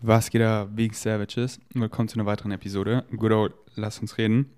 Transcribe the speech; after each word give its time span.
Was 0.00 0.30
geht 0.30 0.42
da, 0.42 0.64
Big 0.64 0.94
Savages? 0.94 1.58
Willkommen 1.74 2.08
zu 2.08 2.20
einer 2.20 2.26
weiteren 2.26 2.52
Episode. 2.52 3.04
Good 3.16 3.32
old, 3.32 3.52
lass 3.74 3.98
uns 3.98 4.16
reden. 4.16 4.48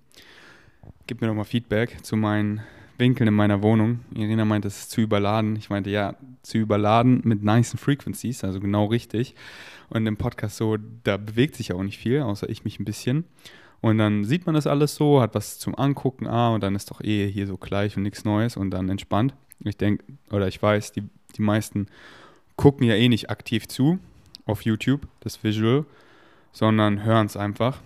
Gib 1.07 1.19
mir 1.19 1.25
doch 1.25 1.33
mal 1.33 1.45
Feedback 1.45 1.97
zu 2.05 2.15
meinen 2.15 2.61
Winkeln 2.99 3.27
in 3.27 3.33
meiner 3.33 3.63
Wohnung. 3.63 4.01
Irina 4.13 4.45
meinte, 4.45 4.67
es 4.67 4.81
ist 4.81 4.91
zu 4.91 5.01
überladen. 5.01 5.55
Ich 5.55 5.71
meinte, 5.71 5.89
ja, 5.89 6.15
zu 6.43 6.59
überladen 6.59 7.21
mit 7.23 7.41
nice 7.41 7.75
Frequencies, 7.75 8.43
also 8.43 8.59
genau 8.59 8.85
richtig. 8.85 9.33
Und 9.89 10.05
im 10.05 10.15
Podcast 10.15 10.57
so, 10.57 10.77
da 11.03 11.17
bewegt 11.17 11.55
sich 11.55 11.69
ja 11.69 11.75
auch 11.75 11.81
nicht 11.81 11.97
viel, 11.97 12.21
außer 12.21 12.47
ich 12.47 12.63
mich 12.63 12.79
ein 12.79 12.85
bisschen. 12.85 13.25
Und 13.81 13.97
dann 13.97 14.25
sieht 14.25 14.45
man 14.45 14.53
das 14.53 14.67
alles 14.67 14.93
so, 14.93 15.23
hat 15.23 15.33
was 15.33 15.57
zum 15.57 15.73
Angucken, 15.73 16.27
ah, 16.27 16.49
und 16.53 16.61
dann 16.61 16.75
ist 16.75 16.91
doch 16.91 17.01
eh 17.01 17.27
hier 17.27 17.47
so 17.47 17.57
gleich 17.57 17.97
und 17.97 18.03
nichts 18.03 18.25
Neues 18.25 18.57
und 18.57 18.69
dann 18.69 18.89
entspannt. 18.89 19.33
Ich 19.63 19.75
denke, 19.75 20.05
oder 20.29 20.47
ich 20.47 20.61
weiß, 20.61 20.91
die, 20.91 21.01
die 21.35 21.41
meisten 21.41 21.87
gucken 22.57 22.85
ja 22.85 22.93
eh 22.93 23.09
nicht 23.09 23.31
aktiv 23.31 23.67
zu, 23.67 23.97
auf 24.51 24.63
YouTube, 24.63 25.07
das 25.21 25.43
Visual, 25.43 25.85
sondern 26.51 27.03
hören 27.03 27.25
es 27.25 27.37
einfach. 27.37 27.79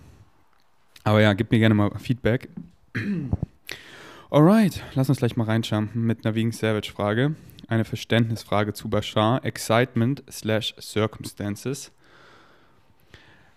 Aber 1.04 1.20
ja, 1.20 1.32
gib 1.32 1.50
mir 1.50 1.58
gerne 1.58 1.74
mal 1.74 1.90
Feedback. 1.98 2.48
Alright, 4.30 4.82
lass 4.94 5.08
uns 5.08 5.18
gleich 5.18 5.36
mal 5.36 5.44
reinschauen 5.44 5.88
mit 5.94 6.24
einer 6.24 6.34
Vegan 6.34 6.52
Savage 6.52 6.90
Frage. 6.92 7.36
Eine 7.68 7.84
Verständnisfrage 7.84 8.74
zu 8.74 8.88
Bashar. 8.88 9.44
Excitement 9.44 10.24
slash 10.28 10.74
Circumstances. 10.80 11.92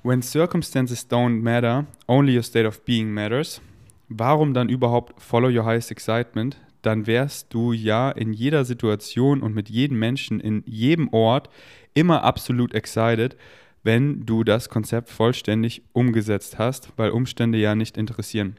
When 0.03 0.21
circumstances 0.21 1.05
don't 1.09 1.41
matter, 1.41 1.85
only 2.07 2.35
your 2.35 2.43
state 2.43 2.67
of 2.67 2.85
being 2.85 3.11
matters. 3.11 3.61
Warum 4.07 4.53
dann 4.53 4.69
überhaupt 4.69 5.21
follow 5.21 5.49
your 5.49 5.65
highest 5.65 5.91
excitement? 5.91 6.55
Dann 6.81 7.05
wärst 7.05 7.53
du 7.53 7.73
ja 7.73 8.09
in 8.11 8.31
jeder 8.31 8.63
Situation 8.63 9.41
und 9.41 9.53
mit 9.53 9.69
jedem 9.69 9.99
Menschen 9.99 10.39
in 10.39 10.63
jedem 10.65 11.09
Ort 11.11 11.49
immer 11.93 12.23
absolut 12.23 12.73
excited, 12.73 13.37
wenn 13.83 14.25
du 14.25 14.43
das 14.43 14.69
Konzept 14.69 15.09
vollständig 15.09 15.81
umgesetzt 15.93 16.57
hast, 16.57 16.91
weil 16.97 17.11
Umstände 17.11 17.57
ja 17.57 17.75
nicht 17.75 17.97
interessieren. 17.97 18.57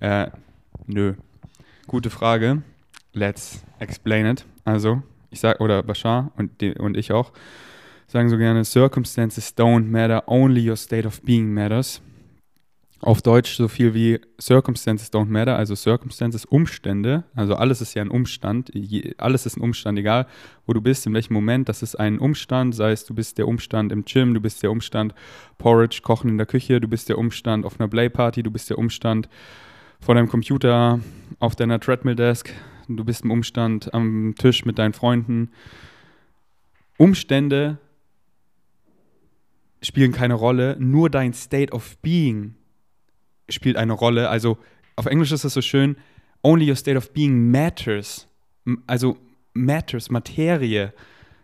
Äh, 0.00 0.28
nö. 0.86 1.14
Gute 1.86 2.10
Frage. 2.10 2.62
Let's 3.12 3.64
explain 3.78 4.26
it. 4.26 4.44
Also, 4.64 5.02
ich 5.30 5.40
sag, 5.40 5.60
oder 5.60 5.82
Bashar 5.82 6.32
und, 6.36 6.60
die, 6.60 6.74
und 6.74 6.96
ich 6.96 7.12
auch, 7.12 7.32
sagen 8.06 8.28
so 8.28 8.38
gerne, 8.38 8.64
Circumstances 8.64 9.56
don't 9.56 9.84
matter, 9.84 10.22
only 10.26 10.68
your 10.68 10.76
state 10.76 11.06
of 11.06 11.20
being 11.22 11.52
matters 11.52 12.00
auf 13.00 13.22
Deutsch 13.22 13.54
so 13.54 13.68
viel 13.68 13.94
wie 13.94 14.20
Circumstances 14.40 15.12
don't 15.12 15.26
matter, 15.26 15.56
also 15.56 15.76
Circumstances, 15.76 16.44
Umstände, 16.44 17.24
also 17.34 17.54
alles 17.54 17.80
ist 17.80 17.94
ja 17.94 18.02
ein 18.02 18.10
Umstand, 18.10 18.72
alles 19.18 19.46
ist 19.46 19.56
ein 19.56 19.60
Umstand, 19.60 19.98
egal 19.98 20.26
wo 20.66 20.72
du 20.72 20.80
bist, 20.80 21.06
in 21.06 21.14
welchem 21.14 21.34
Moment, 21.34 21.68
das 21.68 21.82
ist 21.82 21.94
ein 21.94 22.18
Umstand, 22.18 22.74
sei 22.74 22.90
es 22.90 23.04
du 23.04 23.14
bist 23.14 23.38
der 23.38 23.46
Umstand 23.46 23.92
im 23.92 24.04
Gym, 24.04 24.34
du 24.34 24.40
bist 24.40 24.62
der 24.62 24.72
Umstand 24.72 25.14
Porridge 25.58 26.00
kochen 26.02 26.30
in 26.30 26.38
der 26.38 26.46
Küche, 26.46 26.80
du 26.80 26.88
bist 26.88 27.08
der 27.08 27.18
Umstand 27.18 27.64
auf 27.64 27.78
einer 27.78 27.88
Playparty, 27.88 28.42
du 28.42 28.50
bist 28.50 28.68
der 28.68 28.78
Umstand 28.78 29.28
vor 30.00 30.16
deinem 30.16 30.28
Computer, 30.28 30.98
auf 31.38 31.54
deiner 31.54 31.78
Treadmill-Desk, 31.78 32.52
du 32.88 33.04
bist 33.04 33.22
im 33.22 33.30
Umstand 33.30 33.94
am 33.94 34.34
Tisch 34.36 34.64
mit 34.64 34.78
deinen 34.78 34.92
Freunden. 34.92 35.50
Umstände 36.96 37.78
spielen 39.82 40.10
keine 40.10 40.34
Rolle, 40.34 40.76
nur 40.80 41.10
dein 41.10 41.32
State 41.32 41.72
of 41.72 41.96
Being 41.98 42.57
spielt 43.48 43.76
eine 43.76 43.92
Rolle. 43.92 44.28
Also 44.28 44.58
auf 44.96 45.06
Englisch 45.06 45.32
ist 45.32 45.44
das 45.44 45.54
so 45.54 45.62
schön, 45.62 45.96
only 46.42 46.68
your 46.68 46.76
state 46.76 46.96
of 46.96 47.12
being 47.12 47.50
matters. 47.50 48.28
Also 48.86 49.16
matters, 49.54 50.10
Materie. 50.10 50.92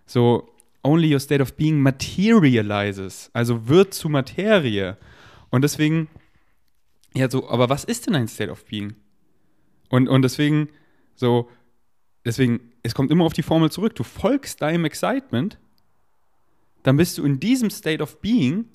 So, 0.06 0.48
only 0.82 1.12
your 1.12 1.20
state 1.20 1.40
of 1.40 1.54
being 1.56 1.80
materializes. 1.80 3.30
Also 3.32 3.68
wird 3.68 3.94
zu 3.94 4.08
Materie. 4.08 4.96
Und 5.50 5.62
deswegen, 5.62 6.08
ja, 7.14 7.30
so, 7.30 7.48
aber 7.48 7.68
was 7.68 7.84
ist 7.84 8.06
denn 8.06 8.14
ein 8.14 8.28
State 8.28 8.50
of 8.50 8.64
Being? 8.64 8.94
Und, 9.88 10.08
und 10.08 10.22
deswegen, 10.22 10.68
so, 11.14 11.48
deswegen, 12.24 12.72
es 12.82 12.94
kommt 12.94 13.10
immer 13.10 13.24
auf 13.24 13.32
die 13.32 13.42
Formel 13.42 13.70
zurück. 13.70 13.94
Du 13.94 14.02
folgst 14.02 14.62
deinem 14.62 14.84
Excitement, 14.84 15.58
dann 16.82 16.96
bist 16.96 17.16
du 17.16 17.24
in 17.24 17.40
diesem 17.40 17.70
State 17.70 18.02
of 18.02 18.20
Being, 18.20 18.66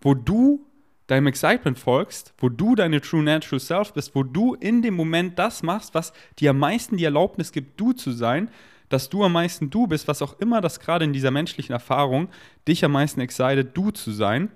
wo 0.00 0.14
du 0.14 0.64
deinem 1.06 1.26
Excitement 1.26 1.78
folgst, 1.78 2.32
wo 2.38 2.48
du 2.48 2.74
deine 2.74 3.00
True 3.00 3.22
Natural 3.22 3.60
Self 3.60 3.92
bist, 3.92 4.14
wo 4.14 4.22
du 4.22 4.54
in 4.54 4.82
dem 4.82 4.94
Moment 4.94 5.38
das 5.38 5.62
machst, 5.62 5.94
was 5.94 6.12
dir 6.38 6.50
am 6.50 6.58
meisten 6.58 6.96
die 6.96 7.04
Erlaubnis 7.04 7.52
gibt, 7.52 7.80
du 7.80 7.92
zu 7.92 8.12
sein, 8.12 8.50
dass 8.88 9.08
du 9.08 9.24
am 9.24 9.32
meisten 9.32 9.70
du 9.70 9.86
bist, 9.86 10.06
was 10.06 10.22
auch 10.22 10.38
immer 10.38 10.60
das 10.60 10.78
gerade 10.78 11.04
in 11.04 11.12
dieser 11.12 11.30
menschlichen 11.30 11.72
Erfahrung 11.72 12.28
dich 12.68 12.84
am 12.84 12.92
meisten 12.92 13.20
excited, 13.20 13.76
du 13.76 13.90
zu 13.90 14.12
sein. 14.12 14.50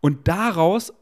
Und 0.00 0.26
daraus, 0.26 0.92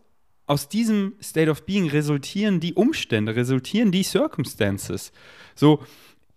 aus 0.46 0.68
diesem 0.68 1.14
State 1.22 1.50
of 1.50 1.64
Being 1.64 1.88
resultieren 1.88 2.60
die 2.60 2.74
Umstände, 2.74 3.36
resultieren 3.36 3.92
die 3.92 4.02
Circumstances. 4.02 5.12
So, 5.54 5.82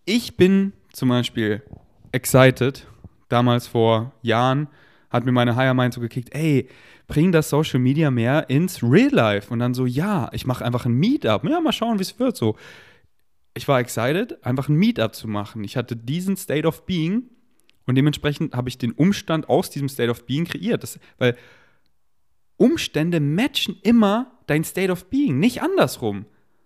ich 0.05 0.37
bin 0.37 0.73
zum 0.93 1.09
Beispiel 1.09 1.63
excited, 2.11 2.87
damals 3.27 3.67
vor 3.67 4.13
Jahren, 4.21 4.67
hat 5.09 5.25
mir 5.25 5.31
meine 5.31 5.55
Higher 5.55 5.73
Mind 5.73 5.93
so 5.93 6.01
gekickt, 6.01 6.33
ey, 6.33 6.67
bring 7.09 7.33
das 7.33 7.49
Social 7.49 7.79
Media 7.79 8.09
mehr 8.09 8.49
ins 8.49 8.81
Real 8.81 9.11
Life. 9.11 9.51
Und 9.51 9.59
dann 9.59 9.73
so, 9.73 9.85
ja, 9.85 10.29
ich 10.31 10.45
mache 10.45 10.63
einfach 10.63 10.85
ein 10.85 10.93
Meetup. 10.93 11.43
Ja, 11.43 11.59
mal 11.59 11.73
schauen, 11.73 11.99
wie 11.99 12.03
es 12.03 12.17
wird. 12.17 12.37
So, 12.37 12.55
ich 13.53 13.67
war 13.67 13.81
excited, 13.81 14.43
einfach 14.45 14.69
ein 14.69 14.75
Meetup 14.75 15.13
zu 15.13 15.27
machen. 15.27 15.65
Ich 15.65 15.75
hatte 15.75 15.97
diesen 15.97 16.37
State 16.37 16.65
of 16.65 16.85
Being 16.85 17.23
und 17.85 17.95
dementsprechend 17.95 18.55
habe 18.55 18.69
ich 18.69 18.77
den 18.77 18.93
Umstand 18.93 19.49
aus 19.49 19.69
diesem 19.69 19.89
State 19.89 20.09
of 20.09 20.25
Being 20.25 20.45
kreiert. 20.45 20.83
Das, 20.83 20.99
weil 21.17 21.35
Umstände 22.55 23.19
matchen 23.19 23.77
immer 23.81 24.31
dein 24.47 24.63
State 24.63 24.91
of 24.91 25.09
Being, 25.09 25.39
nicht 25.39 25.61
andersrum. 25.61 26.25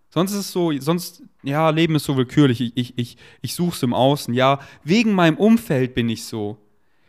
Sonst 0.10 0.32
ist 0.32 0.40
es 0.40 0.52
so, 0.52 0.72
sonst, 0.80 1.24
ja, 1.42 1.70
Leben 1.72 1.96
ist 1.96 2.04
so 2.04 2.18
willkürlich. 2.18 2.62
Ich, 2.62 2.74
ich, 2.76 2.98
ich, 2.98 3.18
ich 3.42 3.56
suche 3.56 3.76
es 3.76 3.82
im 3.82 3.94
Außen. 3.94 4.34
Ja, 4.34 4.60
wegen 4.84 5.14
meinem 5.14 5.38
Umfeld 5.38 5.96
bin 5.96 6.10
ich 6.10 6.26
so 6.26 6.63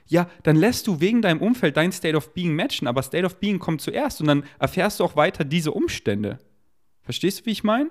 ja, 0.06 0.28
dann 0.42 0.56
lässt 0.56 0.86
du 0.86 1.00
wegen 1.00 1.22
deinem 1.22 1.40
Umfeld 1.40 1.76
dein 1.76 1.92
State 1.92 2.16
of 2.16 2.34
Being 2.34 2.54
matchen, 2.54 2.86
aber 2.86 3.02
State 3.02 3.24
of 3.24 3.36
Being 3.36 3.58
kommt 3.58 3.80
zuerst 3.80 4.20
und 4.20 4.26
dann 4.26 4.44
erfährst 4.58 5.00
du 5.00 5.04
auch 5.04 5.16
weiter 5.16 5.44
diese 5.44 5.72
Umstände. 5.72 6.38
Verstehst 7.02 7.40
du, 7.40 7.46
wie 7.46 7.52
ich 7.52 7.64
meine? 7.64 7.90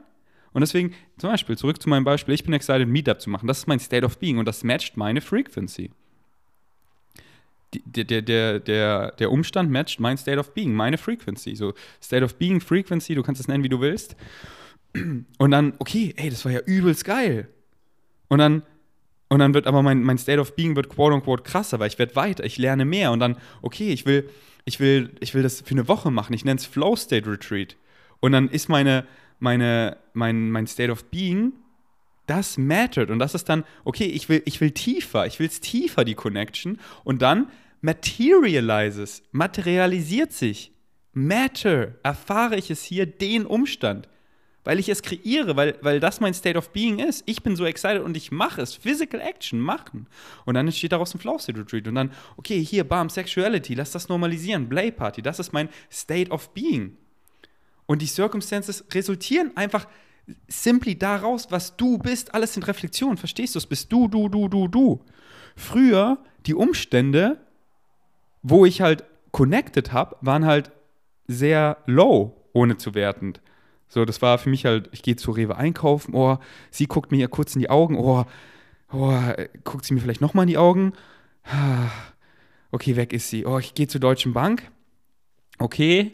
Und 0.53 0.61
deswegen, 0.61 0.93
zum 1.17 1.31
Beispiel, 1.31 1.57
zurück 1.57 1.81
zu 1.81 1.89
meinem 1.89 2.03
Beispiel, 2.03 2.35
ich 2.35 2.43
bin 2.43 2.53
excited, 2.53 2.87
Meetup 2.87 3.19
zu 3.19 3.29
machen. 3.29 3.47
Das 3.47 3.59
ist 3.59 3.67
mein 3.67 3.79
State 3.79 4.05
of 4.05 4.19
Being 4.19 4.37
und 4.37 4.45
das 4.45 4.63
matcht 4.63 4.97
meine 4.97 5.21
Frequency. 5.21 5.91
Der, 7.85 8.03
der, 8.03 8.21
der, 8.21 8.59
der, 8.59 9.11
der 9.13 9.31
Umstand 9.31 9.71
matcht 9.71 9.99
mein 9.99 10.17
State 10.17 10.37
of 10.37 10.53
Being, 10.53 10.73
meine 10.73 10.99
Frequency. 10.99 11.55
So, 11.55 11.73
State 12.01 12.23
of 12.23 12.35
Being, 12.35 12.61
Frequency, 12.61 13.15
du 13.15 13.23
kannst 13.23 13.41
es 13.41 13.47
nennen, 13.47 13.63
wie 13.63 13.69
du 13.69 13.81
willst. 13.81 14.15
Und 14.93 15.51
dann, 15.51 15.73
okay, 15.79 16.13
ey, 16.15 16.29
das 16.29 16.45
war 16.45 16.51
ja 16.51 16.59
übelst 16.59 17.03
geil. 17.03 17.47
Und 18.27 18.37
dann 18.37 18.61
und 19.33 19.39
dann 19.39 19.55
wird 19.55 19.65
aber 19.65 19.81
mein, 19.81 20.03
mein 20.03 20.19
State 20.19 20.39
of 20.39 20.55
Being 20.55 20.75
wird 20.75 20.89
quote 20.89 21.15
unquote 21.15 21.41
krasser, 21.41 21.79
weil 21.79 21.87
ich 21.87 21.97
werde 21.97 22.15
weiter, 22.15 22.43
ich 22.43 22.59
lerne 22.59 22.85
mehr 22.85 23.11
und 23.11 23.19
dann, 23.19 23.35
okay, 23.63 23.91
ich 23.91 24.05
will, 24.05 24.29
ich 24.63 24.79
will, 24.79 25.09
ich 25.21 25.33
will 25.33 25.41
das 25.41 25.61
für 25.61 25.71
eine 25.71 25.87
Woche 25.87 26.11
machen. 26.11 26.33
Ich 26.33 26.45
nenne 26.45 26.59
es 26.59 26.67
Flow 26.67 26.95
State 26.95 27.27
Retreat. 27.27 27.75
Und 28.19 28.33
dann 28.33 28.47
ist 28.47 28.69
meine, 28.69 29.07
meine, 29.39 29.97
mein, 30.13 30.51
mein 30.51 30.67
State 30.67 30.91
of 30.91 31.05
Being, 31.05 31.53
das 32.27 32.59
mattert. 32.59 33.09
Und 33.09 33.17
das 33.17 33.33
ist 33.33 33.49
dann, 33.49 33.63
okay, 33.85 34.05
ich 34.05 34.29
will, 34.29 34.43
ich 34.45 34.61
will 34.61 34.69
tiefer, 34.69 35.25
ich 35.25 35.39
will 35.39 35.47
es 35.47 35.61
tiefer, 35.61 36.05
die 36.05 36.13
Connection. 36.13 36.79
Und 37.03 37.23
dann 37.23 37.47
materializes, 37.81 39.23
materialisiert 39.31 40.31
sich. 40.31 40.73
Matter, 41.11 41.95
erfahre 42.03 42.55
ich 42.55 42.69
es 42.69 42.83
hier, 42.83 43.07
den 43.07 43.47
Umstand 43.47 44.07
weil 44.63 44.79
ich 44.79 44.89
es 44.89 45.01
kreiere, 45.01 45.55
weil, 45.55 45.77
weil 45.81 45.99
das 45.99 46.19
mein 46.19 46.33
State 46.33 46.57
of 46.57 46.69
Being 46.71 46.99
ist. 46.99 47.23
Ich 47.25 47.43
bin 47.43 47.55
so 47.55 47.65
excited 47.65 48.01
und 48.01 48.15
ich 48.15 48.31
mache 48.31 48.61
es. 48.61 48.75
Physical 48.75 49.19
Action, 49.19 49.59
machen. 49.59 50.07
Und 50.45 50.55
dann 50.55 50.67
entsteht 50.67 50.91
daraus 50.91 51.13
ein 51.13 51.19
Flow 51.19 51.37
State 51.37 51.59
Retreat. 51.59 51.87
Und 51.87 51.95
dann, 51.95 52.11
okay, 52.37 52.63
hier, 52.63 52.83
bam, 52.83 53.09
Sexuality, 53.09 53.73
lass 53.73 53.91
das 53.91 54.09
normalisieren. 54.09 54.69
Play 54.69 54.91
Party, 54.91 55.21
das 55.21 55.39
ist 55.39 55.51
mein 55.51 55.69
State 55.91 56.31
of 56.31 56.49
Being. 56.53 56.97
Und 57.85 58.01
die 58.01 58.07
Circumstances 58.07 58.85
resultieren 58.93 59.55
einfach 59.55 59.87
simply 60.47 60.97
daraus, 60.97 61.51
was 61.51 61.75
du 61.75 61.97
bist. 61.97 62.33
Alles 62.33 62.53
sind 62.53 62.67
Reflexionen, 62.67 63.17
verstehst 63.17 63.55
du? 63.55 63.59
Es 63.59 63.67
bist 63.67 63.91
du, 63.91 64.07
du, 64.07 64.29
du, 64.29 64.47
du, 64.47 64.67
du. 64.67 65.01
Früher, 65.55 66.17
die 66.45 66.55
Umstände, 66.55 67.37
wo 68.41 68.65
ich 68.65 68.81
halt 68.81 69.03
connected 69.31 69.91
habe, 69.91 70.15
waren 70.21 70.45
halt 70.45 70.71
sehr 71.27 71.77
low, 71.85 72.35
ohne 72.53 72.77
zu 72.77 72.93
wertend. 72.93 73.41
So, 73.93 74.05
das 74.05 74.23
war 74.23 74.39
für 74.39 74.49
mich 74.49 74.65
halt, 74.65 74.89
ich 74.91 75.03
gehe 75.03 75.17
zu 75.17 75.29
Rewe 75.29 75.55
einkaufen, 75.55 76.15
oh, 76.15 76.39
sie 76.71 76.87
guckt 76.87 77.11
mir 77.11 77.19
ja 77.19 77.27
kurz 77.27 77.53
in 77.53 77.59
die 77.59 77.69
Augen, 77.69 77.95
oh, 77.95 78.25
oh, 78.91 79.19
guckt 79.63 79.85
sie 79.85 79.93
mir 79.93 80.01
vielleicht 80.01 80.19
nochmal 80.19 80.45
in 80.45 80.49
die 80.49 80.57
Augen. 80.57 80.93
Okay, 82.71 82.95
weg 82.95 83.13
ist 83.13 83.29
sie. 83.29 83.45
Oh, 83.45 83.59
ich 83.59 83.75
gehe 83.75 83.87
zur 83.87 84.01
Deutschen 84.01 84.33
Bank. 84.33 84.71
Okay, 85.59 86.13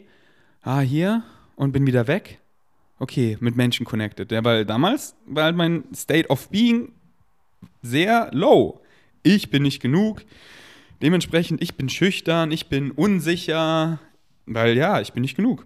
ah, 0.60 0.80
hier 0.80 1.22
und 1.56 1.72
bin 1.72 1.86
wieder 1.86 2.06
weg. 2.06 2.38
Okay, 2.98 3.38
mit 3.40 3.56
Menschen 3.56 3.86
connected. 3.86 4.30
Ja, 4.30 4.44
weil 4.44 4.66
damals 4.66 5.16
war 5.24 5.44
halt 5.44 5.56
mein 5.56 5.84
State 5.94 6.28
of 6.28 6.50
Being 6.50 6.92
sehr 7.80 8.28
low. 8.34 8.82
Ich 9.22 9.50
bin 9.50 9.62
nicht 9.62 9.80
genug. 9.80 10.22
Dementsprechend, 11.00 11.62
ich 11.62 11.76
bin 11.76 11.88
schüchtern, 11.88 12.52
ich 12.52 12.68
bin 12.68 12.90
unsicher, 12.90 13.98
weil 14.44 14.76
ja, 14.76 15.00
ich 15.00 15.14
bin 15.14 15.22
nicht 15.22 15.36
genug. 15.36 15.64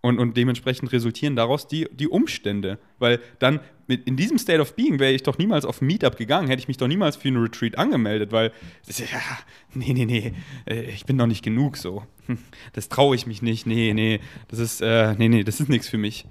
Und, 0.00 0.18
und 0.18 0.36
dementsprechend 0.36 0.92
resultieren 0.92 1.34
daraus 1.34 1.66
die, 1.66 1.88
die 1.92 2.06
Umstände. 2.06 2.78
Weil 2.98 3.20
dann 3.40 3.60
mit, 3.88 4.06
in 4.06 4.16
diesem 4.16 4.38
State 4.38 4.60
of 4.60 4.74
Being 4.74 5.00
wäre 5.00 5.12
ich 5.12 5.24
doch 5.24 5.38
niemals 5.38 5.64
auf 5.64 5.80
ein 5.80 5.86
Meetup 5.86 6.16
gegangen, 6.16 6.46
hätte 6.48 6.60
ich 6.60 6.68
mich 6.68 6.76
doch 6.76 6.86
niemals 6.86 7.16
für 7.16 7.28
einen 7.28 7.38
Retreat 7.38 7.76
angemeldet, 7.76 8.30
weil, 8.30 8.52
ja, 8.86 9.06
nee, 9.74 9.92
nee, 9.92 10.04
nee, 10.04 10.34
äh, 10.66 10.82
ich 10.82 11.04
bin 11.04 11.16
noch 11.16 11.26
nicht 11.26 11.42
genug 11.42 11.76
so. 11.76 12.04
Das 12.74 12.88
traue 12.88 13.16
ich 13.16 13.26
mich 13.26 13.42
nicht, 13.42 13.66
nee, 13.66 13.92
nee, 13.94 14.20
das 14.48 14.60
ist, 14.60 14.82
äh, 14.82 15.14
nee, 15.14 15.28
nee, 15.28 15.42
das 15.42 15.58
ist 15.58 15.68
nichts 15.68 15.88
für 15.88 15.98
mich. 15.98 16.26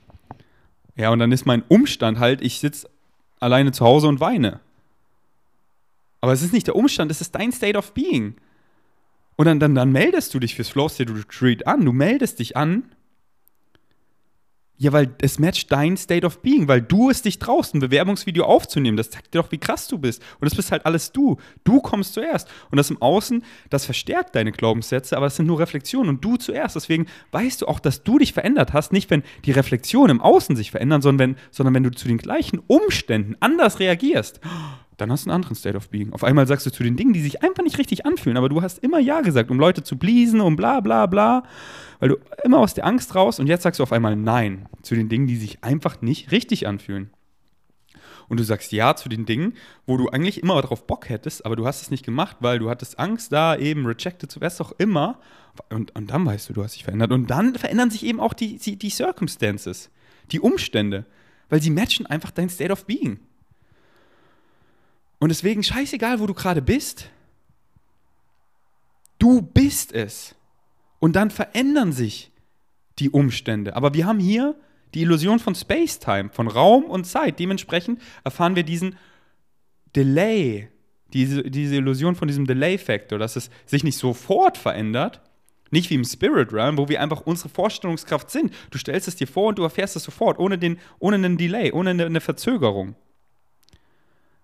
Ja, 0.95 1.09
und 1.09 1.19
dann 1.19 1.31
ist 1.31 1.45
mein 1.45 1.63
Umstand 1.67 2.19
halt, 2.19 2.41
ich 2.41 2.59
sitze 2.59 2.89
alleine 3.39 3.71
zu 3.71 3.83
Hause 3.83 4.07
und 4.07 4.19
weine. 4.19 4.61
Aber 6.21 6.31
es 6.31 6.41
ist 6.41 6.53
nicht 6.53 6.67
der 6.67 6.75
Umstand, 6.75 7.11
es 7.11 7.21
ist 7.21 7.35
dein 7.35 7.51
State 7.51 7.77
of 7.77 7.93
Being. 7.93 8.35
Und 9.35 9.45
dann, 9.45 9.59
dann, 9.59 9.75
dann 9.75 9.91
meldest 9.91 10.33
du 10.33 10.39
dich 10.39 10.55
fürs 10.55 10.69
Flow 10.69 10.89
State 10.89 11.13
Retreat 11.13 11.67
an. 11.67 11.85
Du 11.85 11.91
meldest 11.91 12.39
dich 12.39 12.57
an 12.57 12.91
ja, 14.77 14.91
weil 14.93 15.15
es 15.21 15.39
matcht 15.39 15.71
dein 15.71 15.97
State 15.97 16.25
of 16.25 16.41
Being, 16.41 16.67
weil 16.67 16.81
du 16.81 17.09
es 17.09 17.23
dich 17.23 17.39
traust, 17.39 17.73
ein 17.73 17.79
Bewerbungsvideo 17.79 18.45
aufzunehmen. 18.45 18.95
Das 18.95 19.09
zeigt 19.09 19.33
dir 19.33 19.41
doch, 19.41 19.51
wie 19.51 19.57
krass 19.57 19.87
du 19.87 19.97
bist. 19.97 20.21
Und 20.39 20.45
das 20.45 20.55
bist 20.55 20.71
halt 20.71 20.85
alles 20.85 21.11
du. 21.11 21.37
Du 21.63 21.81
kommst 21.81 22.13
zuerst. 22.13 22.47
Und 22.69 22.77
das 22.77 22.91
im 22.91 23.01
Außen, 23.01 23.43
das 23.71 23.85
verstärkt 23.85 24.35
deine 24.35 24.51
Glaubenssätze, 24.51 25.17
aber 25.17 25.25
das 25.25 25.35
sind 25.35 25.47
nur 25.47 25.59
Reflexionen 25.59 26.09
und 26.09 26.23
du 26.23 26.37
zuerst. 26.37 26.75
Deswegen 26.75 27.07
weißt 27.31 27.63
du 27.63 27.67
auch, 27.67 27.79
dass 27.79 28.03
du 28.03 28.19
dich 28.19 28.33
verändert 28.33 28.73
hast. 28.73 28.93
Nicht, 28.93 29.09
wenn 29.09 29.23
die 29.45 29.51
Reflexionen 29.51 30.17
im 30.17 30.21
Außen 30.21 30.55
sich 30.55 30.69
verändern, 30.69 31.01
sondern 31.01 31.29
wenn, 31.29 31.37
sondern 31.49 31.73
wenn 31.73 31.83
du 31.83 31.91
zu 31.91 32.07
den 32.07 32.19
gleichen 32.19 32.59
Umständen 32.67 33.35
anders 33.39 33.79
reagierst 33.79 34.39
dann 34.97 35.11
hast 35.11 35.25
du 35.25 35.29
einen 35.29 35.35
anderen 35.35 35.55
State 35.55 35.77
of 35.77 35.89
Being. 35.89 36.11
Auf 36.11 36.23
einmal 36.23 36.47
sagst 36.47 36.65
du 36.65 36.71
zu 36.71 36.83
den 36.83 36.95
Dingen, 36.95 37.13
die 37.13 37.21
sich 37.21 37.43
einfach 37.43 37.63
nicht 37.63 37.77
richtig 37.77 38.05
anfühlen, 38.05 38.37
aber 38.37 38.49
du 38.49 38.61
hast 38.61 38.79
immer 38.79 38.99
Ja 38.99 39.21
gesagt, 39.21 39.51
um 39.51 39.59
Leute 39.59 39.83
zu 39.83 39.95
pleasen 39.97 40.41
und 40.41 40.55
bla 40.55 40.79
bla 40.79 41.05
bla, 41.05 41.43
weil 41.99 42.09
du 42.09 42.17
immer 42.43 42.59
aus 42.59 42.73
der 42.73 42.85
Angst 42.85 43.15
raus 43.15 43.39
und 43.39 43.47
jetzt 43.47 43.63
sagst 43.63 43.79
du 43.79 43.83
auf 43.83 43.91
einmal 43.93 44.15
Nein 44.15 44.67
zu 44.81 44.95
den 44.95 45.07
Dingen, 45.07 45.27
die 45.27 45.37
sich 45.37 45.63
einfach 45.63 46.01
nicht 46.01 46.31
richtig 46.31 46.67
anfühlen. 46.67 47.11
Und 48.27 48.39
du 48.39 48.43
sagst 48.43 48.71
Ja 48.71 48.95
zu 48.95 49.07
den 49.07 49.25
Dingen, 49.25 49.53
wo 49.85 49.97
du 49.97 50.09
eigentlich 50.09 50.41
immer 50.41 50.61
darauf 50.61 50.85
Bock 50.85 51.07
hättest, 51.09 51.45
aber 51.45 51.55
du 51.55 51.65
hast 51.65 51.81
es 51.81 51.91
nicht 51.91 52.03
gemacht, 52.03 52.37
weil 52.41 52.59
du 52.59 52.69
hattest 52.69 52.99
Angst, 52.99 53.31
da 53.31 53.55
eben 53.55 53.85
rejected 53.85 54.29
zu 54.29 54.41
werden, 54.41 54.59
auch 54.59 54.73
immer. 54.77 55.19
Und, 55.69 55.95
und 55.95 56.11
dann 56.11 56.25
weißt 56.25 56.49
du, 56.49 56.53
du 56.53 56.63
hast 56.63 56.75
dich 56.75 56.83
verändert. 56.83 57.11
Und 57.11 57.27
dann 57.27 57.55
verändern 57.55 57.89
sich 57.89 58.05
eben 58.05 58.19
auch 58.19 58.33
die, 58.33 58.57
die, 58.57 58.75
die 58.75 58.89
Circumstances, 58.89 59.89
die 60.31 60.41
Umstände, 60.41 61.05
weil 61.49 61.61
sie 61.61 61.69
matchen 61.69 62.05
einfach 62.05 62.31
dein 62.31 62.49
State 62.49 62.71
of 62.71 62.85
Being. 62.85 63.19
Und 65.19 65.29
deswegen 65.29 65.63
scheißegal, 65.63 66.19
wo 66.19 66.27
du 66.27 66.33
gerade 66.33 66.61
bist, 66.61 67.09
du 69.19 69.41
bist 69.41 69.93
es. 69.93 70.35
Und 70.99 71.15
dann 71.15 71.31
verändern 71.31 71.91
sich 71.91 72.31
die 72.99 73.09
Umstände. 73.09 73.75
Aber 73.75 73.93
wir 73.93 74.05
haben 74.05 74.19
hier 74.19 74.55
die 74.93 75.01
Illusion 75.01 75.39
von 75.39 75.55
Space-Time, 75.55 76.29
von 76.31 76.47
Raum 76.47 76.85
und 76.85 77.05
Zeit. 77.05 77.39
Dementsprechend 77.39 78.01
erfahren 78.23 78.55
wir 78.55 78.63
diesen 78.63 78.95
Delay, 79.95 80.69
diese, 81.13 81.43
diese 81.43 81.75
Illusion 81.75 82.15
von 82.15 82.27
diesem 82.27 82.45
Delay-Factor, 82.45 83.19
dass 83.19 83.35
es 83.35 83.49
sich 83.65 83.83
nicht 83.83 83.97
sofort 83.97 84.57
verändert, 84.57 85.21
nicht 85.71 85.89
wie 85.89 85.95
im 85.95 86.05
Spirit 86.05 86.53
Realm, 86.53 86.77
wo 86.77 86.87
wir 86.87 87.01
einfach 87.01 87.21
unsere 87.21 87.49
Vorstellungskraft 87.49 88.29
sind. 88.31 88.53
Du 88.71 88.77
stellst 88.77 89.07
es 89.07 89.15
dir 89.15 89.27
vor 89.27 89.49
und 89.49 89.59
du 89.59 89.63
erfährst 89.63 89.95
es 89.95 90.03
sofort, 90.03 90.39
ohne, 90.39 90.57
den, 90.57 90.79
ohne 90.99 91.15
einen 91.15 91.37
Delay, 91.37 91.71
ohne 91.71 91.89
eine, 91.91 92.05
eine 92.05 92.21
Verzögerung. 92.21 92.95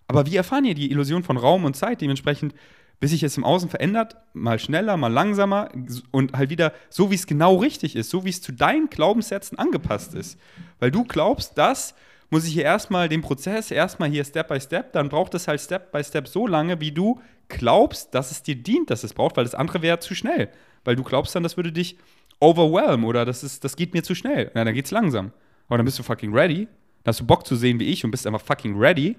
Aber 0.08 0.26
wir 0.26 0.38
erfahren 0.38 0.66
hier 0.66 0.76
die 0.76 0.92
Illusion 0.92 1.24
von 1.24 1.38
Raum 1.38 1.66
und 1.66 1.76
Zeit 1.76 2.02
dementsprechend, 2.02 2.54
bis 3.00 3.12
sich 3.12 3.24
es 3.24 3.38
im 3.38 3.44
Außen 3.44 3.70
verändert, 3.70 4.16
mal 4.34 4.60
schneller, 4.60 4.96
mal 4.98 5.12
langsamer 5.12 5.70
und 6.12 6.34
halt 6.34 6.50
wieder 6.50 6.72
so, 6.90 7.12
wie 7.12 7.16
es 7.16 7.28
genau 7.28 7.58
richtig 7.58 7.96
ist, 7.96 8.10
so 8.10 8.24
wie 8.24 8.30
es 8.30 8.42
zu 8.42 8.54
deinen 8.54 8.90
Glaubenssätzen 8.90 9.58
angepasst 9.60 10.16
ist. 10.16 10.40
Weil 10.80 10.92
du 10.92 11.04
glaubst, 11.04 11.58
das 11.58 11.96
muss 12.30 12.46
ich 12.46 12.54
hier 12.54 12.64
erstmal 12.64 13.10
den 13.10 13.22
Prozess, 13.22 13.72
erstmal 13.72 14.10
hier 14.10 14.24
Step 14.24 14.48
by 14.48 14.60
Step, 14.60 14.94
dann 14.94 15.10
braucht 15.10 15.34
es 15.34 15.48
halt 15.48 15.62
Step 15.62 15.92
by 15.92 16.04
Step 16.04 16.28
so 16.28 16.48
lange, 16.48 16.80
wie 16.80 16.92
du 16.92 17.20
glaubst, 17.50 18.16
dass 18.16 18.32
es 18.32 18.42
dir 18.42 18.56
dient, 18.56 18.90
dass 18.90 19.04
es 19.04 19.14
braucht, 19.14 19.38
weil 19.38 19.44
das 19.44 19.56
andere 19.56 19.82
wäre 19.82 20.00
zu 20.00 20.16
schnell. 20.16 20.50
Weil 20.86 20.96
du 20.96 21.04
glaubst 21.04 21.36
dann, 21.36 21.44
das 21.44 21.58
würde 21.58 21.72
dich 21.72 21.98
overwhelm 22.40 23.06
oder 23.06 23.26
das, 23.26 23.44
ist, 23.44 23.64
das 23.64 23.76
geht 23.76 23.94
mir 23.94 24.04
zu 24.04 24.16
schnell. 24.16 24.50
Na, 24.54 24.64
dann 24.64 24.74
geht's 24.74 24.92
langsam. 24.92 25.32
Aber 25.68 25.78
dann 25.78 25.86
bist 25.86 26.00
du 26.00 26.04
fucking 26.04 26.34
ready. 26.34 26.68
Dann 27.04 27.12
hast 27.12 27.20
du 27.20 27.26
Bock 27.26 27.46
zu 27.46 27.56
sehen 27.56 27.80
wie 27.80 27.86
ich 27.86 28.04
und 28.04 28.12
bist 28.12 28.26
einfach 28.26 28.42
fucking 28.42 28.78
ready 28.78 29.18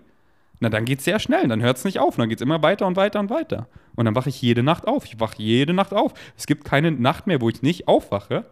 na, 0.61 0.69
dann 0.69 0.85
geht 0.85 1.01
es 1.01 1.05
sehr 1.05 1.19
schnell, 1.19 1.49
dann 1.49 1.62
hört 1.62 1.77
es 1.77 1.85
nicht 1.85 1.99
auf, 1.99 2.17
dann 2.17 2.29
geht 2.29 2.39
es 2.39 2.43
immer 2.43 2.62
weiter 2.62 2.87
und 2.87 2.97
weiter 2.97 3.21
und 3.21 3.31
weiter. 3.31 3.69
Und 3.97 4.05
dann 4.06 4.15
wache 4.15 4.29
ich 4.29 4.41
jede 4.41 4.62
Nacht 4.62 4.87
auf. 4.87 5.05
Ich 5.05 5.21
wache 5.21 5.37
jede 5.39 5.73
Nacht 5.73 5.93
auf. 5.93 6.15
Es 6.37 6.47
gibt 6.47 6.65
keine 6.65 6.91
Nacht 6.91 7.27
mehr, 7.27 7.41
wo 7.41 7.49
ich 7.49 7.62
nicht 7.62 7.89
aufwache. 7.89 8.47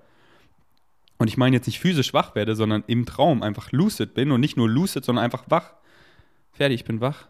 Und 1.19 1.29
ich 1.29 1.37
meine 1.37 1.57
jetzt 1.57 1.67
nicht 1.67 1.81
physisch 1.81 2.13
wach 2.13 2.35
werde, 2.35 2.57
sondern 2.57 2.85
im 2.87 3.07
Traum 3.07 3.43
einfach 3.43 3.71
lucid 3.73 4.15
bin 4.15 4.33
und 4.33 4.41
nicht 4.41 4.57
nur 4.57 4.69
lucid, 4.69 5.05
sondern 5.05 5.25
einfach 5.25 5.45
wach. 5.49 5.75
Fertig, 6.53 6.81
ich 6.81 6.85
bin 6.85 7.01
wach. 7.01 7.29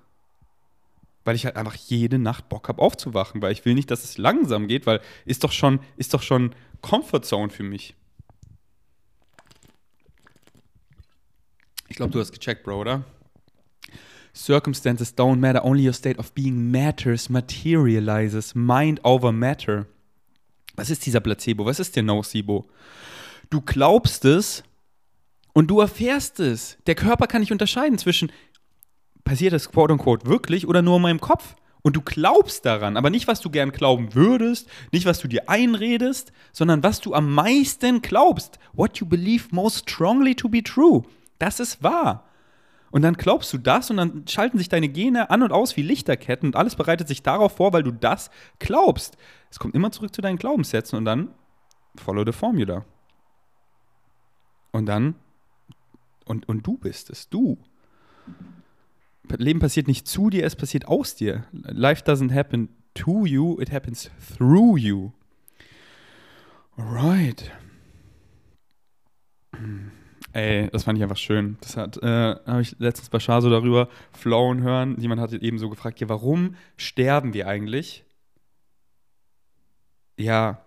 Weil 1.25 1.37
ich 1.37 1.45
halt 1.45 1.57
einfach 1.57 1.75
jede 1.75 2.19
Nacht 2.19 2.49
Bock 2.49 2.69
habe 2.69 2.83
aufzuwachen, 2.83 3.43
weil 3.43 3.53
ich 3.53 3.65
will 3.65 3.75
nicht, 3.75 3.91
dass 3.91 4.03
es 4.03 4.19
langsam 4.19 4.67
geht, 4.67 4.87
weil 4.87 5.01
ist 5.25 5.45
doch 5.45 5.53
schon, 5.53 5.81
ist 5.97 6.15
doch 6.15 6.23
schon 6.23 6.55
Comfort 6.81 7.21
Zone 7.23 7.51
für 7.51 7.63
mich. 7.63 7.95
Ich 11.89 11.97
glaube, 11.97 12.11
du 12.11 12.19
hast 12.19 12.33
gecheckt, 12.33 12.65
Bro, 12.65 12.81
oder? 12.81 13.05
Circumstances 14.34 15.14
don't 15.14 15.40
matter, 15.40 15.62
only 15.62 15.87
your 15.87 15.93
state 15.93 16.19
of 16.19 16.32
being 16.32 16.70
matters, 16.70 17.29
materializes, 17.29 18.55
mind 18.55 19.00
over 19.05 19.31
matter. 19.31 19.87
Was 20.75 20.90
ist 20.90 21.05
dieser 21.05 21.20
Placebo? 21.20 21.67
Was 21.67 21.81
ist 21.81 21.96
der 21.96 22.02
Nocebo? 22.02 22.67
Du 23.50 23.61
glaubst 23.61 24.25
es 24.25 24.64
und 25.52 25.69
du 25.69 25.81
erfährst 25.81 26.40
es. 26.40 26.79
Der 26.87 26.94
Körper 26.94 27.26
kann 27.26 27.40
nicht 27.40 27.52
unterscheiden 27.52 27.99
zwischen, 27.99 28.32
passiert 29.25 29.52
das 29.52 29.70
quote 29.70 29.93
unquote 29.93 30.26
wirklich 30.26 30.67
oder 30.67 30.81
nur 30.81 30.96
in 30.96 31.02
meinem 31.02 31.20
Kopf. 31.20 31.55
Und 31.82 31.96
du 31.96 32.00
glaubst 32.00 32.64
daran, 32.64 32.96
aber 32.96 33.11
nicht, 33.11 33.26
was 33.26 33.40
du 33.40 33.50
gern 33.50 33.73
glauben 33.73 34.14
würdest, 34.14 34.69
nicht, 34.93 35.05
was 35.05 35.19
du 35.19 35.26
dir 35.26 35.49
einredest, 35.49 36.32
sondern 36.52 36.82
was 36.84 37.00
du 37.00 37.12
am 37.12 37.34
meisten 37.34 38.02
glaubst. 38.02 38.61
What 38.73 38.99
you 38.99 39.06
believe 39.06 39.49
most 39.50 39.90
strongly 39.90 40.34
to 40.37 40.49
be 40.49 40.62
true. 40.62 41.02
Das 41.40 41.58
ist 41.58 41.82
wahr. 41.82 42.25
Und 42.93 43.00
dann 43.03 43.15
glaubst 43.15 43.53
du 43.55 43.59
das 43.59 43.91
und 43.91 43.97
dann 43.97 44.29
schalten 44.29 44.59
sich 44.59 44.69
deine 44.69 44.89
Gene 44.89 45.31
an 45.31 45.43
und 45.43 45.50
aus 45.50 45.77
wie 45.79 45.83
Lichterketten 45.83 46.50
und 46.50 46.56
alles 46.56 46.77
bereitet 46.77 47.09
sich 47.09 47.23
darauf 47.23 47.56
vor, 47.56 47.73
weil 47.73 47.83
du 47.83 47.91
das 47.91 48.31
glaubst. 48.59 49.17
Es 49.50 49.59
kommt 49.59 49.75
immer 49.75 49.91
zurück 49.91 50.15
zu 50.15 50.21
deinen 50.21 50.37
Glaubenssätzen 50.37 50.99
und 50.99 51.06
dann 51.06 51.31
follow 51.97 52.23
the 52.25 52.33
formula. 52.33 52.85
Und 54.72 54.87
dann, 54.87 55.15
und, 56.27 56.46
und 56.49 56.67
du 56.67 56.77
bist 56.77 57.08
es, 57.08 57.31
du. 57.31 57.58
Leben 59.39 59.61
passiert 59.61 59.89
nicht 59.89 60.06
zu 60.06 60.29
dir, 60.29 60.44
es 60.44 60.55
passiert 60.55 60.87
aus 60.87 61.15
dir. 61.15 61.44
Life 61.53 62.05
doesn't 62.05 62.34
happen 62.34 62.69
to 62.94 63.25
you, 63.25 63.58
it 63.58 63.72
happens 63.72 64.11
through 64.37 64.77
you. 64.77 65.13
Alright. 66.77 67.51
Ey, 70.32 70.70
das 70.70 70.84
fand 70.84 70.98
ich 70.98 71.03
einfach 71.03 71.17
schön. 71.17 71.58
Das 71.60 71.77
hat, 71.77 71.98
äh, 72.03 72.36
habe 72.46 72.62
ich 72.62 72.74
letztens 72.79 73.10
bei 73.10 73.20
Shaso 73.20 73.51
darüber 73.51 73.89
flowen 74.12 74.62
hören. 74.62 74.98
Jemand 74.98 75.20
hat 75.20 75.32
eben 75.32 75.58
so 75.58 75.69
gefragt, 75.69 76.01
ja, 76.01 76.08
warum 76.08 76.56
sterben 76.77 77.34
wir 77.34 77.46
eigentlich? 77.46 78.05
Ja. 80.17 80.65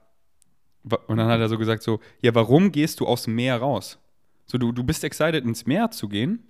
Und 1.07 1.17
dann 1.17 1.27
hat 1.27 1.39
er 1.39 1.49
so 1.49 1.57
gesagt, 1.57 1.81
so, 1.81 1.99
ja, 2.21 2.35
warum 2.35 2.71
gehst 2.71 2.99
du 2.99 3.07
aus 3.07 3.23
dem 3.23 3.35
Meer 3.35 3.57
raus? 3.57 3.97
So, 4.45 4.59
du, 4.59 4.71
du 4.71 4.83
bist 4.83 5.03
excited, 5.03 5.43
ins 5.43 5.65
Meer 5.65 5.89
zu 5.89 6.07
gehen, 6.07 6.43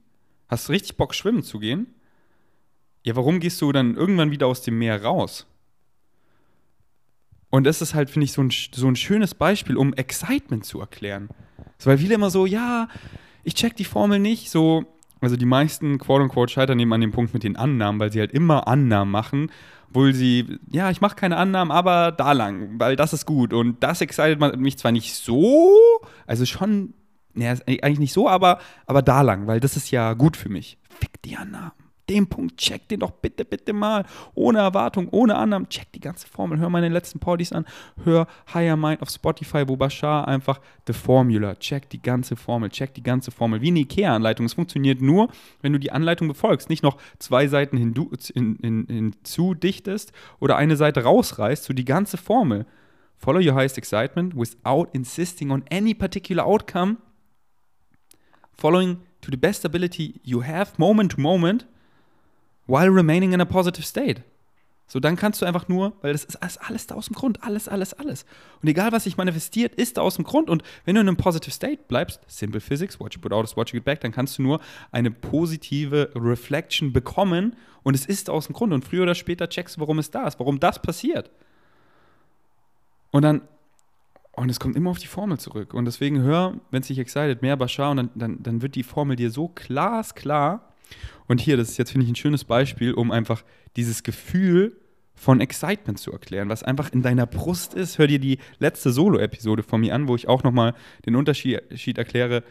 hast 0.49 0.69
richtig 0.69 0.97
Bock, 0.97 1.15
schwimmen 1.15 1.43
zu 1.43 1.59
gehen. 1.59 1.95
Ja, 3.03 3.15
warum 3.15 3.39
gehst 3.39 3.61
du 3.61 3.71
dann 3.71 3.95
irgendwann 3.95 4.31
wieder 4.31 4.47
aus 4.47 4.61
dem 4.61 4.77
Meer 4.77 5.01
raus? 5.01 5.47
Und 7.55 7.63
das 7.63 7.81
ist 7.81 7.95
halt, 7.95 8.09
finde 8.09 8.25
ich, 8.25 8.33
so 8.33 8.41
ein, 8.43 8.49
so 8.51 8.85
ein 8.85 8.97
schönes 8.97 9.33
Beispiel, 9.33 9.77
um 9.77 9.93
Excitement 9.93 10.65
zu 10.65 10.81
erklären. 10.81 11.29
So, 11.77 11.89
weil 11.89 11.99
viele 11.99 12.15
immer 12.15 12.29
so, 12.29 12.45
ja, 12.45 12.89
ich 13.45 13.53
check 13.53 13.77
die 13.77 13.85
Formel 13.85 14.19
nicht. 14.19 14.49
So, 14.49 14.83
also 15.21 15.37
die 15.37 15.45
meisten 15.45 15.97
quote-unquote 15.97 16.51
scheitern 16.51 16.77
eben 16.81 16.91
an 16.91 16.99
dem 16.99 17.13
Punkt 17.13 17.33
mit 17.33 17.43
den 17.43 17.55
Annahmen, 17.55 17.97
weil 17.97 18.11
sie 18.11 18.19
halt 18.19 18.33
immer 18.33 18.67
Annahmen 18.67 19.09
machen, 19.09 19.51
obwohl 19.87 20.13
sie, 20.13 20.59
ja, 20.69 20.91
ich 20.91 20.99
mache 20.99 21.15
keine 21.15 21.37
Annahmen, 21.37 21.71
aber 21.71 22.11
da 22.11 22.33
lang, 22.33 22.77
weil 22.77 22.97
das 22.97 23.13
ist 23.13 23.25
gut. 23.25 23.53
Und 23.53 23.81
das 23.81 24.01
excited 24.01 24.57
mich 24.57 24.77
zwar 24.77 24.91
nicht 24.91 25.15
so, 25.15 25.71
also 26.27 26.45
schon, 26.45 26.93
naja, 27.35 27.57
eigentlich 27.65 27.99
nicht 27.99 28.13
so, 28.13 28.27
aber, 28.27 28.59
aber 28.85 29.01
da 29.01 29.21
lang, 29.21 29.47
weil 29.47 29.61
das 29.61 29.77
ist 29.77 29.91
ja 29.91 30.11
gut 30.11 30.35
für 30.35 30.49
mich. 30.49 30.77
Fick 30.89 31.21
die 31.21 31.37
Annahmen. 31.37 31.84
Den 32.09 32.27
Punkt, 32.27 32.57
check 32.57 32.87
den 32.87 32.99
doch 32.99 33.11
bitte, 33.11 33.45
bitte 33.45 33.73
mal. 33.73 34.05
Ohne 34.35 34.59
Erwartung, 34.59 35.09
ohne 35.09 35.35
Annahmen. 35.35 35.69
Check 35.69 35.91
die 35.93 35.99
ganze 35.99 36.27
Formel. 36.27 36.59
Hör 36.59 36.69
meine 36.69 36.89
letzten 36.89 37.19
Poddies 37.19 37.51
an. 37.51 37.65
Hör 38.03 38.27
Higher 38.53 38.77
Mind 38.77 39.01
auf 39.01 39.09
Spotify, 39.09 39.67
wo 39.67 39.75
Bashar 39.75 40.27
einfach 40.27 40.59
The 40.85 40.93
Formula. 40.93 41.55
Check 41.55 41.89
die 41.89 42.01
ganze 42.01 42.35
Formel. 42.35 42.69
Check 42.69 42.93
die 42.93 43.03
ganze 43.03 43.31
Formel. 43.31 43.61
Wie 43.61 43.69
eine 43.69 43.79
IKEA-Anleitung. 43.79 44.45
Es 44.45 44.53
funktioniert 44.53 45.01
nur, 45.01 45.29
wenn 45.61 45.73
du 45.73 45.79
die 45.79 45.91
Anleitung 45.91 46.27
befolgst. 46.27 46.69
Nicht 46.69 46.83
noch 46.83 46.97
zwei 47.17 47.47
Seiten 47.47 47.77
hinzu 47.77 48.11
hin, 48.33 48.57
hin, 48.61 48.85
hin 48.87 49.15
dichtest 49.59 50.11
oder 50.39 50.57
eine 50.57 50.75
Seite 50.75 51.03
rausreißt. 51.03 51.63
So 51.63 51.73
die 51.73 51.85
ganze 51.85 52.17
Formel. 52.17 52.65
Follow 53.17 53.39
your 53.39 53.55
highest 53.55 53.77
excitement 53.77 54.35
without 54.35 54.89
insisting 54.93 55.49
on 55.49 55.63
any 55.71 55.93
particular 55.93 56.45
outcome. 56.45 56.97
Following 58.53 58.97
to 59.21 59.31
the 59.31 59.37
best 59.37 59.65
ability 59.65 60.19
you 60.23 60.43
have, 60.43 60.73
moment 60.77 61.13
to 61.13 61.21
moment 61.21 61.65
while 62.67 62.89
remaining 62.89 63.33
in 63.33 63.41
a 63.41 63.45
positive 63.45 63.85
state. 63.85 64.23
So, 64.87 64.99
dann 64.99 65.15
kannst 65.15 65.41
du 65.41 65.47
einfach 65.47 65.67
nur, 65.67 65.93
weil 66.01 66.11
das 66.11 66.25
ist 66.25 66.35
alles 66.35 66.85
da 66.85 66.93
aus 66.93 67.07
dem 67.07 67.15
Grund, 67.15 67.43
alles, 67.43 67.67
alles, 67.67 67.93
alles. 67.95 68.23
Und 68.61 68.69
egal, 68.69 68.91
was 68.91 69.05
sich 69.05 69.17
manifestiert, 69.17 69.73
ist 69.73 69.97
da 69.97 70.01
aus 70.01 70.15
dem 70.15 70.25
Grund. 70.25 70.47
Und 70.47 70.61
wenn 70.85 70.93
du 70.93 71.01
in 71.01 71.07
einem 71.07 71.17
Positive 71.17 71.49
State 71.49 71.83
bleibst, 71.87 72.21
Simple 72.27 72.61
Physics, 72.61 72.99
what 72.99 73.15
you 73.15 73.19
put 73.19 73.33
out 73.33 73.45
is 73.45 73.57
what 73.57 73.69
you 73.69 73.77
get 73.77 73.85
back, 73.85 74.01
dann 74.01 74.11
kannst 74.11 74.37
du 74.37 74.43
nur 74.43 74.59
eine 74.91 75.09
positive 75.09 76.11
Reflection 76.13 76.93
bekommen 76.93 77.55
und 77.81 77.95
es 77.95 78.05
ist 78.05 78.29
aus 78.29 78.45
dem 78.45 78.53
Grund. 78.53 78.73
Und 78.73 78.85
früher 78.85 79.03
oder 79.03 79.15
später 79.15 79.49
checkst 79.49 79.77
du, 79.77 79.81
warum 79.81 79.97
es 79.97 80.11
da 80.11 80.27
ist, 80.27 80.39
warum 80.39 80.59
das 80.59 80.79
passiert. 80.79 81.31
Und 83.09 83.23
dann, 83.23 83.41
und 84.33 84.49
es 84.49 84.59
kommt 84.59 84.75
immer 84.75 84.91
auf 84.91 84.99
die 84.99 85.07
Formel 85.07 85.39
zurück. 85.39 85.73
Und 85.73 85.85
deswegen 85.85 86.21
hör, 86.21 86.59
wenn 86.69 86.81
es 86.81 86.87
dich 86.87 86.99
excited, 86.99 87.41
mehr 87.41 87.57
Bashar 87.57 87.89
und 87.89 87.97
dann, 87.97 88.09
dann, 88.13 88.43
dann 88.43 88.61
wird 88.61 88.75
die 88.75 88.83
Formel 88.83 89.15
dir 89.15 89.31
so 89.31 89.47
glasklar 89.47 90.74
und 91.27 91.41
hier, 91.41 91.57
das 91.57 91.69
ist 91.69 91.77
jetzt, 91.77 91.91
finde 91.91 92.05
ich, 92.05 92.11
ein 92.11 92.15
schönes 92.15 92.43
Beispiel, 92.43 92.93
um 92.93 93.11
einfach 93.11 93.43
dieses 93.75 94.03
Gefühl 94.03 94.77
von 95.15 95.41
Excitement 95.41 95.97
zu 95.97 96.11
erklären, 96.11 96.49
was 96.49 96.63
einfach 96.63 96.91
in 96.91 97.01
deiner 97.01 97.25
Brust 97.25 97.73
ist. 97.73 97.97
Hör 97.97 98.07
dir 98.07 98.19
die 98.19 98.37
letzte 98.59 98.91
Solo-Episode 98.91 99.63
von 99.63 99.81
mir 99.81 99.95
an, 99.95 100.07
wo 100.07 100.15
ich 100.15 100.27
auch 100.27 100.43
nochmal 100.43 100.75
den 101.05 101.15
Unterschied 101.15 101.97
erkläre, 101.97 102.43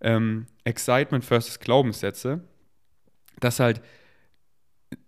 ähm, 0.00 0.46
Excitement 0.64 1.24
versus 1.24 1.58
Glaubenssätze. 1.58 2.40
Dass 3.40 3.60
halt 3.60 3.82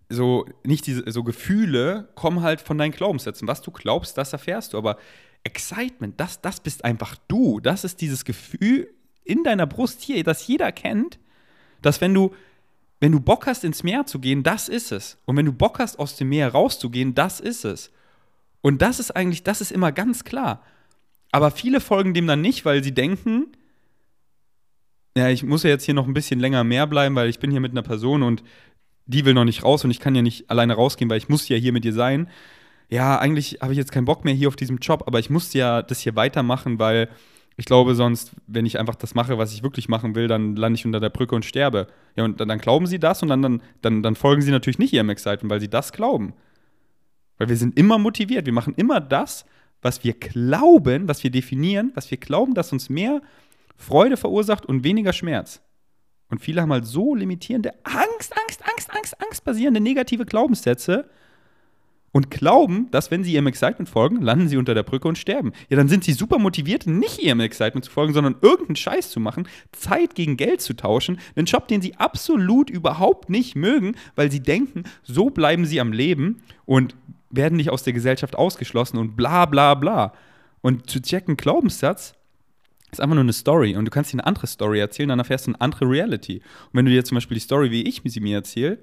so, 0.08 0.44
nicht 0.64 0.86
diese, 0.86 1.10
so 1.10 1.22
Gefühle 1.22 2.08
kommen 2.14 2.42
halt 2.42 2.60
von 2.60 2.78
deinen 2.78 2.92
Glaubenssätzen. 2.92 3.48
Was 3.48 3.62
du 3.62 3.70
glaubst, 3.70 4.18
das 4.18 4.32
erfährst 4.32 4.72
du. 4.72 4.78
Aber 4.78 4.98
Excitement, 5.44 6.18
das, 6.18 6.40
das 6.40 6.60
bist 6.60 6.84
einfach 6.84 7.16
du. 7.28 7.60
Das 7.60 7.84
ist 7.84 8.00
dieses 8.00 8.24
Gefühl 8.24 8.92
in 9.24 9.44
deiner 9.44 9.66
Brust 9.66 10.02
hier, 10.02 10.22
das 10.24 10.46
jeder 10.46 10.72
kennt, 10.72 11.18
dass 11.80 12.00
wenn 12.00 12.12
du 12.12 12.34
wenn 13.04 13.12
du 13.12 13.20
Bock 13.20 13.46
hast, 13.46 13.64
ins 13.64 13.82
Meer 13.82 14.06
zu 14.06 14.18
gehen, 14.18 14.42
das 14.42 14.70
ist 14.70 14.90
es. 14.90 15.18
Und 15.26 15.36
wenn 15.36 15.44
du 15.44 15.52
Bock 15.52 15.78
hast, 15.78 15.98
aus 15.98 16.16
dem 16.16 16.30
Meer 16.30 16.48
rauszugehen, 16.48 17.14
das 17.14 17.38
ist 17.38 17.66
es. 17.66 17.92
Und 18.62 18.80
das 18.80 18.98
ist 18.98 19.10
eigentlich, 19.10 19.42
das 19.42 19.60
ist 19.60 19.72
immer 19.72 19.92
ganz 19.92 20.24
klar. 20.24 20.62
Aber 21.30 21.50
viele 21.50 21.82
folgen 21.82 22.14
dem 22.14 22.26
dann 22.26 22.40
nicht, 22.40 22.64
weil 22.64 22.82
sie 22.82 22.94
denken, 22.94 23.48
ja, 25.14 25.28
ich 25.28 25.42
muss 25.42 25.64
ja 25.64 25.68
jetzt 25.68 25.84
hier 25.84 25.92
noch 25.92 26.06
ein 26.06 26.14
bisschen 26.14 26.40
länger 26.40 26.64
mehr 26.64 26.86
bleiben, 26.86 27.14
weil 27.14 27.28
ich 27.28 27.40
bin 27.40 27.50
hier 27.50 27.60
mit 27.60 27.72
einer 27.72 27.82
Person 27.82 28.22
und 28.22 28.42
die 29.04 29.26
will 29.26 29.34
noch 29.34 29.44
nicht 29.44 29.64
raus 29.64 29.84
und 29.84 29.90
ich 29.90 30.00
kann 30.00 30.14
ja 30.14 30.22
nicht 30.22 30.48
alleine 30.48 30.72
rausgehen, 30.72 31.10
weil 31.10 31.18
ich 31.18 31.28
muss 31.28 31.46
ja 31.50 31.58
hier 31.58 31.72
mit 31.72 31.84
dir 31.84 31.92
sein. 31.92 32.30
Ja, 32.88 33.18
eigentlich 33.18 33.58
habe 33.60 33.72
ich 33.74 33.78
jetzt 33.78 33.92
keinen 33.92 34.06
Bock 34.06 34.24
mehr 34.24 34.32
hier 34.32 34.48
auf 34.48 34.56
diesem 34.56 34.78
Job, 34.78 35.04
aber 35.06 35.18
ich 35.18 35.28
muss 35.28 35.52
ja 35.52 35.82
das 35.82 36.00
hier 36.00 36.16
weitermachen, 36.16 36.78
weil 36.78 37.10
ich 37.56 37.66
glaube 37.66 37.94
sonst, 37.94 38.32
wenn 38.46 38.66
ich 38.66 38.78
einfach 38.78 38.96
das 38.96 39.14
mache, 39.14 39.38
was 39.38 39.52
ich 39.52 39.62
wirklich 39.62 39.88
machen 39.88 40.14
will, 40.14 40.26
dann 40.26 40.56
lande 40.56 40.78
ich 40.78 40.86
unter 40.86 41.00
der 41.00 41.10
Brücke 41.10 41.34
und 41.34 41.44
sterbe. 41.44 41.86
Ja, 42.16 42.24
und 42.24 42.40
dann, 42.40 42.48
dann 42.48 42.58
glauben 42.58 42.86
sie 42.86 42.98
das 42.98 43.22
und 43.22 43.28
dann, 43.28 43.42
dann, 43.42 43.62
dann, 43.80 44.02
dann 44.02 44.16
folgen 44.16 44.42
sie 44.42 44.50
natürlich 44.50 44.78
nicht 44.78 44.92
ihrem 44.92 45.10
Excitement, 45.10 45.50
weil 45.50 45.60
sie 45.60 45.70
das 45.70 45.92
glauben. 45.92 46.34
Weil 47.38 47.48
wir 47.48 47.56
sind 47.56 47.78
immer 47.78 47.98
motiviert. 47.98 48.46
Wir 48.46 48.52
machen 48.52 48.74
immer 48.76 49.00
das, 49.00 49.44
was 49.82 50.02
wir 50.02 50.14
glauben, 50.14 51.06
was 51.08 51.22
wir 51.22 51.30
definieren, 51.30 51.92
was 51.94 52.10
wir 52.10 52.18
glauben, 52.18 52.54
dass 52.54 52.72
uns 52.72 52.88
mehr 52.88 53.22
Freude 53.76 54.16
verursacht 54.16 54.66
und 54.66 54.82
weniger 54.82 55.12
Schmerz. 55.12 55.60
Und 56.30 56.40
viele 56.40 56.62
haben 56.62 56.72
halt 56.72 56.86
so 56.86 57.14
limitierende 57.14 57.72
Angst, 57.84 58.34
Angst, 58.42 58.62
Angst, 58.68 58.90
Angst, 58.92 59.20
Angst 59.20 59.44
basierende 59.44 59.80
negative 59.80 60.24
Glaubenssätze, 60.24 61.08
und 62.14 62.30
glauben, 62.30 62.88
dass 62.92 63.10
wenn 63.10 63.24
sie 63.24 63.32
ihrem 63.32 63.48
Excitement 63.48 63.88
folgen, 63.88 64.22
landen 64.22 64.48
sie 64.48 64.56
unter 64.56 64.72
der 64.72 64.84
Brücke 64.84 65.08
und 65.08 65.18
sterben. 65.18 65.50
Ja, 65.68 65.76
dann 65.76 65.88
sind 65.88 66.04
sie 66.04 66.12
super 66.12 66.38
motiviert, 66.38 66.86
nicht 66.86 67.18
ihrem 67.18 67.40
Excitement 67.40 67.84
zu 67.84 67.90
folgen, 67.90 68.14
sondern 68.14 68.36
irgendeinen 68.40 68.76
Scheiß 68.76 69.10
zu 69.10 69.18
machen, 69.18 69.48
Zeit 69.72 70.14
gegen 70.14 70.36
Geld 70.36 70.60
zu 70.60 70.74
tauschen, 70.74 71.18
einen 71.34 71.46
Job, 71.46 71.66
den 71.66 71.82
sie 71.82 71.96
absolut 71.96 72.70
überhaupt 72.70 73.30
nicht 73.30 73.56
mögen, 73.56 73.96
weil 74.14 74.30
sie 74.30 74.38
denken, 74.38 74.84
so 75.02 75.28
bleiben 75.28 75.66
sie 75.66 75.80
am 75.80 75.92
Leben 75.92 76.40
und 76.66 76.94
werden 77.30 77.56
nicht 77.56 77.70
aus 77.70 77.82
der 77.82 77.92
Gesellschaft 77.92 78.36
ausgeschlossen 78.36 78.98
und 78.98 79.16
bla 79.16 79.46
bla 79.46 79.74
bla. 79.74 80.12
Und 80.60 80.88
zu 80.88 81.02
checken, 81.02 81.36
Glaubenssatz 81.36 82.14
ist 82.92 83.00
einfach 83.00 83.16
nur 83.16 83.24
eine 83.24 83.32
Story 83.32 83.74
und 83.74 83.86
du 83.86 83.90
kannst 83.90 84.12
dir 84.12 84.18
eine 84.20 84.26
andere 84.26 84.46
Story 84.46 84.78
erzählen, 84.78 85.08
dann 85.08 85.18
erfährst 85.18 85.48
du 85.48 85.50
eine 85.50 85.60
andere 85.60 85.90
Reality. 85.90 86.36
Und 86.36 86.74
wenn 86.74 86.84
du 86.84 86.92
dir 86.92 87.04
zum 87.04 87.16
Beispiel 87.16 87.34
die 87.34 87.40
Story, 87.40 87.72
wie 87.72 87.82
ich 87.82 88.02
sie 88.04 88.20
mir 88.20 88.36
erzähle, 88.36 88.78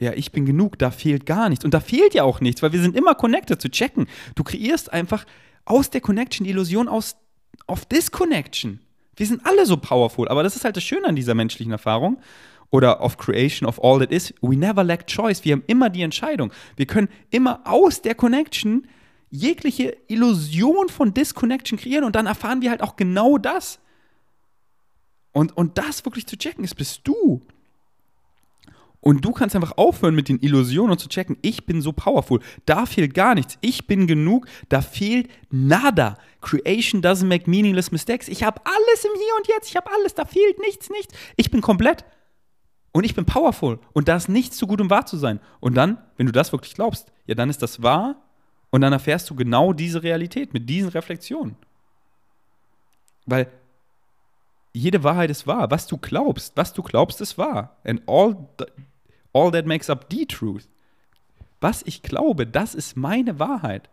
ja, 0.00 0.12
ich 0.14 0.32
bin 0.32 0.46
genug, 0.46 0.78
da 0.78 0.90
fehlt 0.90 1.26
gar 1.26 1.48
nichts. 1.50 1.64
Und 1.64 1.74
da 1.74 1.80
fehlt 1.80 2.14
ja 2.14 2.24
auch 2.24 2.40
nichts, 2.40 2.62
weil 2.62 2.72
wir 2.72 2.80
sind 2.80 2.96
immer 2.96 3.14
connected 3.14 3.60
zu 3.60 3.70
checken. 3.70 4.06
Du 4.34 4.42
kreierst 4.42 4.92
einfach 4.92 5.26
aus 5.66 5.90
der 5.90 6.00
Connection 6.00 6.44
die 6.44 6.50
Illusion 6.50 6.88
aus, 6.88 7.16
auf 7.66 7.84
Disconnection. 7.84 8.80
Wir 9.16 9.26
sind 9.26 9.44
alle 9.44 9.66
so 9.66 9.76
powerful, 9.76 10.26
aber 10.28 10.42
das 10.42 10.56
ist 10.56 10.64
halt 10.64 10.76
das 10.76 10.82
Schöne 10.82 11.06
an 11.06 11.16
dieser 11.16 11.34
menschlichen 11.34 11.72
Erfahrung 11.72 12.18
oder 12.70 13.02
of 13.02 13.18
creation 13.18 13.68
of 13.68 13.82
all 13.84 13.98
that 13.98 14.10
is. 14.10 14.32
We 14.40 14.56
never 14.56 14.82
lack 14.82 15.06
choice. 15.06 15.44
Wir 15.44 15.52
haben 15.52 15.64
immer 15.66 15.90
die 15.90 16.02
Entscheidung. 16.02 16.50
Wir 16.76 16.86
können 16.86 17.08
immer 17.30 17.60
aus 17.64 18.00
der 18.00 18.14
Connection 18.14 18.86
jegliche 19.28 19.96
Illusion 20.08 20.88
von 20.88 21.12
Disconnection 21.12 21.78
kreieren 21.78 22.04
und 22.04 22.16
dann 22.16 22.26
erfahren 22.26 22.62
wir 22.62 22.70
halt 22.70 22.82
auch 22.82 22.96
genau 22.96 23.36
das. 23.36 23.78
Und, 25.32 25.56
und 25.56 25.78
das 25.78 26.04
wirklich 26.04 26.26
zu 26.26 26.36
checken, 26.36 26.64
ist 26.64 26.74
bist 26.74 27.02
du. 27.04 27.42
Und 29.00 29.24
du 29.24 29.32
kannst 29.32 29.56
einfach 29.56 29.78
aufhören 29.78 30.14
mit 30.14 30.28
den 30.28 30.38
Illusionen 30.40 30.92
und 30.92 30.98
zu 30.98 31.08
checken, 31.08 31.38
ich 31.40 31.64
bin 31.64 31.80
so 31.80 31.92
powerful. 31.92 32.40
Da 32.66 32.84
fehlt 32.84 33.14
gar 33.14 33.34
nichts. 33.34 33.56
Ich 33.62 33.86
bin 33.86 34.06
genug. 34.06 34.46
Da 34.68 34.82
fehlt 34.82 35.30
nada. 35.50 36.18
Creation 36.42 37.00
doesn't 37.00 37.26
make 37.26 37.48
meaningless 37.48 37.92
mistakes. 37.92 38.28
Ich 38.28 38.42
habe 38.42 38.60
alles 38.64 39.04
im 39.04 39.12
Hier 39.14 39.36
und 39.38 39.48
Jetzt. 39.48 39.70
Ich 39.70 39.76
habe 39.76 39.90
alles. 39.90 40.14
Da 40.14 40.26
fehlt 40.26 40.58
nichts, 40.58 40.90
nichts. 40.90 41.14
Ich 41.36 41.50
bin 41.50 41.62
komplett. 41.62 42.04
Und 42.92 43.04
ich 43.04 43.14
bin 43.14 43.24
powerful. 43.24 43.78
Und 43.94 44.08
da 44.08 44.16
ist 44.16 44.28
nichts 44.28 44.56
zu 44.56 44.66
gut, 44.66 44.80
um 44.80 44.90
wahr 44.90 45.06
zu 45.06 45.16
sein. 45.16 45.40
Und 45.60 45.74
dann, 45.74 45.98
wenn 46.16 46.26
du 46.26 46.32
das 46.32 46.52
wirklich 46.52 46.74
glaubst, 46.74 47.10
ja, 47.26 47.34
dann 47.34 47.48
ist 47.48 47.62
das 47.62 47.82
wahr. 47.82 48.16
Und 48.70 48.82
dann 48.82 48.92
erfährst 48.92 49.30
du 49.30 49.34
genau 49.34 49.72
diese 49.72 50.02
Realität 50.02 50.52
mit 50.52 50.68
diesen 50.68 50.90
Reflexionen. 50.90 51.56
Weil 53.24 53.50
jede 54.72 55.02
Wahrheit 55.02 55.30
ist 55.30 55.46
wahr. 55.46 55.70
Was 55.70 55.86
du 55.86 55.96
glaubst, 55.96 56.56
was 56.56 56.72
du 56.72 56.82
glaubst, 56.82 57.20
ist 57.20 57.38
wahr. 57.38 57.76
And 57.84 58.02
all 58.06 58.36
All 59.32 59.50
that 59.52 59.66
makes 59.66 59.90
up 59.90 60.06
the 60.10 60.26
truth. 60.26 60.68
Was 61.60 61.82
ich 61.84 62.02
glaube, 62.02 62.46
das 62.46 62.74
ist 62.74 62.96
meine 62.96 63.38
Wahrheit. 63.38 63.88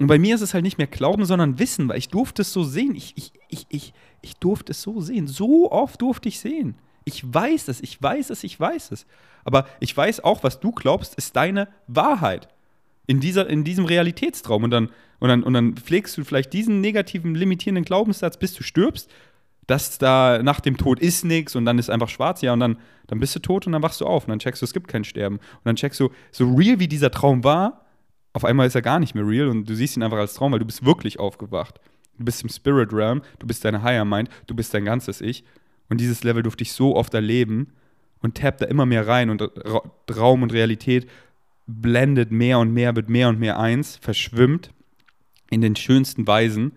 Und 0.00 0.06
bei 0.06 0.18
mir 0.18 0.34
ist 0.34 0.42
es 0.42 0.54
halt 0.54 0.62
nicht 0.62 0.78
mehr 0.78 0.86
Glauben, 0.86 1.24
sondern 1.24 1.58
Wissen, 1.58 1.88
weil 1.88 1.98
ich 1.98 2.08
durfte 2.08 2.42
es 2.42 2.52
so 2.52 2.62
sehen. 2.62 2.94
Ich, 2.94 3.14
ich, 3.16 3.32
ich, 3.48 3.66
ich, 3.68 3.92
ich 4.22 4.36
durfte 4.36 4.72
es 4.72 4.80
so 4.80 5.00
sehen. 5.00 5.26
So 5.26 5.72
oft 5.72 6.00
durfte 6.00 6.28
ich 6.28 6.38
sehen. 6.38 6.76
Ich 7.04 7.22
weiß 7.26 7.68
es, 7.68 7.80
ich 7.80 8.00
weiß 8.00 8.30
es, 8.30 8.44
ich 8.44 8.58
weiß 8.58 8.92
es. 8.92 9.06
Aber 9.44 9.66
ich 9.80 9.96
weiß 9.96 10.22
auch, 10.22 10.44
was 10.44 10.60
du 10.60 10.70
glaubst, 10.72 11.14
ist 11.16 11.34
deine 11.34 11.68
Wahrheit. 11.88 12.48
In, 13.06 13.20
dieser, 13.20 13.48
in 13.48 13.64
diesem 13.64 13.86
Realitätstraum. 13.86 14.64
Und 14.64 14.70
dann, 14.70 14.90
und, 15.18 15.28
dann, 15.28 15.42
und 15.42 15.54
dann 15.54 15.74
pflegst 15.76 16.16
du 16.16 16.24
vielleicht 16.24 16.52
diesen 16.52 16.80
negativen, 16.80 17.34
limitierenden 17.34 17.84
Glaubenssatz, 17.84 18.36
bis 18.36 18.54
du 18.54 18.62
stirbst 18.62 19.10
dass 19.68 19.98
da 19.98 20.42
nach 20.42 20.60
dem 20.60 20.78
Tod 20.78 20.98
ist 20.98 21.24
nichts 21.24 21.54
und 21.54 21.66
dann 21.66 21.78
ist 21.78 21.90
einfach 21.90 22.08
schwarz, 22.08 22.40
ja, 22.40 22.54
und 22.54 22.60
dann, 22.60 22.78
dann 23.06 23.20
bist 23.20 23.36
du 23.36 23.38
tot 23.38 23.66
und 23.66 23.74
dann 23.74 23.82
wachst 23.82 24.00
du 24.00 24.06
auf 24.06 24.24
und 24.24 24.30
dann 24.30 24.38
checkst 24.38 24.62
du, 24.62 24.64
es 24.64 24.72
gibt 24.72 24.88
kein 24.88 25.04
Sterben. 25.04 25.36
Und 25.36 25.64
dann 25.64 25.76
checkst 25.76 26.00
du, 26.00 26.10
so 26.32 26.50
real 26.54 26.80
wie 26.80 26.88
dieser 26.88 27.10
Traum 27.10 27.44
war, 27.44 27.84
auf 28.32 28.46
einmal 28.46 28.66
ist 28.66 28.74
er 28.74 28.82
gar 28.82 28.98
nicht 28.98 29.14
mehr 29.14 29.26
real 29.26 29.48
und 29.48 29.68
du 29.68 29.74
siehst 29.74 29.96
ihn 29.96 30.02
einfach 30.02 30.16
als 30.16 30.32
Traum, 30.32 30.52
weil 30.52 30.58
du 30.58 30.64
bist 30.64 30.86
wirklich 30.86 31.18
aufgewacht. 31.18 31.80
Du 32.16 32.24
bist 32.24 32.42
im 32.42 32.48
Spirit 32.48 32.94
Realm, 32.94 33.20
du 33.38 33.46
bist 33.46 33.62
deine 33.62 33.82
Higher 33.82 34.06
Mind, 34.06 34.30
du 34.46 34.56
bist 34.56 34.72
dein 34.72 34.86
ganzes 34.86 35.20
Ich. 35.20 35.44
Und 35.90 36.00
dieses 36.00 36.24
Level 36.24 36.42
durfte 36.42 36.62
ich 36.62 36.72
so 36.72 36.96
oft 36.96 37.12
erleben 37.12 37.74
und 38.22 38.38
tapp 38.38 38.56
da 38.56 38.66
immer 38.66 38.86
mehr 38.86 39.06
rein 39.06 39.28
und 39.28 39.42
Raum 40.16 40.42
und 40.42 40.52
Realität 40.52 41.08
blendet 41.66 42.30
mehr 42.30 42.58
und 42.58 42.72
mehr, 42.72 42.96
wird 42.96 43.10
mehr 43.10 43.28
und 43.28 43.38
mehr 43.38 43.58
eins, 43.58 43.98
verschwimmt 43.98 44.72
in 45.50 45.60
den 45.60 45.76
schönsten 45.76 46.26
Weisen 46.26 46.72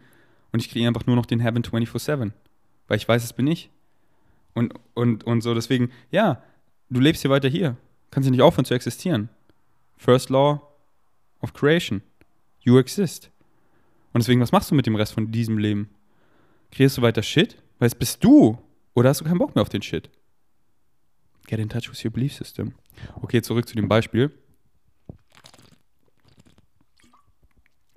und 0.52 0.60
ich 0.60 0.70
kriege 0.70 0.86
einfach 0.88 1.06
nur 1.06 1.16
noch 1.16 1.26
den 1.26 1.40
Heaven 1.40 1.64
24-7 1.64 2.34
weil 2.92 2.98
ich 2.98 3.08
weiß, 3.08 3.24
es 3.24 3.32
bin 3.32 3.48
ich. 3.48 3.70
Und, 4.54 4.74
und, 4.96 5.24
und 5.24 5.40
so, 5.40 5.54
deswegen, 5.54 5.92
ja, 6.10 6.44
du 6.90 7.00
lebst 7.00 7.22
hier 7.22 7.32
weiter 7.32 7.48
hier. 7.48 7.78
Kannst 8.10 8.28
ja 8.28 8.32
nicht 8.32 8.42
aufhören 8.42 8.66
zu 8.66 8.74
existieren. 8.74 9.30
First 9.96 10.30
Law 10.30 10.62
of 11.40 11.54
Creation. 11.54 12.02
You 12.60 12.80
exist. 12.80 13.32
Und 14.12 14.22
deswegen, 14.22 14.42
was 14.42 14.52
machst 14.52 14.72
du 14.72 14.76
mit 14.76 14.88
dem 14.88 14.98
Rest 14.98 15.14
von 15.14 15.32
diesem 15.32 15.58
Leben? 15.58 15.90
Kreierst 16.70 16.98
du 16.98 17.02
weiter 17.02 17.24
Shit? 17.24 17.56
Weil 17.80 17.88
es 17.88 17.96
bist 17.96 18.22
du. 18.26 18.62
Oder 18.94 19.08
hast 19.08 19.22
du 19.22 19.24
keinen 19.24 19.38
Bock 19.38 19.56
mehr 19.56 19.62
auf 19.62 19.70
den 19.70 19.82
Shit? 19.82 20.10
Get 21.48 21.60
in 21.60 21.70
touch 21.70 21.90
with 21.90 22.04
your 22.04 22.12
belief 22.12 22.34
system. 22.34 22.74
Okay, 23.22 23.42
zurück 23.42 23.70
zu 23.70 23.76
dem 23.76 23.88
Beispiel. 23.88 24.38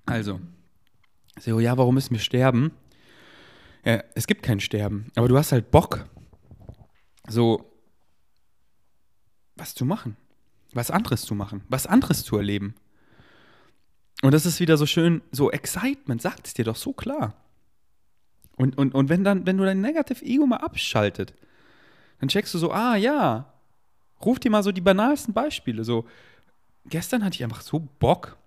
Also, 0.07 0.39
so, 1.41 1.59
ja, 1.59 1.77
warum 1.77 1.97
müssen 1.97 2.13
wir 2.13 2.21
sterben? 2.21 2.71
Ja, 3.85 4.03
es 4.15 4.27
gibt 4.27 4.43
kein 4.43 4.61
Sterben, 4.61 5.11
aber 5.15 5.29
du 5.29 5.37
hast 5.37 5.53
halt 5.53 5.71
Bock, 5.71 6.07
so 7.29 7.71
was 9.57 9.75
zu 9.75 9.85
machen, 9.85 10.17
was 10.73 10.91
anderes 10.91 11.23
zu 11.23 11.35
machen, 11.35 11.63
was 11.69 11.87
anderes 11.87 12.25
zu 12.25 12.37
erleben. 12.37 12.75
Und 14.23 14.33
das 14.33 14.47
ist 14.47 14.59
wieder 14.59 14.77
so 14.77 14.87
schön, 14.87 15.23
so 15.33 15.51
Excitement, 15.51 16.23
sagt 16.23 16.47
es 16.47 16.55
dir 16.55 16.65
doch 16.65 16.77
so 16.77 16.93
klar. 16.93 17.35
Und, 18.57 18.79
und, 18.79 18.95
und 18.95 19.09
wenn 19.09 19.23
dann, 19.23 19.47
wenn 19.47 19.59
du 19.59 19.65
dein 19.65 19.81
Negative 19.81 20.25
Ego 20.25 20.47
mal 20.47 20.59
abschaltet, 20.59 21.35
dann 22.21 22.29
checkst 22.29 22.55
du 22.55 22.59
so, 22.59 22.73
ah 22.73 22.97
ja, 22.97 23.53
ruf 24.25 24.39
dir 24.39 24.51
mal 24.51 24.63
so 24.63 24.73
die 24.73 24.81
banalsten 24.81 25.35
Beispiele. 25.35 25.85
So, 25.85 26.07
gestern 26.87 27.25
hatte 27.25 27.35
ich 27.35 27.45
einfach 27.45 27.61
so 27.61 27.81
Bock, 27.99 28.39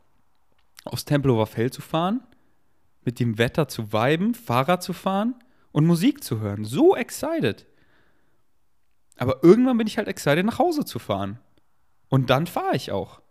aufs 0.86 1.06
Tempelhofer 1.06 1.46
Feld 1.46 1.74
zu 1.74 1.82
fahren, 1.82 2.22
mit 3.08 3.22
dem 3.22 3.38
Wetter 3.38 3.70
zu 3.70 3.94
viben, 3.94 4.36
Fahrrad 4.36 4.84
zu 4.84 4.92
fahren 4.92 5.34
und 5.72 5.88
Musik 5.88 6.26
zu 6.26 6.42
hören. 6.42 6.66
So 6.66 6.94
excited. 6.94 7.66
Aber 9.16 9.44
irgendwann 9.44 9.78
bin 9.78 9.88
ich 9.88 9.98
halt 9.98 10.10
excited, 10.10 10.46
nach 10.46 10.60
Hause 10.60 10.84
zu 10.84 11.00
fahren. 11.00 11.40
Und 12.10 12.30
dann 12.30 12.48
fahre 12.48 12.76
ich 12.76 12.92
auch. 12.92 13.22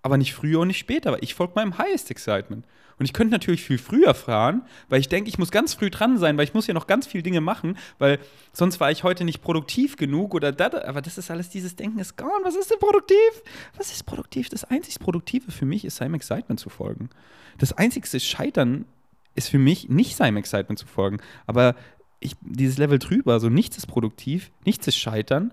Aber 0.00 0.16
nicht 0.16 0.32
früher 0.32 0.60
und 0.60 0.68
nicht 0.68 0.78
später, 0.78 1.12
weil 1.12 1.22
ich 1.22 1.34
folge 1.34 1.52
meinem 1.54 1.76
Highest 1.76 2.10
Excitement. 2.10 2.64
Und 2.98 3.04
ich 3.04 3.12
könnte 3.12 3.32
natürlich 3.32 3.62
viel 3.62 3.76
früher 3.76 4.14
fahren, 4.14 4.62
weil 4.88 5.00
ich 5.00 5.08
denke, 5.08 5.28
ich 5.28 5.38
muss 5.38 5.50
ganz 5.50 5.74
früh 5.74 5.90
dran 5.90 6.16
sein, 6.16 6.38
weil 6.38 6.44
ich 6.44 6.54
muss 6.54 6.66
ja 6.66 6.72
noch 6.72 6.86
ganz 6.86 7.06
viele 7.06 7.22
Dinge 7.22 7.42
machen, 7.42 7.76
weil 7.98 8.18
sonst 8.54 8.80
war 8.80 8.90
ich 8.90 9.04
heute 9.04 9.24
nicht 9.24 9.42
produktiv 9.42 9.96
genug 9.96 10.34
oder 10.34 10.52
da, 10.52 10.70
aber 10.86 11.02
das 11.02 11.18
ist 11.18 11.30
alles 11.30 11.50
dieses 11.50 11.76
Denken 11.76 11.98
ist 11.98 12.16
gone. 12.16 12.44
Was 12.44 12.56
ist 12.56 12.70
denn 12.70 12.78
produktiv? 12.78 13.42
Was 13.76 13.92
ist 13.92 14.04
produktiv? 14.04 14.48
Das 14.48 14.64
einzig 14.64 14.98
Produktive 15.00 15.52
für 15.52 15.66
mich 15.66 15.84
ist 15.84 15.96
seinem 15.96 16.14
Excitement 16.14 16.58
zu 16.58 16.70
folgen. 16.70 17.10
Das 17.58 17.72
einzigste 17.72 18.18
Scheitern 18.18 18.86
ist 19.34 19.48
für 19.48 19.58
mich 19.58 19.88
nicht 19.88 20.16
seinem 20.16 20.36
Excitement 20.36 20.78
zu 20.78 20.86
folgen, 20.86 21.18
aber 21.46 21.74
ich, 22.20 22.36
dieses 22.40 22.78
Level 22.78 22.98
drüber, 22.98 23.40
so 23.40 23.48
nichts 23.48 23.76
ist 23.76 23.86
produktiv, 23.86 24.50
nichts 24.64 24.86
ist 24.86 24.96
Scheitern, 24.96 25.52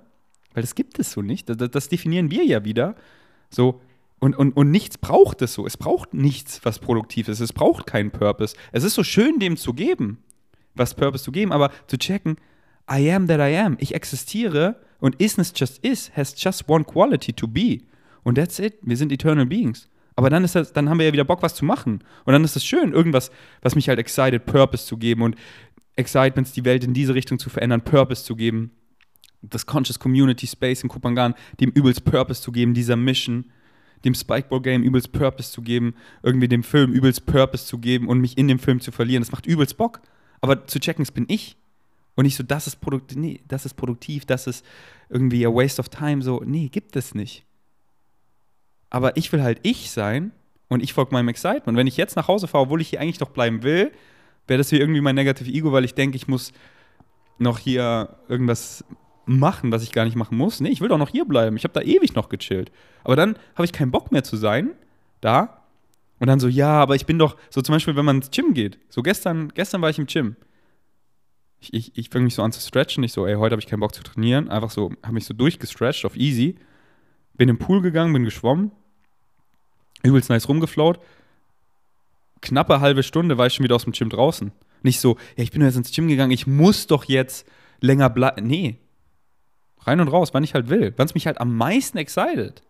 weil 0.54 0.62
das 0.62 0.76
gibt 0.76 1.00
es 1.00 1.12
so 1.12 1.22
nicht. 1.22 1.50
Das, 1.50 1.58
das 1.72 1.90
definieren 1.90 2.32
wir 2.32 2.44
ja 2.44 2.64
wieder. 2.64 2.96
So, 3.50 3.82
und, 4.20 4.36
und, 4.36 4.56
und 4.56 4.70
nichts 4.70 4.98
braucht 4.98 5.42
es 5.42 5.54
so. 5.54 5.66
Es 5.66 5.78
braucht 5.78 6.14
nichts, 6.14 6.60
was 6.64 6.80
produktiv 6.80 7.28
ist. 7.28 7.40
Es 7.40 7.54
braucht 7.54 7.88
keinen 7.88 8.12
Purpose. 8.12 8.56
Es 8.72 8.84
ist 8.84 8.96
so 8.96 9.04
schön, 9.04 9.40
dem 9.40 9.58
zu 9.58 9.74
geben, 9.74 10.24
was 10.76 10.94
Purpose 10.94 11.24
zu 11.24 11.32
geben, 11.32 11.52
aber 11.52 11.72
zu 11.88 11.98
checken, 11.98 12.38
I 12.92 13.12
am 13.12 13.28
that 13.28 13.40
I 13.40 13.56
am. 13.58 13.78
Ich 13.80 13.96
existiere 13.96 14.82
und 15.00 15.22
isness 15.22 15.54
just 15.56 15.84
is 15.86 16.12
has 16.16 16.34
just 16.38 16.68
one 16.68 16.84
quality 16.84 17.34
to 17.34 17.48
be. 17.48 17.80
Und 18.24 18.36
that's 18.36 18.60
it. 18.60 18.78
Wir 18.82 18.98
sind 18.98 19.12
eternal 19.12 19.46
beings. 19.46 19.90
Aber 20.20 20.30
dann, 20.30 20.44
ist 20.44 20.54
das, 20.54 20.74
dann 20.74 20.90
haben 20.90 21.00
wir 21.00 21.06
ja 21.06 21.14
wieder 21.14 21.24
Bock, 21.24 21.42
was 21.42 21.56
zu 21.56 21.64
machen. 21.64 22.04
Und 22.26 22.34
dann 22.34 22.44
ist 22.44 22.58
es 22.58 22.66
schön, 22.66 22.92
irgendwas, 22.92 23.32
was 23.62 23.76
mich 23.76 23.88
halt 23.88 24.00
excited, 24.00 24.46
Purpose 24.46 24.86
zu 24.86 24.98
geben 24.98 25.22
und 25.22 25.38
Excitements, 25.96 26.52
die 26.52 26.66
Welt 26.66 26.84
in 26.84 26.94
diese 26.94 27.16
Richtung 27.16 27.40
zu 27.40 27.50
verändern, 27.50 27.86
Purpose 27.86 28.26
zu 28.26 28.36
geben. 28.36 28.72
Das 29.42 29.66
Conscious 29.66 29.98
Community 29.98 30.46
Space 30.46 30.84
in 30.84 30.90
Kupangan, 30.90 31.36
dem 31.62 31.70
übelst 31.70 32.04
Purpose 32.04 32.42
zu 32.42 32.52
geben, 32.52 32.74
dieser 32.74 32.98
Mission 32.98 33.46
dem 34.04 34.14
Spikeball-Game 34.14 34.84
übelst 34.84 35.14
Purpose 35.14 35.54
zu 35.54 35.62
geben, 35.62 35.96
irgendwie 36.22 36.50
dem 36.50 36.64
Film 36.64 36.92
übelst 36.92 37.26
Purpose 37.26 37.66
zu 37.66 37.78
geben 37.78 38.10
und 38.10 38.20
mich 38.20 38.38
in 38.38 38.50
dem 38.50 38.60
Film 38.60 38.82
zu 38.82 38.92
verlieren. 38.92 39.22
Das 39.22 39.32
macht 39.32 39.46
übelst 39.46 39.78
Bock. 39.78 40.02
Aber 40.42 40.68
zu 40.68 40.82
checken, 40.82 41.04
es 41.04 41.12
bin 41.12 41.28
ich. 41.30 41.56
Und 42.16 42.26
nicht 42.26 42.36
so, 42.36 42.44
das 42.44 42.68
ist, 42.68 42.82
produkt 42.82 43.16
nee, 43.16 43.40
das 43.48 43.66
ist 43.66 43.76
produktiv, 43.76 44.26
das 44.26 44.48
ist 44.48 44.66
irgendwie 45.08 45.46
a 45.46 45.50
waste 45.50 45.80
of 45.80 45.88
time. 45.88 46.22
So, 46.22 46.44
nee, 46.46 46.68
gibt 46.68 46.98
es 46.98 47.16
nicht. 47.16 47.46
Aber 48.90 49.18
ich 49.18 49.32
will 49.32 49.42
halt 49.42 49.60
ich 49.64 49.92
sein 49.92 50.32
und 50.68 50.84
ich 50.84 50.94
folge 50.94 51.14
meinem 51.14 51.30
Excitement. 51.30 51.78
Wenn 51.78 51.88
ich 51.88 51.98
jetzt 51.98 52.16
nach 52.16 52.28
Hause 52.28 52.48
fahre, 52.48 52.64
obwohl 52.66 52.82
ich 52.82 52.90
hier 52.90 53.02
eigentlich 53.02 53.20
noch 53.20 53.30
bleiben 53.30 53.64
will, 53.64 53.92
wäre 54.48 54.58
das 54.58 54.70
hier 54.70 54.80
irgendwie 54.80 55.02
mein 55.02 55.16
Negative 55.16 55.50
Ego, 55.50 55.72
weil 55.72 55.86
ich 55.86 55.94
denke, 55.94 56.16
ich 56.16 56.28
muss 56.28 56.52
noch 57.38 57.60
hier 57.60 58.18
irgendwas 58.28 58.84
machen, 59.26 59.72
was 59.72 59.84
ich 59.84 59.92
gar 59.92 60.06
nicht 60.06 60.16
machen 60.16 60.38
muss. 60.38 60.60
Nee, 60.60 60.70
ich 60.70 60.82
will 60.82 60.90
doch 60.90 60.98
noch 60.98 61.10
hier 61.10 61.26
bleiben. 61.26 61.56
Ich 61.56 61.64
habe 61.64 61.74
da 61.74 61.82
ewig 61.82 62.16
noch 62.16 62.30
gechillt. 62.30 62.72
Aber 63.04 63.16
dann 63.16 63.38
habe 63.56 63.66
ich 63.66 63.72
keinen 63.72 63.92
Bock 63.92 64.12
mehr 64.12 64.24
zu 64.24 64.38
sein 64.38 64.72
da. 65.22 65.64
Und 66.20 66.28
dann 66.28 66.40
so, 66.40 66.48
ja, 66.48 66.72
aber 66.72 66.96
ich 66.96 67.06
bin 67.06 67.18
doch, 67.18 67.38
so 67.50 67.62
zum 67.62 67.74
Beispiel, 67.74 67.96
wenn 67.96 68.06
man 68.06 68.18
ins 68.18 68.32
Gym 68.32 68.54
geht. 68.54 68.78
So 68.90 69.02
gestern, 69.02 69.50
gestern 69.54 69.82
war 69.82 69.90
ich 69.90 70.00
im 70.00 70.06
Gym. 70.06 70.36
Ich, 71.62 71.74
ich, 71.74 71.98
ich 71.98 72.10
fange 72.10 72.26
mich 72.26 72.36
so 72.36 72.42
an 72.42 72.52
zu 72.52 72.60
stretchen. 72.60 73.04
Ich 73.04 73.14
so, 73.14 73.26
ey, 73.26 73.36
heute 73.36 73.54
habe 73.54 73.62
ich 73.62 73.68
keinen 73.68 73.80
Bock 73.80 73.94
zu 73.94 74.04
trainieren. 74.04 74.50
Einfach 74.50 74.72
so, 74.72 74.92
habe 75.04 75.14
mich 75.14 75.26
so 75.26 75.34
durchgestretcht 75.34 76.06
auf 76.06 76.18
easy. 76.18 76.56
Bin 77.40 77.50
im 77.50 77.58
Pool 77.58 77.82
gegangen, 77.82 78.14
bin 78.14 78.26
geschwommen. 78.26 78.72
Übelst 80.04 80.30
nice 80.30 80.48
rumgeflaut. 80.48 81.00
Knappe 82.42 82.82
halbe 82.82 83.02
Stunde 83.02 83.40
war 83.40 83.48
ich 83.48 83.56
schon 83.56 83.64
wieder 83.64 83.76
aus 83.76 83.86
dem 83.86 83.94
Gym 83.94 84.10
draußen. 84.10 84.52
Nicht 84.84 85.00
so, 85.00 85.18
ja, 85.36 85.44
ich 85.44 85.52
bin 85.52 85.64
jetzt 85.64 85.76
ins 85.76 85.92
Gym 85.92 86.08
gegangen, 86.08 86.32
ich 86.32 86.46
muss 86.46 86.86
doch 86.86 87.06
jetzt 87.06 87.48
länger 87.82 88.12
bleiben. 88.12 88.46
Nee, 88.46 88.78
Rein 89.82 90.02
und 90.02 90.10
raus, 90.10 90.34
wann 90.34 90.44
ich 90.44 90.54
halt 90.54 90.70
will. 90.70 90.94
Wann 90.98 91.06
es 91.06 91.14
mich 91.14 91.26
halt 91.26 91.40
am 91.40 91.56
meisten 91.56 91.98
excited. 91.98 92.62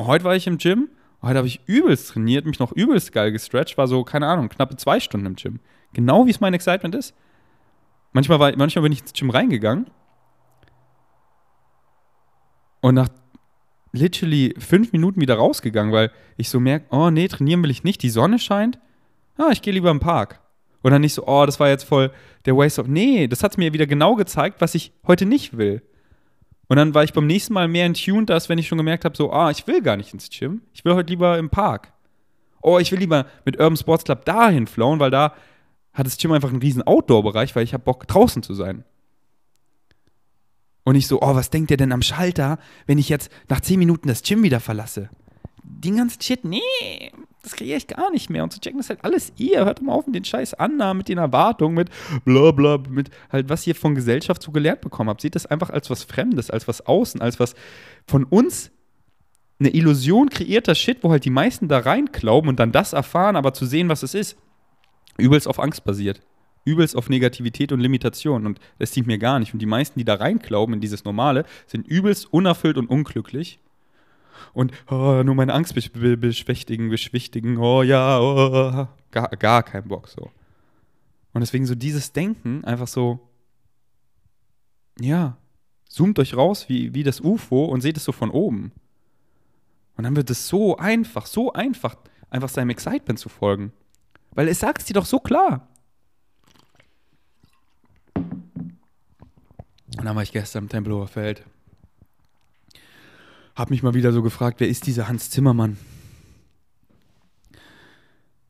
Heute 0.00 0.24
war 0.24 0.34
ich 0.34 0.46
im 0.46 0.58
Gym, 0.58 0.88
heute 1.22 1.38
habe 1.38 1.46
ich 1.46 1.60
übelst 1.66 2.10
trainiert, 2.10 2.46
mich 2.46 2.58
noch 2.58 2.72
übelst 2.72 3.12
geil 3.12 3.30
gestretcht, 3.30 3.78
war 3.78 3.86
so, 3.86 4.04
keine 4.04 4.26
Ahnung, 4.26 4.48
knappe 4.48 4.76
zwei 4.76 5.00
Stunden 5.00 5.26
im 5.26 5.36
Gym. 5.36 5.60
Genau 5.92 6.26
wie 6.26 6.30
es 6.30 6.40
mein 6.40 6.54
Excitement 6.54 6.94
ist. 6.94 7.14
Manchmal, 8.12 8.40
war, 8.40 8.56
manchmal 8.56 8.82
bin 8.82 8.92
ich 8.92 9.02
ins 9.02 9.12
Gym 9.12 9.30
reingegangen 9.30 9.86
und 12.80 12.94
nach 12.94 13.08
literally 13.94 14.54
fünf 14.58 14.92
Minuten 14.92 15.20
wieder 15.20 15.36
rausgegangen, 15.36 15.92
weil 15.92 16.10
ich 16.36 16.48
so 16.48 16.60
merke, 16.60 16.86
oh 16.90 17.10
nee, 17.10 17.28
trainieren 17.28 17.62
will 17.62 17.70
ich 17.70 17.84
nicht, 17.84 18.02
die 18.02 18.10
Sonne 18.10 18.38
scheint. 18.38 18.78
Ah, 19.36 19.50
ich 19.52 19.62
gehe 19.62 19.72
lieber 19.72 19.90
im 19.90 20.00
Park. 20.00 20.40
Und 20.82 20.90
dann 20.90 21.00
nicht 21.00 21.14
so, 21.14 21.26
oh, 21.26 21.46
das 21.46 21.58
war 21.60 21.68
jetzt 21.68 21.84
voll 21.84 22.10
der 22.44 22.56
Waste 22.56 22.80
of. 22.80 22.88
Nee, 22.88 23.26
das 23.26 23.42
hat 23.42 23.56
mir 23.56 23.72
wieder 23.72 23.86
genau 23.86 24.16
gezeigt, 24.16 24.60
was 24.60 24.74
ich 24.74 24.92
heute 25.06 25.24
nicht 25.24 25.56
will. 25.56 25.80
Und 26.68 26.76
dann 26.76 26.94
war 26.94 27.04
ich 27.04 27.12
beim 27.12 27.26
nächsten 27.26 27.54
Mal 27.54 27.68
mehr 27.68 27.86
in 27.86 27.94
Tune, 27.94 28.26
als 28.28 28.48
wenn 28.48 28.58
ich 28.58 28.68
schon 28.68 28.78
gemerkt 28.78 29.04
habe, 29.04 29.16
so, 29.16 29.32
ah, 29.32 29.50
ich 29.50 29.66
will 29.66 29.80
gar 29.80 29.96
nicht 29.96 30.12
ins 30.12 30.28
Gym. 30.28 30.62
Ich 30.72 30.84
will 30.84 30.94
heute 30.94 31.10
lieber 31.10 31.38
im 31.38 31.50
Park. 31.50 31.92
Oh, 32.62 32.78
ich 32.78 32.90
will 32.90 32.98
lieber 32.98 33.26
mit 33.44 33.58
Urban 33.58 33.76
Sports 33.76 34.04
Club 34.04 34.24
dahin 34.24 34.66
flowen, 34.66 34.98
weil 34.98 35.10
da 35.10 35.34
hat 35.92 36.06
das 36.06 36.18
Gym 36.18 36.32
einfach 36.32 36.50
einen 36.50 36.60
riesen 36.60 36.82
Outdoor-Bereich, 36.82 37.54
weil 37.54 37.64
ich 37.64 37.74
habe 37.74 37.84
Bock, 37.84 38.08
draußen 38.08 38.42
zu 38.42 38.54
sein. 38.54 38.84
Und 40.84 40.94
nicht 40.94 41.06
so, 41.06 41.22
oh, 41.22 41.34
was 41.34 41.50
denkt 41.50 41.70
ihr 41.70 41.76
denn 41.76 41.92
am 41.92 42.02
Schalter, 42.02 42.58
wenn 42.86 42.98
ich 42.98 43.08
jetzt 43.08 43.30
nach 43.48 43.60
10 43.60 43.78
Minuten 43.78 44.08
das 44.08 44.22
Gym 44.22 44.42
wieder 44.42 44.60
verlasse? 44.60 45.08
Den 45.62 45.96
ganzen 45.96 46.20
Shit, 46.20 46.44
nee, 46.44 46.60
das 47.44 47.54
kreiere 47.54 47.76
ich 47.76 47.86
gar 47.86 48.10
nicht 48.10 48.30
mehr. 48.30 48.42
Und 48.42 48.52
zu 48.52 48.60
checken, 48.60 48.80
ist 48.80 48.88
halt 48.88 49.04
alles 49.04 49.32
ihr. 49.36 49.64
Hört 49.64 49.82
mal 49.82 49.92
auf 49.92 50.06
mit 50.06 50.14
den 50.14 50.24
scheiß 50.24 50.54
Annahmen, 50.54 50.98
mit 50.98 51.08
den 51.08 51.18
Erwartungen, 51.18 51.74
mit 51.74 51.90
bla 52.24 52.50
bla, 52.50 52.78
mit 52.88 53.10
halt, 53.30 53.48
was 53.48 53.66
ihr 53.66 53.74
von 53.74 53.94
Gesellschaft 53.94 54.42
so 54.42 54.50
gelernt 54.50 54.80
bekommen 54.80 55.10
habt. 55.10 55.20
Seht 55.20 55.34
das 55.34 55.46
einfach 55.46 55.70
als 55.70 55.90
was 55.90 56.04
Fremdes, 56.04 56.50
als 56.50 56.66
was 56.68 56.86
Außen, 56.86 57.20
als 57.20 57.38
was 57.38 57.54
von 58.06 58.24
uns 58.24 58.70
eine 59.60 59.74
Illusion 59.74 60.30
kreierter 60.30 60.74
Shit, 60.74 60.98
wo 61.02 61.10
halt 61.10 61.24
die 61.24 61.30
meisten 61.30 61.68
da 61.68 61.78
reinklauben 61.78 62.48
und 62.48 62.58
dann 62.58 62.72
das 62.72 62.92
erfahren, 62.92 63.36
aber 63.36 63.52
zu 63.52 63.66
sehen, 63.66 63.88
was 63.88 64.02
es 64.02 64.14
ist. 64.14 64.36
Übelst 65.16 65.46
auf 65.46 65.60
Angst 65.60 65.84
basiert. 65.84 66.22
Übelst 66.64 66.96
auf 66.96 67.08
Negativität 67.08 67.72
und 67.72 67.80
Limitation. 67.80 68.46
Und 68.46 68.60
das 68.78 68.90
dient 68.90 69.06
mir 69.06 69.18
gar 69.18 69.38
nicht. 69.38 69.52
Und 69.52 69.60
die 69.60 69.66
meisten, 69.66 69.98
die 69.98 70.04
da 70.04 70.14
reinklauben 70.14 70.74
in 70.74 70.80
dieses 70.80 71.04
Normale, 71.04 71.44
sind 71.66 71.86
übelst 71.86 72.32
unerfüllt 72.32 72.76
und 72.76 72.88
unglücklich 72.88 73.58
und 74.52 74.72
oh, 74.90 75.22
nur 75.22 75.34
meine 75.34 75.52
Angst 75.52 75.74
beschwichtigen, 75.74 76.90
beschwichtigen, 76.90 77.58
oh 77.58 77.82
ja, 77.82 78.20
oh, 78.20 78.88
gar, 79.10 79.28
gar 79.30 79.62
kein 79.62 79.88
Bock 79.88 80.08
so. 80.08 80.30
Und 81.32 81.40
deswegen 81.40 81.66
so 81.66 81.74
dieses 81.74 82.12
Denken 82.12 82.64
einfach 82.64 82.86
so, 82.86 83.20
ja, 85.00 85.36
zoomt 85.88 86.18
euch 86.18 86.36
raus 86.36 86.68
wie, 86.68 86.94
wie 86.94 87.02
das 87.02 87.20
UFO 87.20 87.64
und 87.64 87.80
seht 87.80 87.96
es 87.96 88.04
so 88.04 88.12
von 88.12 88.30
oben. 88.30 88.72
Und 89.96 90.04
dann 90.04 90.16
wird 90.16 90.30
es 90.30 90.48
so 90.48 90.76
einfach, 90.76 91.26
so 91.26 91.52
einfach, 91.52 91.96
einfach 92.30 92.48
seinem 92.48 92.70
Excitement 92.70 93.18
zu 93.18 93.28
folgen. 93.28 93.72
Weil 94.32 94.48
es 94.48 94.60
sagt 94.60 94.80
es 94.80 94.86
dir 94.86 94.94
doch 94.94 95.06
so 95.06 95.20
klar. 95.20 95.68
Und 99.98 100.04
dann 100.04 100.16
war 100.16 100.22
ich 100.22 100.32
gestern 100.32 100.64
im 100.64 100.68
Tempelhofer 100.68 101.08
Feld 101.08 101.44
habe 103.54 103.72
mich 103.72 103.82
mal 103.82 103.94
wieder 103.94 104.12
so 104.12 104.22
gefragt, 104.22 104.60
wer 104.60 104.68
ist 104.68 104.86
dieser 104.86 105.08
Hans 105.08 105.30
Zimmermann? 105.30 105.76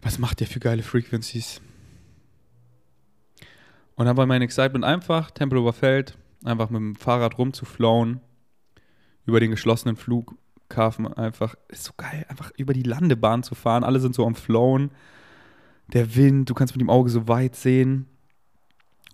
Was 0.00 0.18
macht 0.18 0.40
der 0.40 0.46
für 0.46 0.60
geile 0.60 0.82
Frequencies? 0.82 1.60
Und 3.96 4.06
dann 4.06 4.16
war 4.16 4.26
mein 4.26 4.42
Excitement 4.42 4.84
einfach, 4.84 5.30
Tempelhofer 5.30 5.72
Feld, 5.72 6.18
einfach 6.42 6.70
mit 6.70 6.80
dem 6.80 6.96
Fahrrad 6.96 7.38
rumzuflauen, 7.38 8.20
über 9.26 9.40
den 9.40 9.50
geschlossenen 9.50 9.96
Flughafen 9.96 11.06
einfach, 11.12 11.54
ist 11.68 11.84
so 11.84 11.92
geil, 11.96 12.26
einfach 12.28 12.50
über 12.56 12.72
die 12.72 12.82
Landebahn 12.82 13.42
zu 13.42 13.54
fahren, 13.54 13.84
alle 13.84 14.00
sind 14.00 14.14
so 14.14 14.26
am 14.26 14.34
Flown, 14.34 14.90
der 15.92 16.16
Wind, 16.16 16.50
du 16.50 16.54
kannst 16.54 16.74
mit 16.74 16.80
dem 16.80 16.90
Auge 16.90 17.10
so 17.10 17.28
weit 17.28 17.56
sehen 17.56 18.06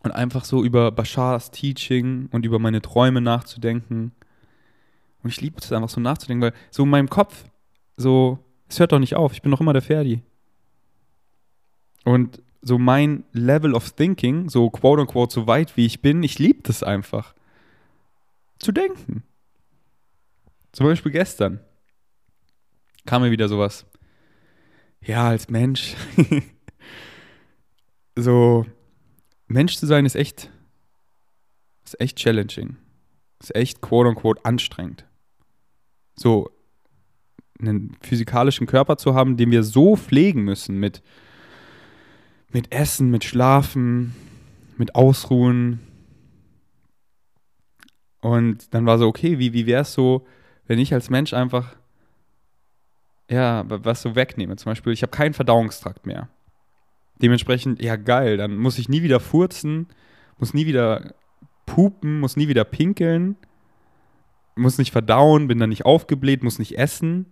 und 0.02 0.12
einfach 0.12 0.44
so 0.44 0.64
über 0.64 0.90
Bashars 0.90 1.50
Teaching 1.50 2.28
und 2.32 2.44
über 2.44 2.58
meine 2.58 2.80
Träume 2.80 3.20
nachzudenken. 3.20 4.12
Und 5.22 5.30
ich 5.30 5.40
liebe 5.40 5.58
es 5.60 5.72
einfach 5.72 5.90
so 5.90 6.00
nachzudenken, 6.00 6.42
weil 6.42 6.54
so 6.70 6.84
in 6.84 6.90
meinem 6.90 7.10
Kopf, 7.10 7.44
so, 7.96 8.38
es 8.68 8.80
hört 8.80 8.92
doch 8.92 8.98
nicht 8.98 9.14
auf, 9.14 9.32
ich 9.32 9.42
bin 9.42 9.50
noch 9.50 9.60
immer 9.60 9.74
der 9.74 9.82
Ferdi. 9.82 10.22
Und 12.04 12.42
so 12.62 12.78
mein 12.78 13.24
Level 13.32 13.74
of 13.74 13.90
Thinking, 13.90 14.48
so 14.48 14.70
quote 14.70 15.02
unquote 15.02 15.32
so 15.32 15.46
weit 15.46 15.76
wie 15.76 15.86
ich 15.86 16.00
bin, 16.00 16.22
ich 16.22 16.38
liebe 16.38 16.62
das 16.62 16.82
einfach. 16.82 17.34
Zu 18.58 18.72
denken. 18.72 19.22
Zum 20.72 20.86
Beispiel 20.86 21.12
gestern 21.12 21.60
kam 23.06 23.22
mir 23.22 23.30
wieder 23.30 23.48
sowas. 23.48 23.86
Ja, 25.02 25.28
als 25.28 25.48
Mensch. 25.48 25.96
so, 28.16 28.66
Mensch 29.50 29.76
zu 29.76 29.86
sein 29.86 30.06
ist 30.06 30.14
echt, 30.14 30.50
ist 31.84 32.00
echt 32.00 32.18
challenging. 32.18 32.76
Ist 33.40 33.54
echt 33.54 33.80
quote 33.80 34.08
unquote 34.08 34.44
anstrengend. 34.44 35.04
So, 36.14 36.50
einen 37.58 37.96
physikalischen 38.00 38.66
Körper 38.66 38.96
zu 38.96 39.14
haben, 39.14 39.36
den 39.36 39.50
wir 39.50 39.62
so 39.62 39.96
pflegen 39.96 40.42
müssen 40.42 40.78
mit 40.78 41.02
mit 42.52 42.72
Essen, 42.72 43.10
mit 43.10 43.24
Schlafen, 43.24 44.14
mit 44.76 44.94
Ausruhen. 44.94 45.80
Und 48.20 48.74
dann 48.74 48.86
war 48.86 48.98
so, 48.98 49.06
okay, 49.06 49.38
wie, 49.38 49.52
wie 49.52 49.66
wäre 49.66 49.82
es 49.82 49.92
so, 49.92 50.26
wenn 50.66 50.78
ich 50.78 50.92
als 50.92 51.10
Mensch 51.10 51.32
einfach, 51.32 51.76
ja, 53.30 53.64
was 53.66 54.02
so 54.02 54.14
wegnehme. 54.16 54.56
Zum 54.56 54.70
Beispiel, 54.70 54.92
ich 54.92 55.02
habe 55.02 55.12
keinen 55.12 55.34
Verdauungstrakt 55.34 56.06
mehr. 56.06 56.28
Dementsprechend, 57.22 57.83
ja, 57.83 57.96
geil, 57.96 58.37
dann 58.37 58.56
muss 58.56 58.78
ich 58.78 58.88
nie 58.88 59.02
wieder 59.02 59.20
furzen, 59.20 59.88
muss 60.38 60.54
nie 60.54 60.66
wieder 60.66 61.14
pupen, 61.66 62.20
muss 62.20 62.37
nie 62.37 62.48
wieder 62.48 62.64
pinkeln, 62.64 63.37
muss 64.56 64.78
nicht 64.78 64.92
verdauen, 64.92 65.48
bin 65.48 65.59
dann 65.59 65.70
nicht 65.70 65.85
aufgebläht, 65.85 66.42
muss 66.42 66.59
nicht 66.59 66.78
essen. 66.78 67.26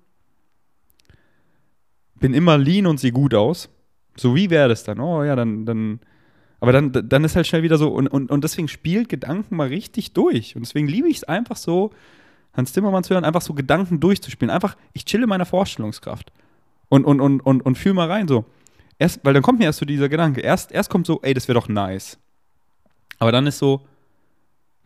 Bin 2.16 2.34
immer 2.34 2.58
lean 2.58 2.86
und 2.86 2.98
sehe 3.00 3.12
gut 3.12 3.34
aus. 3.34 3.68
So, 4.16 4.34
wie 4.34 4.50
wäre 4.50 4.68
das 4.68 4.84
dann? 4.84 5.00
Oh 5.00 5.22
ja, 5.22 5.36
dann, 5.36 5.64
dann. 5.64 6.00
Aber 6.60 6.72
dann, 6.72 6.90
dann 6.92 7.24
ist 7.24 7.36
halt 7.36 7.46
schnell 7.46 7.62
wieder 7.62 7.78
so, 7.78 7.88
und, 7.88 8.08
und, 8.08 8.32
und 8.32 8.42
deswegen 8.42 8.66
spielt 8.66 9.08
Gedanken 9.08 9.54
mal 9.54 9.68
richtig 9.68 10.12
durch. 10.12 10.56
Und 10.56 10.66
deswegen 10.66 10.88
liebe 10.88 11.08
ich 11.08 11.18
es 11.18 11.24
einfach 11.24 11.56
so, 11.56 11.92
Hans 12.52 12.72
Zimmermann 12.72 13.04
zu 13.04 13.14
hören, 13.14 13.24
einfach 13.24 13.42
so 13.42 13.54
Gedanken 13.54 14.00
durchzuspielen. 14.00 14.50
Einfach, 14.50 14.76
ich 14.92 15.04
chille 15.04 15.22
in 15.22 15.28
meiner 15.28 15.46
Vorstellungskraft. 15.46 16.32
Und, 16.88 17.04
und, 17.04 17.20
und, 17.20 17.40
und, 17.40 17.64
und 17.64 17.78
fühl 17.78 17.94
mal 17.94 18.10
rein 18.10 18.26
so. 18.26 18.44
Erst, 18.98 19.20
weil 19.24 19.34
dann 19.34 19.42
kommt 19.42 19.58
mir 19.58 19.66
erst 19.66 19.78
so 19.78 19.86
dieser 19.86 20.08
Gedanke. 20.08 20.40
Erst, 20.40 20.72
erst 20.72 20.90
kommt 20.90 21.06
so, 21.06 21.20
ey, 21.22 21.34
das 21.34 21.46
wäre 21.48 21.58
doch 21.58 21.68
nice. 21.68 22.18
Aber 23.18 23.32
dann 23.32 23.46
ist 23.46 23.58
so, 23.58 23.86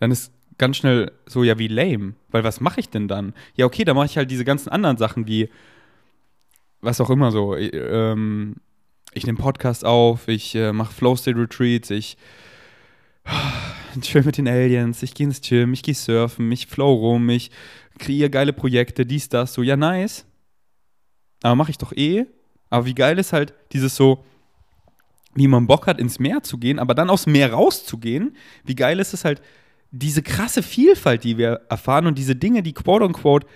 dann 0.00 0.10
ist 0.10 0.32
ganz 0.58 0.76
schnell 0.76 1.12
so, 1.26 1.44
ja, 1.44 1.58
wie 1.58 1.68
lame. 1.68 2.14
Weil 2.30 2.44
was 2.44 2.60
mache 2.60 2.80
ich 2.80 2.88
denn 2.88 3.08
dann? 3.08 3.34
Ja, 3.56 3.66
okay, 3.66 3.84
dann 3.84 3.96
mache 3.96 4.06
ich 4.06 4.16
halt 4.16 4.30
diese 4.30 4.44
ganzen 4.44 4.68
anderen 4.68 4.96
Sachen 4.96 5.26
wie, 5.26 5.48
was 6.80 7.00
auch 7.00 7.10
immer 7.10 7.30
so, 7.30 7.56
ähm, 7.56 8.56
ich 9.14 9.26
nehme 9.26 9.38
Podcast 9.38 9.84
auf, 9.84 10.28
ich 10.28 10.54
äh, 10.54 10.72
mache 10.72 10.92
Flow 10.92 11.16
State 11.16 11.38
Retreats, 11.38 11.90
ich 11.90 12.16
chill 14.00 14.22
mit 14.24 14.38
den 14.38 14.48
Aliens, 14.48 15.02
ich 15.02 15.14
gehe 15.14 15.26
ins 15.26 15.40
Gym, 15.40 15.72
ich 15.72 15.82
gehe 15.82 15.94
surfen, 15.94 16.50
ich 16.50 16.66
flow 16.66 16.92
rum, 16.92 17.28
ich 17.28 17.50
kreiere 17.98 18.30
geile 18.30 18.52
Projekte, 18.52 19.06
dies, 19.06 19.28
das, 19.28 19.54
so, 19.54 19.62
ja, 19.62 19.76
nice. 19.76 20.26
Aber 21.42 21.54
mache 21.54 21.70
ich 21.70 21.78
doch 21.78 21.92
eh. 21.92 22.26
Aber 22.72 22.86
wie 22.86 22.94
geil 22.94 23.18
ist 23.18 23.34
halt 23.34 23.52
dieses 23.72 23.94
so, 23.94 24.24
wie 25.34 25.46
man 25.46 25.66
Bock 25.66 25.86
hat, 25.86 25.98
ins 25.98 26.18
Meer 26.18 26.42
zu 26.42 26.56
gehen, 26.56 26.78
aber 26.78 26.94
dann 26.94 27.08
dem 27.08 27.32
Meer 27.32 27.52
rauszugehen. 27.52 28.34
Wie 28.64 28.74
geil 28.74 28.98
ist 28.98 29.12
es 29.12 29.24
halt, 29.26 29.42
diese 29.90 30.22
krasse 30.22 30.62
Vielfalt, 30.62 31.22
die 31.22 31.36
wir 31.36 31.60
erfahren 31.68 32.06
und 32.06 32.16
diese 32.16 32.34
Dinge, 32.34 32.62
die 32.62 32.72
quote 32.72 33.04
unquote 33.04 33.46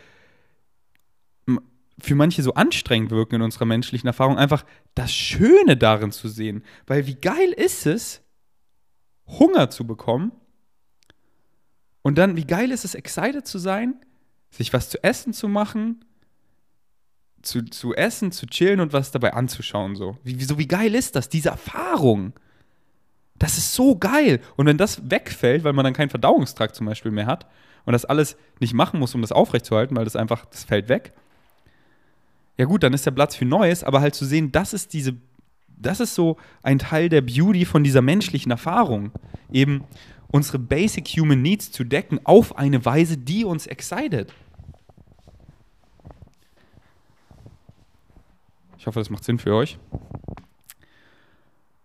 für 1.99 2.15
manche 2.15 2.43
so 2.43 2.53
anstrengend 2.53 3.11
wirken 3.11 3.37
in 3.37 3.43
unserer 3.43 3.65
menschlichen 3.65 4.07
Erfahrung, 4.07 4.37
einfach 4.37 4.67
das 4.95 5.15
Schöne 5.15 5.79
darin 5.79 6.13
zu 6.13 6.29
sehen. 6.29 6.63
Weil 6.87 7.07
wie 7.07 7.15
geil 7.15 7.53
ist 7.53 7.87
es, 7.87 8.23
Hunger 9.27 9.71
zu 9.71 9.87
bekommen 9.87 10.33
und 12.03 12.19
dann, 12.19 12.37
wie 12.37 12.47
geil 12.47 12.71
ist 12.71 12.85
es, 12.85 12.95
excited 12.95 13.47
zu 13.47 13.59
sein, 13.59 13.95
sich 14.51 14.75
was 14.75 14.91
zu 14.91 15.03
essen 15.03 15.33
zu 15.33 15.49
machen, 15.49 16.05
zu, 17.47 17.65
zu 17.65 17.95
essen, 17.95 18.33
zu 18.33 18.47
chillen 18.47 18.81
und 18.81 18.93
was 18.93 19.11
dabei 19.11 19.33
anzuschauen. 19.33 19.97
So. 19.97 20.17
Wie, 20.25 20.43
so 20.43 20.59
wie 20.59 20.69
geil 20.69 20.95
ist 20.95 21.17
das, 21.17 21.29
diese 21.29 21.51
Erfahrung? 21.51 22.33
Das 23.39 23.59
ist 23.59 23.75
so 23.75 23.97
geil. 23.97 24.41
Und 24.57 24.67
wenn 24.67 24.79
das 24.79 25.11
wegfällt, 25.11 25.65
weil 25.65 25.73
man 25.73 25.85
dann 25.85 25.95
keinen 25.95 26.11
Verdauungstrakt 26.11 26.75
zum 26.75 26.87
Beispiel 26.87 27.11
mehr 27.11 27.27
hat 27.27 27.47
und 27.85 27.93
das 27.93 28.05
alles 28.05 28.37
nicht 28.61 28.75
machen 28.75 28.99
muss, 28.99 29.15
um 29.15 29.21
das 29.21 29.33
aufrechtzuerhalten, 29.33 29.97
weil 29.97 30.05
das 30.05 30.17
einfach, 30.17 30.45
das 30.47 30.65
fällt 30.65 30.89
weg, 30.89 31.13
ja 32.59 32.65
gut, 32.65 32.83
dann 32.83 32.95
ist 32.95 33.05
der 33.05 33.11
Platz 33.11 33.37
für 33.37 33.45
Neues, 33.45 33.85
aber 33.85 34.01
halt 34.01 34.15
zu 34.15 34.25
sehen, 34.25 34.51
das 34.51 34.73
ist 34.73 34.95
diese, 34.95 35.15
das 35.69 36.01
ist 36.01 36.15
so 36.15 36.39
ein 36.63 36.79
Teil 36.79 37.09
der 37.09 37.21
Beauty 37.21 37.67
von 37.67 37.85
dieser 37.85 38.01
menschlichen 38.01 38.51
Erfahrung. 38.51 39.13
Eben 39.53 39.85
unsere 40.29 40.59
Basic 40.59 41.07
Human 41.09 41.43
Needs 41.43 41.71
zu 41.71 41.85
decken 41.85 42.19
auf 42.25 42.57
eine 42.57 42.85
Weise, 42.85 43.19
die 43.19 43.45
uns 43.45 43.67
excited. 43.67 44.33
Ich 48.87 48.89
hoffe, 48.89 49.01
das 49.01 49.11
macht 49.11 49.25
Sinn 49.25 49.41
für 49.41 49.53
euch. 49.53 49.79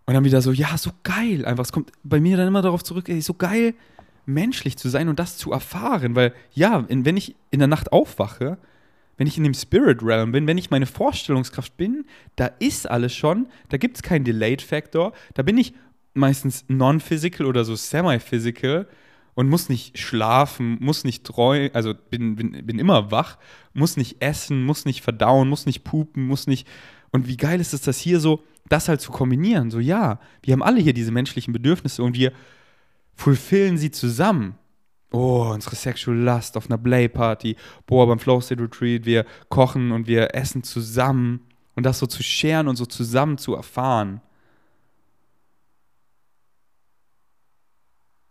Und 0.06 0.14
dann 0.14 0.22
wieder 0.22 0.40
so, 0.40 0.52
ja, 0.52 0.78
so 0.78 0.92
geil. 1.02 1.44
Einfach, 1.44 1.64
es 1.64 1.72
kommt 1.72 1.90
bei 2.04 2.20
mir 2.20 2.36
dann 2.36 2.46
immer 2.46 2.62
darauf 2.62 2.84
zurück, 2.84 3.08
ey, 3.08 3.20
so 3.20 3.34
geil, 3.34 3.74
menschlich 4.24 4.76
zu 4.78 4.88
sein 4.88 5.08
und 5.08 5.18
das 5.18 5.36
zu 5.36 5.50
erfahren. 5.50 6.14
Weil, 6.14 6.32
ja, 6.52 6.84
wenn 6.88 7.16
ich 7.16 7.34
in 7.50 7.58
der 7.58 7.66
Nacht 7.66 7.90
aufwache 7.90 8.58
wenn 9.16 9.26
ich 9.26 9.36
in 9.36 9.44
dem 9.44 9.54
Spirit 9.54 10.02
Realm 10.02 10.32
bin, 10.32 10.46
wenn 10.46 10.58
ich 10.58 10.70
meine 10.70 10.86
Vorstellungskraft 10.86 11.76
bin, 11.76 12.06
da 12.36 12.46
ist 12.58 12.90
alles 12.90 13.14
schon, 13.14 13.46
da 13.68 13.76
gibt 13.76 13.96
es 13.96 14.02
keinen 14.02 14.24
Delayed 14.24 14.62
Factor, 14.62 15.12
da 15.34 15.42
bin 15.42 15.58
ich 15.58 15.74
meistens 16.14 16.64
non-physical 16.68 17.46
oder 17.46 17.64
so 17.64 17.74
semi-physical 17.74 18.86
und 19.34 19.48
muss 19.48 19.68
nicht 19.68 19.98
schlafen, 19.98 20.78
muss 20.80 21.04
nicht 21.04 21.24
träumen, 21.24 21.70
also 21.74 21.94
bin, 22.10 22.36
bin, 22.36 22.66
bin 22.66 22.78
immer 22.78 23.10
wach, 23.10 23.38
muss 23.72 23.96
nicht 23.96 24.22
essen, 24.22 24.64
muss 24.64 24.84
nicht 24.84 25.02
verdauen, 25.02 25.48
muss 25.48 25.66
nicht 25.66 25.84
pupen, 25.84 26.26
muss 26.26 26.46
nicht. 26.46 26.66
Und 27.10 27.26
wie 27.26 27.36
geil 27.36 27.60
ist 27.60 27.72
es, 27.72 27.82
das 27.82 27.98
hier 27.98 28.20
so, 28.20 28.42
das 28.68 28.88
halt 28.88 29.00
zu 29.00 29.10
kombinieren? 29.10 29.70
So, 29.70 29.80
ja, 29.80 30.18
wir 30.42 30.52
haben 30.52 30.62
alle 30.62 30.80
hier 30.80 30.94
diese 30.94 31.12
menschlichen 31.12 31.52
Bedürfnisse 31.52 32.02
und 32.02 32.16
wir 32.16 32.32
fulfillen 33.14 33.78
sie 33.78 33.90
zusammen 33.90 34.56
oh, 35.12 35.50
unsere 35.52 35.76
Sexual 35.76 36.16
Lust 36.16 36.56
auf 36.56 36.66
einer 36.66 36.78
Play-Party, 36.78 37.56
boah, 37.86 38.06
beim 38.06 38.18
Flow 38.18 38.40
State 38.40 38.62
Retreat, 38.62 39.04
wir 39.04 39.24
kochen 39.48 39.92
und 39.92 40.06
wir 40.06 40.34
essen 40.34 40.62
zusammen 40.62 41.40
und 41.74 41.84
das 41.84 41.98
so 41.98 42.06
zu 42.06 42.22
scheren 42.22 42.68
und 42.68 42.76
so 42.76 42.86
zusammen 42.86 43.38
zu 43.38 43.54
erfahren. 43.54 44.20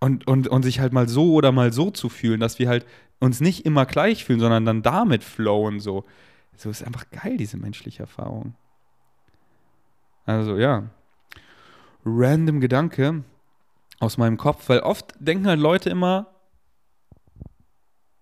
Und, 0.01 0.27
und, 0.27 0.47
und 0.47 0.63
sich 0.63 0.79
halt 0.79 0.93
mal 0.93 1.07
so 1.07 1.33
oder 1.33 1.51
mal 1.51 1.71
so 1.71 1.91
zu 1.91 2.09
fühlen, 2.09 2.39
dass 2.39 2.57
wir 2.59 2.67
halt 2.67 2.85
uns 3.19 3.39
nicht 3.39 3.65
immer 3.65 3.85
gleich 3.85 4.25
fühlen, 4.25 4.39
sondern 4.39 4.65
dann 4.65 4.81
damit 4.81 5.23
flowen 5.23 5.79
so. 5.79 6.05
So 6.57 6.69
ist 6.69 6.83
einfach 6.83 7.05
geil, 7.11 7.37
diese 7.37 7.57
menschliche 7.57 8.03
Erfahrung. 8.03 8.55
Also 10.25 10.57
ja. 10.57 10.89
Random 12.03 12.59
Gedanke 12.59 13.23
aus 13.99 14.17
meinem 14.17 14.37
Kopf, 14.37 14.67
weil 14.69 14.79
oft 14.79 15.13
denken 15.19 15.47
halt 15.47 15.59
Leute 15.59 15.91
immer, 15.91 16.27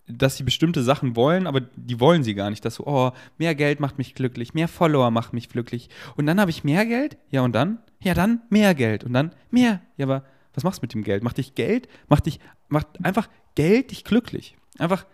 dass 0.06 0.36
sie 0.36 0.42
bestimmte 0.42 0.82
Sachen 0.82 1.16
wollen, 1.16 1.46
aber 1.46 1.60
die 1.60 2.00
wollen 2.00 2.22
sie 2.22 2.34
gar 2.34 2.50
nicht. 2.50 2.64
Dass 2.64 2.74
so, 2.74 2.86
oh, 2.86 3.12
mehr 3.38 3.54
Geld 3.54 3.80
macht 3.80 3.96
mich 3.96 4.14
glücklich, 4.14 4.54
mehr 4.54 4.68
Follower 4.68 5.10
macht 5.10 5.32
mich 5.32 5.48
glücklich. 5.48 5.88
Und 6.16 6.26
dann 6.26 6.40
habe 6.40 6.50
ich 6.50 6.64
mehr 6.64 6.84
Geld? 6.84 7.16
Ja, 7.30 7.42
und 7.42 7.52
dann? 7.52 7.78
Ja, 8.02 8.14
dann 8.14 8.42
mehr 8.50 8.74
Geld. 8.74 9.04
Und 9.04 9.14
dann 9.14 9.34
mehr. 9.50 9.80
Ja, 9.96 10.06
aber 10.06 10.24
was 10.54 10.64
machst 10.64 10.80
du 10.80 10.84
mit 10.84 10.94
dem 10.94 11.04
Geld? 11.04 11.22
Macht 11.22 11.38
dich 11.38 11.54
Geld? 11.54 11.88
Macht 12.08 12.26
dich, 12.26 12.40
macht 12.68 12.86
einfach 13.04 13.28
Geld 13.54 13.90
dich 13.90 14.04
glücklich. 14.04 14.56
Einfach 14.78 15.06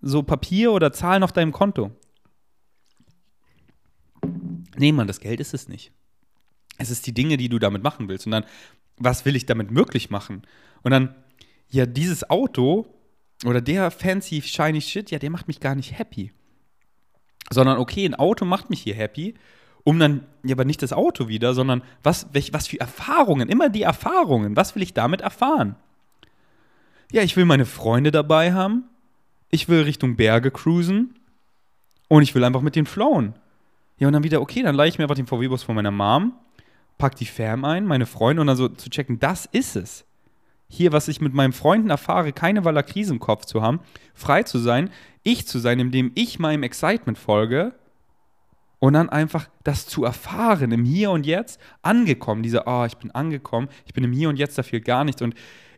so 0.00 0.22
Papier 0.22 0.72
oder 0.72 0.92
Zahlen 0.92 1.22
auf 1.22 1.32
deinem 1.32 1.52
Konto. 1.52 1.92
Nee, 4.76 4.92
Mann, 4.92 5.06
das 5.06 5.20
Geld 5.20 5.40
ist 5.40 5.54
es 5.54 5.68
nicht. 5.68 5.92
Es 6.78 6.90
ist 6.90 7.06
die 7.06 7.14
Dinge, 7.14 7.36
die 7.36 7.48
du 7.48 7.58
damit 7.58 7.82
machen 7.82 8.08
willst. 8.08 8.26
Und 8.26 8.32
dann, 8.32 8.44
was 8.96 9.24
will 9.24 9.36
ich 9.36 9.46
damit 9.46 9.70
möglich 9.70 10.10
machen? 10.10 10.42
Und 10.82 10.90
dann, 10.90 11.14
ja, 11.68 11.86
dieses 11.86 12.28
Auto 12.28 12.86
oder 13.44 13.60
der 13.60 13.90
fancy, 13.90 14.42
shiny 14.42 14.80
Shit, 14.80 15.10
ja, 15.10 15.18
der 15.18 15.30
macht 15.30 15.48
mich 15.48 15.60
gar 15.60 15.74
nicht 15.74 15.98
happy. 15.98 16.32
Sondern, 17.50 17.78
okay, 17.78 18.04
ein 18.04 18.14
Auto 18.14 18.44
macht 18.44 18.70
mich 18.70 18.82
hier 18.82 18.94
happy, 18.94 19.34
um 19.84 19.98
dann, 19.98 20.26
ja, 20.44 20.54
aber 20.54 20.64
nicht 20.64 20.82
das 20.82 20.92
Auto 20.92 21.28
wieder, 21.28 21.54
sondern 21.54 21.82
was, 22.02 22.26
welch, 22.32 22.52
was 22.52 22.68
für 22.68 22.80
Erfahrungen, 22.80 23.48
immer 23.48 23.68
die 23.68 23.82
Erfahrungen, 23.82 24.56
was 24.56 24.74
will 24.74 24.82
ich 24.82 24.94
damit 24.94 25.20
erfahren? 25.20 25.76
Ja, 27.10 27.22
ich 27.22 27.36
will 27.36 27.44
meine 27.44 27.66
Freunde 27.66 28.10
dabei 28.10 28.52
haben, 28.52 28.84
ich 29.50 29.68
will 29.68 29.82
Richtung 29.82 30.16
Berge 30.16 30.50
cruisen 30.50 31.14
und 32.08 32.22
ich 32.22 32.34
will 32.34 32.44
einfach 32.44 32.62
mit 32.62 32.76
denen 32.76 32.86
flowen. 32.86 33.34
Ja, 33.98 34.06
und 34.06 34.14
dann 34.14 34.24
wieder, 34.24 34.40
okay, 34.40 34.62
dann 34.62 34.74
leihe 34.74 34.88
ich 34.88 34.98
mir 34.98 35.04
einfach 35.04 35.16
den 35.16 35.26
VW-Bus 35.26 35.62
von 35.62 35.74
meiner 35.74 35.90
Mom, 35.90 36.32
pack 36.98 37.16
die 37.16 37.26
Fam 37.26 37.64
ein, 37.64 37.84
meine 37.84 38.06
Freunde 38.06 38.40
und 38.40 38.46
dann 38.46 38.56
so 38.56 38.68
zu 38.68 38.88
checken, 38.88 39.18
das 39.18 39.46
ist 39.46 39.76
es. 39.76 40.04
hier, 40.68 40.92
was 40.92 41.08
ich 41.08 41.20
mit 41.20 41.34
meinen 41.34 41.52
Freunden 41.52 41.90
erfahre, 41.90 42.32
keine 42.32 42.62
Krise 42.82 43.12
im 43.12 43.20
Kopf 43.20 43.44
zu 43.44 43.60
haben, 43.60 43.80
frei 44.14 44.42
zu 44.42 44.58
sein, 44.58 44.90
ich 45.22 45.46
zu 45.46 45.58
sein, 45.58 45.78
indem 45.80 46.12
ich 46.14 46.38
meinem 46.38 46.62
Excitement 46.62 47.18
folge 47.18 47.74
und 48.82 48.94
dann 48.94 49.10
einfach 49.10 49.48
das 49.62 49.86
zu 49.86 50.02
erfahren, 50.02 50.72
im 50.72 50.84
Hier 50.84 51.12
und 51.12 51.24
Jetzt 51.24 51.60
angekommen, 51.82 52.42
diese, 52.42 52.64
oh, 52.66 52.84
ich 52.84 52.96
bin 52.96 53.12
angekommen, 53.12 53.68
ich 53.86 53.94
bin 53.94 54.02
im 54.02 54.12
Hier 54.12 54.28
und 54.28 54.40
Jetzt 54.40 54.58
dafür 54.58 54.80
gar 54.80 55.04
nichts 55.04 55.22
und 55.22 55.34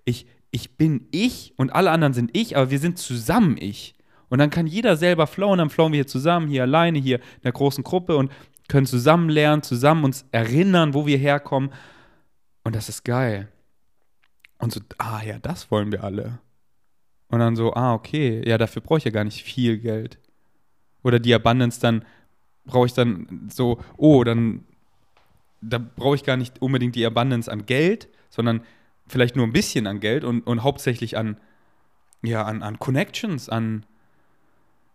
ich, 0.06 0.26
ich 0.50 0.78
bin 0.78 1.06
ich 1.10 1.52
und 1.58 1.74
alle 1.74 1.90
anderen 1.90 2.14
sind 2.14 2.34
ich, 2.34 2.56
aber 2.56 2.70
wir 2.70 2.78
sind 2.78 2.96
zusammen 2.96 3.58
ich. 3.60 3.94
Und 4.30 4.38
dann 4.38 4.48
kann 4.48 4.66
jeder 4.66 4.96
selber 4.96 5.26
flowen, 5.26 5.58
dann 5.58 5.68
flowen 5.68 5.92
wir 5.92 5.98
hier 5.98 6.06
zusammen, 6.06 6.48
hier 6.48 6.62
alleine, 6.62 6.98
hier 6.98 7.18
in 7.18 7.42
der 7.42 7.52
großen 7.52 7.84
Gruppe 7.84 8.16
und 8.16 8.32
können 8.68 8.86
zusammen 8.86 9.28
lernen, 9.28 9.62
zusammen 9.62 10.04
uns 10.04 10.24
erinnern, 10.32 10.94
wo 10.94 11.04
wir 11.04 11.18
herkommen. 11.18 11.74
Und 12.62 12.74
das 12.74 12.88
ist 12.88 13.04
geil. 13.04 13.48
Und 14.56 14.72
so, 14.72 14.80
ah 14.96 15.20
ja, 15.22 15.38
das 15.40 15.70
wollen 15.70 15.92
wir 15.92 16.04
alle. 16.04 16.38
Und 17.28 17.40
dann 17.40 17.54
so, 17.54 17.74
ah, 17.74 17.92
okay, 17.92 18.42
ja, 18.48 18.56
dafür 18.56 18.80
brauche 18.80 18.96
ich 18.96 19.04
ja 19.04 19.10
gar 19.10 19.24
nicht 19.24 19.42
viel 19.44 19.76
Geld. 19.76 20.18
Oder 21.02 21.18
die 21.18 21.34
Abundance, 21.34 21.78
dann 21.78 22.02
brauche 22.64 22.86
ich 22.86 22.94
dann 22.94 23.48
so, 23.52 23.80
oh, 23.96 24.24
dann, 24.24 24.64
da 25.60 25.78
brauche 25.78 26.16
ich 26.16 26.24
gar 26.24 26.36
nicht 26.36 26.60
unbedingt 26.62 26.94
die 26.94 27.06
Abundance 27.06 27.50
an 27.50 27.66
Geld, 27.66 28.08
sondern 28.30 28.62
vielleicht 29.06 29.36
nur 29.36 29.46
ein 29.46 29.52
bisschen 29.52 29.86
an 29.86 30.00
Geld 30.00 30.24
und, 30.24 30.46
und 30.46 30.62
hauptsächlich 30.62 31.16
an, 31.16 31.36
ja, 32.22 32.44
an, 32.44 32.62
an 32.62 32.78
Connections, 32.78 33.48
an, 33.48 33.84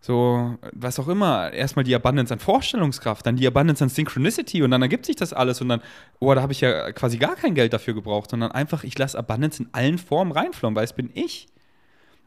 so, 0.00 0.56
was 0.72 0.98
auch 0.98 1.08
immer, 1.08 1.52
erstmal 1.52 1.84
die 1.84 1.94
Abundance 1.94 2.32
an 2.32 2.40
Vorstellungskraft, 2.40 3.26
dann 3.26 3.36
die 3.36 3.46
Abundance 3.46 3.84
an 3.84 3.90
Synchronicity 3.90 4.62
und 4.62 4.70
dann 4.70 4.80
ergibt 4.80 5.04
sich 5.04 5.16
das 5.16 5.32
alles 5.32 5.60
und 5.60 5.68
dann, 5.68 5.82
oh, 6.20 6.34
da 6.34 6.40
habe 6.40 6.52
ich 6.52 6.62
ja 6.62 6.90
quasi 6.92 7.18
gar 7.18 7.36
kein 7.36 7.54
Geld 7.54 7.72
dafür 7.72 7.94
gebraucht, 7.94 8.30
sondern 8.30 8.50
einfach, 8.50 8.82
ich 8.82 8.98
lasse 8.98 9.18
Abundance 9.18 9.62
in 9.62 9.68
allen 9.72 9.98
Formen 9.98 10.32
reinflowen, 10.32 10.74
weil 10.74 10.84
es 10.84 10.94
bin 10.94 11.10
ich. 11.12 11.48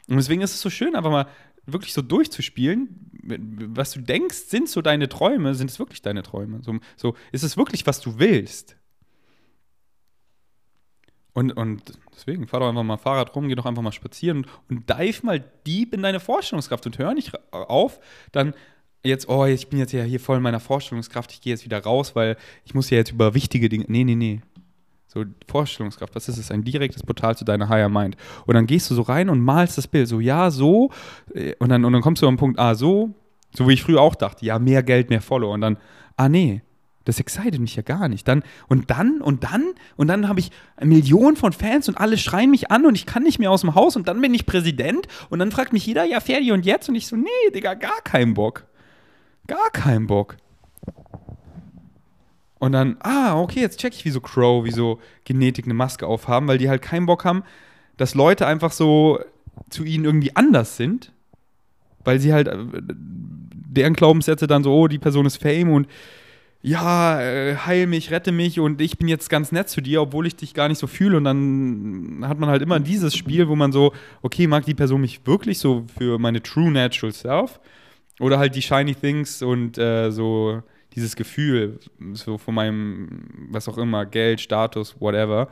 Und 0.08 0.16
deswegen 0.16 0.42
ist 0.42 0.54
es 0.54 0.60
so 0.60 0.70
schön, 0.70 0.94
einfach 0.94 1.10
mal 1.10 1.26
wirklich 1.66 1.92
so 1.92 2.02
durchzuspielen. 2.02 3.10
Was 3.74 3.92
du 3.92 4.00
denkst, 4.00 4.36
sind 4.36 4.68
so 4.68 4.82
deine 4.82 5.08
Träume, 5.08 5.54
sind 5.54 5.70
es 5.70 5.78
wirklich 5.78 6.02
deine 6.02 6.22
Träume? 6.22 6.62
So, 6.62 6.78
so 6.96 7.16
ist 7.32 7.42
es 7.42 7.56
wirklich, 7.56 7.86
was 7.86 8.00
du 8.00 8.18
willst? 8.18 8.76
Und, 11.32 11.52
und 11.52 11.82
deswegen, 12.14 12.46
fahr 12.46 12.60
doch 12.60 12.68
einfach 12.68 12.84
mal 12.84 12.96
Fahrrad 12.96 13.34
rum, 13.34 13.48
geh 13.48 13.56
doch 13.56 13.66
einfach 13.66 13.82
mal 13.82 13.92
spazieren 13.92 14.38
und, 14.38 14.48
und 14.68 14.90
dive 14.90 15.26
mal 15.26 15.44
deep 15.66 15.92
in 15.92 16.02
deine 16.02 16.20
Vorstellungskraft 16.20 16.86
und 16.86 16.98
hör 16.98 17.12
nicht 17.12 17.32
auf, 17.50 17.98
dann 18.30 18.54
jetzt, 19.02 19.28
oh, 19.28 19.44
ich 19.44 19.68
bin 19.68 19.80
jetzt 19.80 19.92
ja 19.92 20.04
hier 20.04 20.20
voll 20.20 20.36
in 20.36 20.42
meiner 20.42 20.60
Vorstellungskraft, 20.60 21.32
ich 21.32 21.40
gehe 21.40 21.52
jetzt 21.52 21.64
wieder 21.64 21.82
raus, 21.82 22.14
weil 22.14 22.36
ich 22.64 22.74
muss 22.74 22.88
ja 22.90 22.98
jetzt 22.98 23.10
über 23.10 23.34
wichtige 23.34 23.68
Dinge. 23.68 23.84
Nee, 23.88 24.04
nee, 24.04 24.14
nee. 24.14 24.40
So, 25.14 25.24
Vorstellungskraft, 25.46 26.14
was 26.16 26.28
ist 26.28 26.38
es? 26.38 26.50
Ein 26.50 26.64
direktes 26.64 27.04
Portal 27.04 27.36
zu 27.36 27.44
deiner 27.44 27.68
Higher 27.68 27.88
Mind. 27.88 28.16
Und 28.46 28.54
dann 28.54 28.66
gehst 28.66 28.90
du 28.90 28.96
so 28.96 29.02
rein 29.02 29.28
und 29.28 29.40
malst 29.40 29.78
das 29.78 29.86
Bild. 29.86 30.08
So, 30.08 30.18
ja, 30.18 30.50
so. 30.50 30.90
Äh, 31.32 31.54
und 31.60 31.68
dann, 31.68 31.84
und 31.84 31.92
dann 31.92 32.02
kommst 32.02 32.20
du 32.20 32.26
am 32.26 32.36
Punkt, 32.36 32.58
ah, 32.58 32.74
so. 32.74 33.14
So 33.56 33.68
wie 33.68 33.74
ich 33.74 33.84
früher 33.84 34.00
auch 34.00 34.16
dachte, 34.16 34.44
ja, 34.44 34.58
mehr 34.58 34.82
Geld, 34.82 35.10
mehr 35.10 35.20
Follow. 35.20 35.52
Und 35.52 35.60
dann, 35.60 35.78
ah, 36.16 36.28
nee, 36.28 36.62
das 37.04 37.20
excited 37.20 37.60
mich 37.60 37.76
ja 37.76 37.82
gar 37.82 38.08
nicht. 38.08 38.26
Dann, 38.26 38.42
und 38.68 38.90
dann, 38.90 39.20
und 39.20 39.44
dann, 39.44 39.74
und 39.96 40.08
dann 40.08 40.28
habe 40.28 40.40
ich 40.40 40.50
Millionen 40.82 41.36
von 41.36 41.52
Fans 41.52 41.88
und 41.88 41.96
alle 41.96 42.18
schreien 42.18 42.50
mich 42.50 42.72
an 42.72 42.84
und 42.84 42.96
ich 42.96 43.06
kann 43.06 43.22
nicht 43.22 43.38
mehr 43.38 43.52
aus 43.52 43.60
dem 43.60 43.76
Haus 43.76 43.94
und 43.94 44.08
dann 44.08 44.20
bin 44.20 44.34
ich 44.34 44.46
Präsident 44.46 45.06
und 45.30 45.38
dann 45.38 45.52
fragt 45.52 45.72
mich 45.72 45.86
jeder, 45.86 46.04
ja, 46.04 46.18
Ferdi 46.18 46.50
und 46.50 46.66
jetzt? 46.66 46.88
Und 46.88 46.96
ich 46.96 47.06
so, 47.06 47.14
nee, 47.14 47.28
Digga, 47.54 47.74
gar 47.74 48.00
keinen 48.02 48.34
Bock. 48.34 48.66
Gar 49.46 49.70
keinen 49.70 50.06
Bock. 50.06 50.36
Und 52.64 52.72
dann, 52.72 52.96
ah, 53.00 53.38
okay, 53.38 53.60
jetzt 53.60 53.78
check 53.78 53.92
ich, 53.92 54.06
wieso 54.06 54.22
Crow, 54.22 54.64
wieso 54.64 54.98
Genetik 55.24 55.66
eine 55.66 55.74
Maske 55.74 56.06
aufhaben, 56.06 56.48
weil 56.48 56.56
die 56.56 56.70
halt 56.70 56.80
keinen 56.80 57.04
Bock 57.04 57.26
haben, 57.26 57.42
dass 57.98 58.14
Leute 58.14 58.46
einfach 58.46 58.72
so 58.72 59.20
zu 59.68 59.84
ihnen 59.84 60.06
irgendwie 60.06 60.34
anders 60.34 60.78
sind, 60.78 61.12
weil 62.04 62.20
sie 62.20 62.32
halt, 62.32 62.48
äh, 62.48 62.56
deren 62.80 63.92
Glaubenssätze 63.92 64.46
dann 64.46 64.64
so, 64.64 64.74
oh, 64.74 64.88
die 64.88 64.98
Person 64.98 65.26
ist 65.26 65.42
Fame 65.42 65.72
und 65.72 65.88
ja, 66.62 67.20
äh, 67.20 67.54
heil 67.66 67.86
mich, 67.86 68.10
rette 68.10 68.32
mich 68.32 68.58
und 68.58 68.80
ich 68.80 68.96
bin 68.96 69.08
jetzt 69.08 69.28
ganz 69.28 69.52
nett 69.52 69.68
zu 69.68 69.82
dir, 69.82 70.00
obwohl 70.00 70.26
ich 70.26 70.36
dich 70.36 70.54
gar 70.54 70.68
nicht 70.68 70.78
so 70.78 70.86
fühle. 70.86 71.18
Und 71.18 71.24
dann 71.24 72.24
hat 72.26 72.38
man 72.38 72.48
halt 72.48 72.62
immer 72.62 72.80
dieses 72.80 73.14
Spiel, 73.14 73.46
wo 73.46 73.56
man 73.56 73.72
so, 73.72 73.92
okay, 74.22 74.46
mag 74.46 74.64
die 74.64 74.72
Person 74.72 75.02
mich 75.02 75.26
wirklich 75.26 75.58
so 75.58 75.84
für 75.98 76.18
meine 76.18 76.42
true 76.42 76.70
natural 76.70 77.12
self? 77.12 77.60
Oder 78.20 78.38
halt 78.38 78.54
die 78.54 78.62
shiny 78.62 78.94
things 78.94 79.42
und 79.42 79.76
äh, 79.76 80.10
so 80.10 80.62
dieses 80.94 81.16
Gefühl, 81.16 81.80
so 82.12 82.38
von 82.38 82.54
meinem, 82.54 83.48
was 83.50 83.68
auch 83.68 83.78
immer, 83.78 84.06
Geld, 84.06 84.40
Status, 84.40 84.96
whatever. 85.00 85.48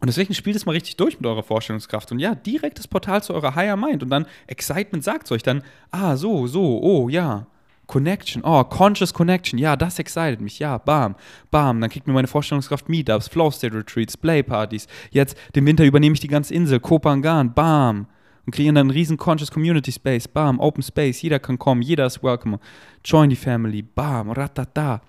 Und 0.00 0.08
deswegen 0.08 0.34
spielt 0.34 0.56
es 0.56 0.66
mal 0.66 0.72
richtig 0.72 0.96
durch 0.96 1.18
mit 1.18 1.26
eurer 1.26 1.44
Vorstellungskraft. 1.44 2.10
Und 2.10 2.18
ja, 2.18 2.34
direktes 2.34 2.88
Portal 2.88 3.22
zu 3.22 3.34
eurer 3.34 3.54
Higher 3.54 3.76
Mind. 3.76 4.02
Und 4.02 4.10
dann 4.10 4.26
Excitement 4.48 5.04
sagt 5.04 5.26
es 5.26 5.32
euch 5.32 5.44
dann, 5.44 5.62
ah, 5.92 6.16
so, 6.16 6.46
so, 6.46 6.80
oh, 6.82 7.08
ja. 7.08 7.46
Connection, 7.86 8.42
oh, 8.44 8.64
Conscious 8.64 9.12
Connection, 9.12 9.58
ja, 9.58 9.76
das 9.76 9.98
excited 9.98 10.40
mich, 10.40 10.58
ja, 10.58 10.78
bam, 10.78 11.14
bam, 11.50 11.80
dann 11.80 11.90
kriegt 11.90 12.06
mir 12.06 12.14
meine 12.14 12.28
Vorstellungskraft 12.28 12.88
Meetups, 12.88 13.28
Flow 13.28 13.50
State 13.50 13.76
Retreats, 13.76 14.16
Play-Partys, 14.16 14.86
jetzt 15.10 15.36
den 15.54 15.66
Winter 15.66 15.84
übernehme 15.84 16.14
ich 16.14 16.20
die 16.20 16.28
ganze 16.28 16.54
Insel, 16.54 16.80
Kopangan, 16.80 17.52
bam, 17.52 18.06
und 18.44 18.54
kreieren 18.54 18.74
dann 18.74 18.88
einen 18.88 18.90
riesen 18.90 19.16
Conscious 19.16 19.50
Community 19.50 19.92
Space, 19.92 20.28
bam, 20.28 20.58
Open 20.60 20.82
Space, 20.82 21.22
jeder 21.22 21.38
kann 21.38 21.58
kommen, 21.58 21.82
jeder 21.82 22.06
ist 22.06 22.22
welcome, 22.22 22.58
join 23.04 23.30
die 23.30 23.36
Family, 23.36 23.82
bam, 23.82 24.30
ratata. 24.30 25.00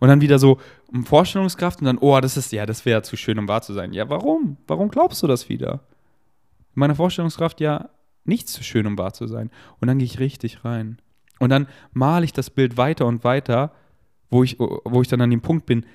Und 0.00 0.08
dann 0.08 0.20
wieder 0.20 0.38
so 0.38 0.58
Vorstellungskraft 1.04 1.80
und 1.80 1.86
dann, 1.86 1.98
oh, 1.98 2.20
das 2.20 2.36
ist, 2.36 2.52
ja, 2.52 2.66
das 2.66 2.84
wäre 2.84 3.02
zu 3.02 3.16
schön, 3.16 3.38
um 3.38 3.48
wahr 3.48 3.62
zu 3.62 3.72
sein. 3.72 3.92
Ja, 3.92 4.10
warum? 4.10 4.58
Warum 4.66 4.90
glaubst 4.90 5.22
du 5.22 5.26
das 5.26 5.48
wieder? 5.48 5.80
Meine 6.74 6.94
Vorstellungskraft, 6.94 7.60
ja, 7.60 7.88
nichts 8.24 8.52
zu 8.52 8.62
schön, 8.62 8.86
um 8.86 8.98
wahr 8.98 9.12
zu 9.12 9.26
sein. 9.26 9.50
Und 9.80 9.88
dann 9.88 9.98
gehe 9.98 10.06
ich 10.06 10.18
richtig 10.18 10.64
rein. 10.64 10.98
Und 11.38 11.50
dann 11.50 11.68
male 11.92 12.24
ich 12.24 12.32
das 12.32 12.50
Bild 12.50 12.76
weiter 12.76 13.06
und 13.06 13.24
weiter, 13.24 13.72
wo 14.30 14.42
ich, 14.42 14.58
wo 14.58 15.00
ich 15.00 15.08
dann 15.08 15.20
an 15.20 15.30
dem 15.30 15.40
Punkt 15.40 15.66
bin, 15.66 15.86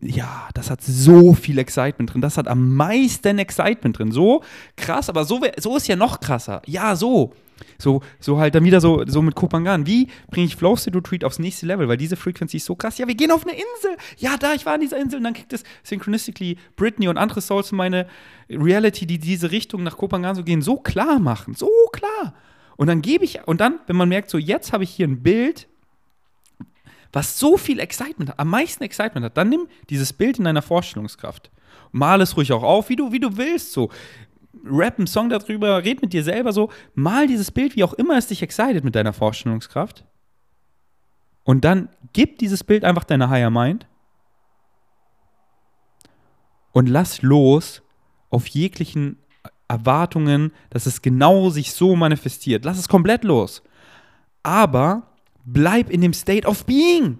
ja, 0.00 0.48
das 0.54 0.70
hat 0.70 0.82
so 0.82 1.32
viel 1.34 1.58
Excitement 1.58 2.12
drin. 2.12 2.20
Das 2.20 2.36
hat 2.36 2.48
am 2.48 2.74
meisten 2.74 3.38
Excitement 3.38 3.98
drin. 3.98 4.12
So 4.12 4.42
krass, 4.76 5.08
aber 5.08 5.24
so, 5.24 5.40
so 5.58 5.76
ist 5.76 5.88
ja 5.88 5.96
noch 5.96 6.20
krasser. 6.20 6.62
Ja, 6.66 6.94
so. 6.96 7.32
So, 7.78 8.02
so 8.18 8.38
halt 8.38 8.54
dann 8.54 8.64
wieder 8.64 8.80
so, 8.80 9.04
so 9.06 9.22
mit 9.22 9.34
Kopangan. 9.34 9.86
Wie 9.86 10.08
bringe 10.30 10.46
ich 10.46 10.56
Flow 10.56 10.76
State 10.76 10.96
Retreat 10.96 11.24
aufs 11.24 11.38
nächste 11.38 11.66
Level? 11.66 11.88
Weil 11.88 11.96
diese 11.96 12.16
Frequency 12.16 12.56
ist 12.56 12.66
so 12.66 12.74
krass. 12.74 12.98
Ja, 12.98 13.06
wir 13.06 13.14
gehen 13.14 13.30
auf 13.30 13.46
eine 13.46 13.52
Insel. 13.52 13.96
Ja, 14.18 14.36
da, 14.36 14.54
ich 14.54 14.66
war 14.66 14.74
an 14.74 14.80
dieser 14.80 14.98
Insel. 14.98 15.18
Und 15.18 15.24
dann 15.24 15.34
kriegt 15.34 15.52
es 15.52 15.62
Synchronistically 15.84 16.58
Britney 16.76 17.08
und 17.08 17.18
andere 17.18 17.40
Souls 17.40 17.72
meine 17.72 18.06
Reality, 18.50 19.06
die 19.06 19.18
diese 19.18 19.50
Richtung 19.50 19.84
nach 19.84 19.96
Kopangan 19.96 20.34
so 20.34 20.44
gehen, 20.44 20.62
so 20.62 20.76
klar 20.76 21.18
machen. 21.18 21.54
So 21.54 21.70
klar. 21.92 22.34
Und 22.76 22.88
dann 22.88 23.00
gebe 23.00 23.24
ich, 23.24 23.46
und 23.46 23.60
dann, 23.60 23.78
wenn 23.86 23.96
man 23.96 24.08
merkt, 24.08 24.30
so 24.30 24.38
jetzt 24.38 24.72
habe 24.72 24.84
ich 24.84 24.90
hier 24.90 25.06
ein 25.06 25.22
Bild, 25.22 25.68
was 27.12 27.38
so 27.38 27.56
viel 27.56 27.78
Excitement 27.78 28.30
hat, 28.30 28.38
am 28.38 28.48
meisten 28.48 28.82
Excitement 28.82 29.24
hat, 29.24 29.36
dann 29.36 29.48
nimm 29.48 29.68
dieses 29.90 30.12
Bild 30.12 30.38
in 30.38 30.44
deiner 30.44 30.62
Vorstellungskraft. 30.62 31.50
Mal 31.90 32.20
es 32.20 32.36
ruhig 32.36 32.52
auch 32.52 32.62
auf, 32.62 32.88
wie 32.88 32.96
du, 32.96 33.12
wie 33.12 33.20
du 33.20 33.36
willst, 33.36 33.72
so. 33.72 33.90
Rap 34.64 34.98
einen 34.98 35.06
Song 35.06 35.28
darüber, 35.28 35.82
red 35.82 36.02
mit 36.02 36.12
dir 36.12 36.22
selber 36.22 36.52
so, 36.52 36.70
mal 36.94 37.26
dieses 37.26 37.50
Bild, 37.50 37.74
wie 37.74 37.84
auch 37.84 37.94
immer 37.94 38.16
es 38.16 38.28
dich 38.28 38.42
excited 38.42 38.84
mit 38.84 38.94
deiner 38.94 39.12
Vorstellungskraft. 39.12 40.04
Und 41.44 41.64
dann 41.64 41.88
gib 42.12 42.38
dieses 42.38 42.62
Bild 42.62 42.84
einfach 42.84 43.04
deiner 43.04 43.28
Higher 43.28 43.50
Mind 43.50 43.86
und 46.72 46.88
lass 46.88 47.22
los 47.22 47.82
auf 48.30 48.46
jeglichen 48.46 49.18
Erwartungen, 49.68 50.52
dass 50.70 50.86
es 50.86 51.02
genau 51.02 51.50
sich 51.50 51.72
so 51.72 51.96
manifestiert. 51.96 52.64
Lass 52.64 52.78
es 52.78 52.88
komplett 52.88 53.24
los. 53.24 53.62
Aber 54.42 55.11
bleib 55.44 55.90
in 55.90 56.00
dem 56.00 56.12
State 56.12 56.46
of 56.46 56.64
Being 56.64 57.18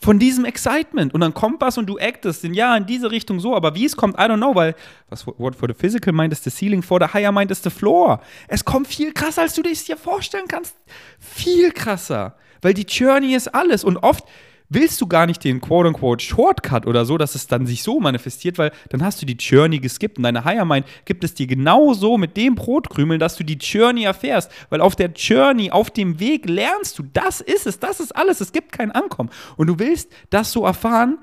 von 0.00 0.18
diesem 0.18 0.44
Excitement. 0.44 1.14
Und 1.14 1.20
dann 1.20 1.32
kommt 1.32 1.60
was 1.60 1.78
und 1.78 1.86
du 1.86 1.98
actest 1.98 2.44
in, 2.44 2.54
ja, 2.54 2.76
in 2.76 2.86
diese 2.86 3.10
Richtung 3.10 3.40
so, 3.40 3.56
aber 3.56 3.74
wie 3.74 3.86
es 3.86 3.96
kommt, 3.96 4.16
I 4.16 4.22
don't 4.22 4.36
know, 4.36 4.54
weil 4.54 4.74
was 5.08 5.26
what 5.26 5.56
for 5.56 5.68
the 5.68 5.74
physical 5.74 6.12
mind 6.12 6.32
is 6.32 6.42
the 6.44 6.50
ceiling, 6.50 6.82
for 6.82 7.00
the 7.00 7.12
higher 7.12 7.32
mind 7.32 7.50
is 7.50 7.62
the 7.62 7.70
floor. 7.70 8.20
Es 8.48 8.64
kommt 8.64 8.86
viel 8.86 9.12
krasser, 9.12 9.42
als 9.42 9.54
du 9.54 9.62
dich 9.62 9.84
dir 9.84 9.96
vorstellen 9.96 10.46
kannst. 10.46 10.76
Viel 11.18 11.72
krasser. 11.72 12.36
Weil 12.60 12.74
die 12.74 12.82
Journey 12.82 13.34
ist 13.34 13.48
alles. 13.48 13.84
Und 13.84 13.96
oft 13.98 14.24
willst 14.68 15.00
du 15.00 15.06
gar 15.06 15.26
nicht 15.26 15.44
den 15.44 15.60
quote-unquote 15.60 16.24
Shortcut 16.24 16.86
oder 16.86 17.04
so, 17.04 17.18
dass 17.18 17.34
es 17.34 17.46
dann 17.46 17.66
sich 17.66 17.82
so 17.82 18.00
manifestiert, 18.00 18.58
weil 18.58 18.72
dann 18.88 19.02
hast 19.02 19.20
du 19.20 19.26
die 19.26 19.36
Journey 19.36 19.78
geskippt 19.78 20.16
und 20.16 20.24
deine 20.24 20.44
Higher 20.44 20.64
Mind 20.64 20.86
gibt 21.04 21.22
es 21.24 21.34
dir 21.34 21.46
genauso 21.46 22.18
mit 22.18 22.36
dem 22.36 22.54
Brotkrümeln, 22.54 23.20
dass 23.20 23.36
du 23.36 23.44
die 23.44 23.58
Journey 23.58 24.04
erfährst, 24.04 24.50
weil 24.70 24.80
auf 24.80 24.96
der 24.96 25.10
Journey, 25.10 25.70
auf 25.70 25.90
dem 25.90 26.18
Weg 26.18 26.48
lernst 26.48 26.98
du, 26.98 27.04
das 27.12 27.40
ist 27.40 27.66
es, 27.66 27.78
das 27.78 28.00
ist 28.00 28.14
alles, 28.16 28.40
es 28.40 28.52
gibt 28.52 28.72
kein 28.72 28.90
Ankommen. 28.90 29.30
Und 29.56 29.66
du 29.66 29.78
willst 29.78 30.10
das 30.30 30.50
so 30.50 30.64
erfahren, 30.64 31.18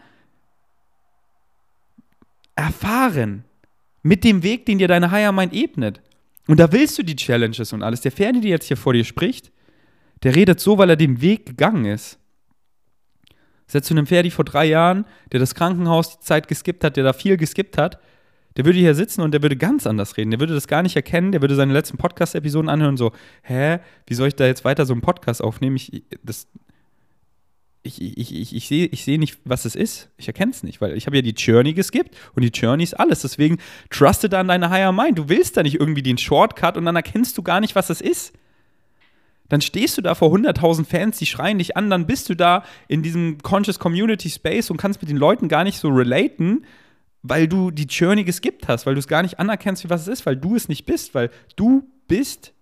erfahren 2.55 3.43
mit 4.03 4.23
dem 4.23 4.43
Weg, 4.43 4.65
den 4.65 4.77
dir 4.77 4.87
deine 4.87 5.11
Higher 5.11 5.31
Mind 5.31 5.53
ebnet. 5.53 6.01
Und 6.47 6.59
da 6.59 6.71
willst 6.71 6.97
du 6.97 7.03
die 7.03 7.15
Challenges 7.15 7.73
und 7.73 7.83
alles. 7.83 8.01
Der 8.01 8.11
Ferdi, 8.11 8.41
der 8.41 8.49
jetzt 8.51 8.67
hier 8.67 8.77
vor 8.77 8.93
dir 8.93 9.03
spricht, 9.03 9.51
der 10.23 10.35
redet 10.35 10.59
so, 10.59 10.77
weil 10.77 10.89
er 10.89 10.95
den 10.95 11.21
Weg 11.21 11.45
gegangen 11.45 11.85
ist. 11.85 12.19
Setzt 13.71 13.89
du 13.89 13.93
einem 13.93 14.05
Ferdi 14.05 14.31
vor 14.31 14.43
drei 14.43 14.65
Jahren, 14.65 15.05
der 15.31 15.39
das 15.39 15.55
Krankenhaus 15.55 16.19
die 16.19 16.25
Zeit 16.25 16.49
geskippt 16.49 16.83
hat, 16.83 16.97
der 16.97 17.05
da 17.05 17.13
viel 17.13 17.37
geskippt 17.37 17.77
hat, 17.77 18.01
Der 18.57 18.65
würde 18.65 18.79
hier 18.79 18.95
sitzen 18.95 19.21
und 19.21 19.31
der 19.31 19.41
würde 19.41 19.55
ganz 19.55 19.87
anders 19.87 20.17
reden. 20.17 20.31
Der 20.31 20.41
würde 20.41 20.53
das 20.53 20.67
gar 20.67 20.83
nicht 20.83 20.97
erkennen. 20.97 21.31
Der 21.31 21.39
würde 21.39 21.55
seine 21.55 21.71
letzten 21.71 21.95
Podcast-Episoden 21.97 22.69
anhören 22.69 22.95
und 22.95 22.97
so, 22.97 23.13
hä, 23.43 23.79
wie 24.07 24.13
soll 24.13 24.27
ich 24.27 24.35
da 24.35 24.45
jetzt 24.45 24.65
weiter 24.65 24.85
so 24.85 24.91
einen 24.91 25.01
Podcast 25.01 25.41
aufnehmen? 25.41 25.77
Ich, 25.77 26.03
das, 26.21 26.47
ich, 27.81 28.01
ich, 28.01 28.35
ich, 28.35 28.53
ich 28.53 28.67
sehe 28.67 28.87
ich 28.87 29.05
seh 29.05 29.17
nicht, 29.17 29.39
was 29.45 29.63
es 29.63 29.75
ist. 29.75 30.09
Ich 30.17 30.27
erkenne 30.27 30.51
es 30.51 30.63
nicht, 30.63 30.81
weil 30.81 30.97
ich 30.97 31.05
habe 31.05 31.15
ja 31.15 31.21
die 31.21 31.29
Journey 31.31 31.71
geskippt 31.71 32.13
und 32.35 32.41
die 32.43 32.49
Journey 32.49 32.83
ist 32.83 32.99
alles. 32.99 33.21
Deswegen 33.21 33.57
truste 33.89 34.27
da 34.27 34.41
an 34.41 34.49
deine 34.49 34.69
Higher 34.69 34.91
Mind. 34.91 35.17
Du 35.17 35.29
willst 35.29 35.55
da 35.55 35.63
nicht 35.63 35.79
irgendwie 35.79 36.03
den 36.03 36.17
Shortcut 36.17 36.75
und 36.75 36.83
dann 36.83 36.97
erkennst 36.97 37.37
du 37.37 37.43
gar 37.43 37.61
nicht, 37.61 37.73
was 37.75 37.89
es 37.89 38.01
ist. 38.01 38.33
Dann 39.51 39.59
stehst 39.59 39.97
du 39.97 40.01
da 40.01 40.15
vor 40.15 40.33
100.000 40.33 40.85
Fans, 40.85 41.17
die 41.17 41.25
schreien 41.25 41.57
dich 41.57 41.75
an, 41.75 41.89
dann 41.89 42.07
bist 42.07 42.29
du 42.29 42.35
da 42.35 42.63
in 42.87 43.03
diesem 43.03 43.39
Conscious 43.39 43.79
Community 43.79 44.29
Space 44.29 44.69
und 44.69 44.77
kannst 44.77 45.01
mit 45.01 45.09
den 45.09 45.17
Leuten 45.17 45.49
gar 45.49 45.65
nicht 45.65 45.77
so 45.77 45.89
relaten, 45.89 46.63
weil 47.21 47.49
du 47.49 47.69
die 47.69 47.83
Journey 47.83 48.23
geskippt 48.23 48.69
hast, 48.69 48.85
weil 48.85 48.93
du 48.93 48.99
es 48.99 49.09
gar 49.09 49.23
nicht 49.23 49.39
anerkennst, 49.39 49.83
wie 49.83 49.89
was 49.89 50.03
es 50.03 50.07
ist, 50.07 50.25
weil 50.25 50.37
du 50.37 50.55
es 50.55 50.69
nicht 50.69 50.85
bist, 50.85 51.13
weil 51.15 51.31
du 51.57 51.83
bist, 52.07 52.53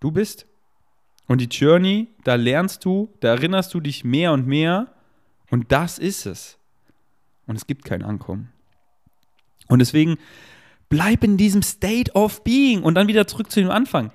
du 0.00 0.10
bist. 0.10 0.48
Und 1.28 1.40
die 1.40 1.46
Journey, 1.46 2.08
da 2.24 2.34
lernst 2.34 2.84
du, 2.84 3.14
da 3.20 3.28
erinnerst 3.28 3.72
du 3.72 3.78
dich 3.78 4.02
mehr 4.02 4.32
und 4.32 4.48
mehr 4.48 4.88
und 5.52 5.70
das 5.70 6.00
ist 6.00 6.26
es. 6.26 6.58
Und 7.46 7.54
es 7.54 7.68
gibt 7.68 7.84
kein 7.84 8.02
Ankommen. 8.02 8.52
Und 9.68 9.78
deswegen 9.78 10.16
bleib 10.88 11.22
in 11.22 11.36
diesem 11.36 11.62
State 11.62 12.10
of 12.14 12.42
Being 12.42 12.82
und 12.82 12.96
dann 12.96 13.06
wieder 13.06 13.28
zurück 13.28 13.52
zu 13.52 13.60
dem 13.60 13.70
Anfang. 13.70 14.10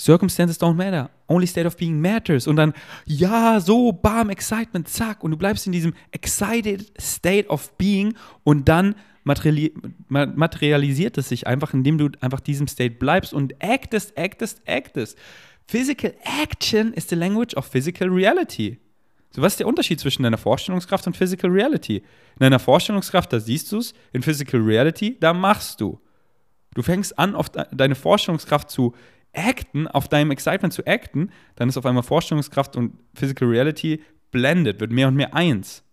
Circumstances 0.00 0.58
don't 0.58 0.76
matter. 0.76 1.10
Only 1.28 1.46
state 1.46 1.66
of 1.66 1.76
being 1.76 2.00
matters. 2.00 2.46
Und 2.46 2.56
dann, 2.56 2.72
ja, 3.04 3.60
so, 3.60 3.92
bam, 3.92 4.30
Excitement, 4.30 4.88
zack. 4.88 5.22
Und 5.22 5.32
du 5.32 5.36
bleibst 5.36 5.66
in 5.66 5.72
diesem 5.72 5.92
excited 6.10 6.90
state 6.98 7.48
of 7.48 7.76
being 7.76 8.14
und 8.42 8.68
dann 8.68 8.94
materiali 9.24 9.74
materialisiert 10.08 11.18
es 11.18 11.28
sich 11.28 11.46
einfach, 11.46 11.74
indem 11.74 11.98
du 11.98 12.08
einfach 12.20 12.40
diesem 12.40 12.66
State 12.66 12.94
bleibst 12.94 13.34
und 13.34 13.62
actest, 13.62 14.16
actest, 14.16 14.62
actest. 14.66 15.18
Physical 15.66 16.14
action 16.42 16.94
is 16.94 17.06
the 17.08 17.14
language 17.14 17.54
of 17.54 17.66
physical 17.66 18.08
reality. 18.08 18.78
So, 19.32 19.42
was 19.42 19.52
ist 19.52 19.60
der 19.60 19.68
Unterschied 19.68 20.00
zwischen 20.00 20.22
deiner 20.22 20.38
Vorstellungskraft 20.38 21.06
und 21.06 21.16
Physical 21.16 21.50
Reality? 21.50 21.98
In 21.98 22.40
deiner 22.40 22.58
Vorstellungskraft, 22.58 23.32
da 23.32 23.38
siehst 23.38 23.70
du 23.70 23.78
es, 23.78 23.92
in 24.12 24.22
Physical 24.22 24.60
Reality, 24.60 25.16
da 25.20 25.32
machst 25.32 25.80
du. 25.80 26.00
Du 26.74 26.82
fängst 26.82 27.16
an, 27.16 27.36
auf 27.36 27.48
deine 27.50 27.94
Vorstellungskraft 27.94 28.70
zu 28.70 28.94
acten, 29.34 29.86
auf 29.86 30.08
deinem 30.08 30.30
Excitement 30.30 30.72
zu 30.72 30.86
acten, 30.86 31.30
dann 31.56 31.68
ist 31.68 31.76
auf 31.76 31.86
einmal 31.86 32.02
Vorstellungskraft 32.02 32.76
und 32.76 32.94
Physical 33.14 33.48
Reality 33.48 34.02
blended, 34.30 34.80
wird 34.80 34.92
mehr 34.92 35.08
und 35.08 35.14
mehr 35.14 35.34
eins. 35.34 35.84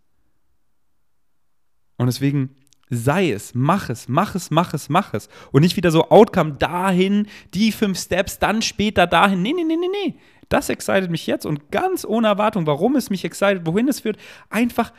Und 1.97 2.07
deswegen 2.07 2.55
sei 2.89 3.31
es, 3.31 3.53
mach 3.53 3.89
es, 3.89 4.07
mach 4.07 4.35
es, 4.35 4.49
mach 4.49 4.73
es, 4.73 4.89
mach 4.89 5.13
es. 5.13 5.29
Und 5.51 5.61
nicht 5.61 5.75
wieder 5.75 5.91
so 5.91 6.09
Outcome 6.09 6.53
dahin, 6.53 7.27
die 7.53 7.71
fünf 7.71 7.99
Steps, 7.99 8.39
dann 8.39 8.61
später 8.61 9.07
dahin. 9.07 9.41
Nee, 9.41 9.53
nee, 9.53 9.63
nee, 9.63 9.75
nee, 9.75 9.87
nee. 10.05 10.19
Das 10.49 10.69
excited 10.69 11.11
mich 11.11 11.27
jetzt 11.27 11.45
und 11.45 11.71
ganz 11.71 12.05
ohne 12.05 12.27
Erwartung, 12.27 12.65
warum 12.67 12.95
es 12.95 13.09
mich 13.09 13.25
excited, 13.25 13.65
wohin 13.65 13.89
es 13.89 13.99
führt, 13.99 14.17
einfach 14.49 14.93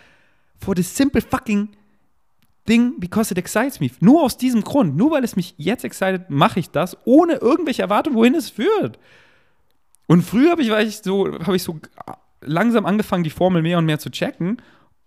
for 0.59 0.77
the 0.77 0.83
simple 0.83 1.23
fucking 1.23 1.71
Ding, 2.69 3.01
because 3.01 3.33
it 3.33 3.39
excites 3.39 3.81
me. 3.81 3.91
Nur 4.01 4.23
aus 4.23 4.37
diesem 4.37 4.63
Grund, 4.63 4.97
nur 4.97 5.11
weil 5.11 5.25
es 5.25 5.37
mich 5.37 5.55
jetzt 5.57 5.85
excited, 5.85 6.29
mache 6.29 6.61
ich 6.61 6.71
das, 6.71 6.97
ohne 7.05 7.35
irgendwelche 7.35 7.83
Erwartung, 7.83 8.15
wohin 8.15 8.35
es 8.35 8.51
führt. 8.51 8.99
Und 10.07 10.23
früher 10.23 10.51
habe 10.51 10.63
ich, 10.63 10.71
ich 10.71 10.99
so, 10.99 11.27
habe 11.41 11.57
ich 11.57 11.63
so 11.63 11.79
langsam 12.41 12.87
angefangen, 12.87 13.25
die 13.25 13.31
Formel 13.31 13.63
mehr 13.63 13.79
und 13.79 13.85
mehr 13.87 13.99
zu 13.99 14.11
checken, 14.11 14.59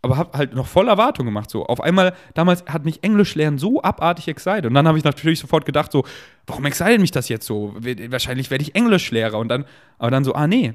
aber 0.01 0.17
habe 0.17 0.37
halt 0.37 0.55
noch 0.55 0.67
voll 0.67 0.87
Erwartung 0.87 1.25
gemacht. 1.25 1.49
So, 1.49 1.65
auf 1.65 1.81
einmal, 1.81 2.13
damals 2.33 2.65
hat 2.65 2.85
mich 2.85 3.03
Englisch 3.03 3.35
lernen 3.35 3.59
so 3.59 3.81
abartig 3.81 4.27
excited. 4.27 4.65
Und 4.65 4.73
dann 4.73 4.87
habe 4.87 4.97
ich 4.97 5.03
natürlich 5.03 5.39
sofort 5.39 5.65
gedacht, 5.65 5.91
so, 5.91 6.03
warum 6.47 6.65
excited 6.65 6.99
mich 6.99 7.11
das 7.11 7.29
jetzt 7.29 7.45
so? 7.45 7.75
Wahrscheinlich 7.75 8.49
werde 8.49 8.63
ich 8.63 8.75
Englischlehrer. 8.75 9.37
Und 9.37 9.49
dann, 9.49 9.65
aber 9.99 10.09
dann 10.09 10.23
so, 10.23 10.33
ah 10.33 10.47
nee, 10.47 10.73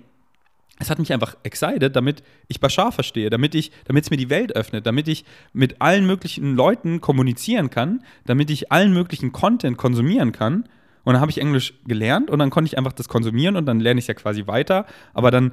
es 0.78 0.90
hat 0.90 0.98
mich 0.98 1.12
einfach 1.12 1.36
excited, 1.42 1.96
damit 1.96 2.22
ich 2.48 2.60
Bashar 2.60 2.92
verstehe, 2.92 3.30
damit 3.30 3.54
ich, 3.54 3.72
damit 3.84 4.04
es 4.04 4.10
mir 4.10 4.18
die 4.18 4.28
Welt 4.28 4.54
öffnet, 4.54 4.86
damit 4.86 5.08
ich 5.08 5.24
mit 5.52 5.80
allen 5.80 6.06
möglichen 6.06 6.54
Leuten 6.54 7.00
kommunizieren 7.00 7.70
kann, 7.70 8.02
damit 8.24 8.50
ich 8.50 8.70
allen 8.70 8.92
möglichen 8.92 9.32
Content 9.32 9.78
konsumieren 9.78 10.32
kann. 10.32 10.68
Und 11.04 11.14
dann 11.14 11.20
habe 11.20 11.30
ich 11.30 11.38
Englisch 11.38 11.74
gelernt 11.86 12.30
und 12.30 12.38
dann 12.38 12.50
konnte 12.50 12.66
ich 12.66 12.76
einfach 12.76 12.92
das 12.92 13.08
konsumieren 13.08 13.56
und 13.56 13.64
dann 13.66 13.80
lerne 13.80 14.00
ich 14.00 14.06
ja 14.06 14.14
quasi 14.14 14.46
weiter. 14.46 14.86
Aber 15.14 15.30
dann 15.30 15.52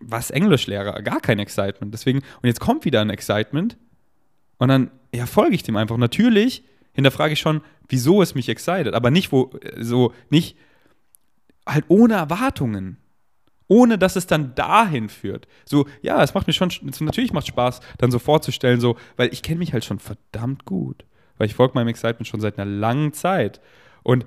was 0.00 0.30
Englischlehrer, 0.30 1.02
gar 1.02 1.20
kein 1.20 1.38
Excitement. 1.38 1.92
Deswegen, 1.92 2.18
und 2.18 2.44
jetzt 2.44 2.60
kommt 2.60 2.84
wieder 2.84 3.02
ein 3.02 3.10
Excitement 3.10 3.76
und 4.58 4.68
dann, 4.68 4.90
ja, 5.14 5.26
folge 5.26 5.54
ich 5.54 5.62
dem 5.62 5.76
einfach. 5.76 5.98
Natürlich 5.98 6.64
hinterfrage 6.92 7.34
ich 7.34 7.40
schon, 7.40 7.60
wieso 7.88 8.22
es 8.22 8.34
mich 8.34 8.48
excited, 8.48 8.94
aber 8.94 9.10
nicht 9.10 9.32
wo, 9.32 9.50
so, 9.78 10.14
nicht, 10.30 10.56
halt 11.66 11.84
ohne 11.88 12.14
Erwartungen 12.14 12.96
ohne 13.68 13.98
dass 13.98 14.16
es 14.16 14.26
dann 14.26 14.54
dahin 14.54 15.08
führt. 15.08 15.48
So, 15.64 15.86
ja, 16.02 16.22
es 16.22 16.34
macht 16.34 16.46
mir 16.46 16.52
schon, 16.52 16.70
natürlich 17.00 17.32
macht 17.32 17.46
Spaß, 17.46 17.80
dann 17.98 18.10
so 18.10 18.18
vorzustellen, 18.18 18.80
so, 18.80 18.96
weil 19.16 19.32
ich 19.32 19.42
kenne 19.42 19.58
mich 19.58 19.72
halt 19.72 19.84
schon 19.84 19.98
verdammt 19.98 20.64
gut. 20.64 21.04
Weil 21.38 21.48
ich 21.48 21.54
folge 21.54 21.74
meinem 21.74 21.88
Excitement 21.88 22.26
schon 22.26 22.40
seit 22.40 22.58
einer 22.58 22.70
langen 22.70 23.12
Zeit. 23.12 23.60
Und 24.02 24.24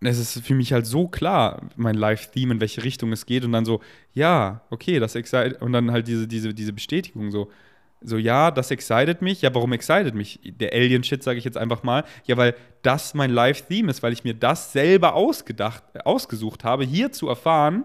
es 0.00 0.18
ist 0.18 0.44
für 0.44 0.54
mich 0.54 0.72
halt 0.72 0.86
so 0.86 1.08
klar, 1.08 1.62
mein 1.76 1.94
Live-Theme, 1.94 2.54
in 2.54 2.60
welche 2.60 2.84
Richtung 2.84 3.12
es 3.12 3.26
geht. 3.26 3.44
Und 3.44 3.52
dann 3.52 3.64
so, 3.64 3.80
ja, 4.12 4.62
okay, 4.70 4.98
das 4.98 5.14
excited. 5.14 5.60
Und 5.62 5.72
dann 5.72 5.90
halt 5.90 6.08
diese, 6.08 6.26
diese, 6.26 6.52
diese 6.54 6.72
Bestätigung 6.72 7.30
so. 7.30 7.50
So, 8.02 8.18
ja, 8.18 8.50
das 8.50 8.70
excited 8.70 9.22
mich. 9.22 9.42
Ja, 9.42 9.54
warum 9.54 9.72
excited 9.72 10.14
mich? 10.14 10.38
Der 10.44 10.72
Alien-Shit, 10.74 11.22
sage 11.22 11.38
ich 11.38 11.44
jetzt 11.44 11.56
einfach 11.56 11.82
mal. 11.82 12.04
Ja, 12.24 12.36
weil 12.36 12.54
das 12.82 13.14
mein 13.14 13.30
Live-Theme 13.30 13.90
ist, 13.90 14.02
weil 14.02 14.12
ich 14.12 14.22
mir 14.22 14.34
das 14.34 14.72
selber 14.72 15.14
ausgedacht, 15.14 15.82
ausgesucht 16.04 16.62
habe, 16.62 16.84
hier 16.84 17.10
zu 17.10 17.28
erfahren, 17.28 17.84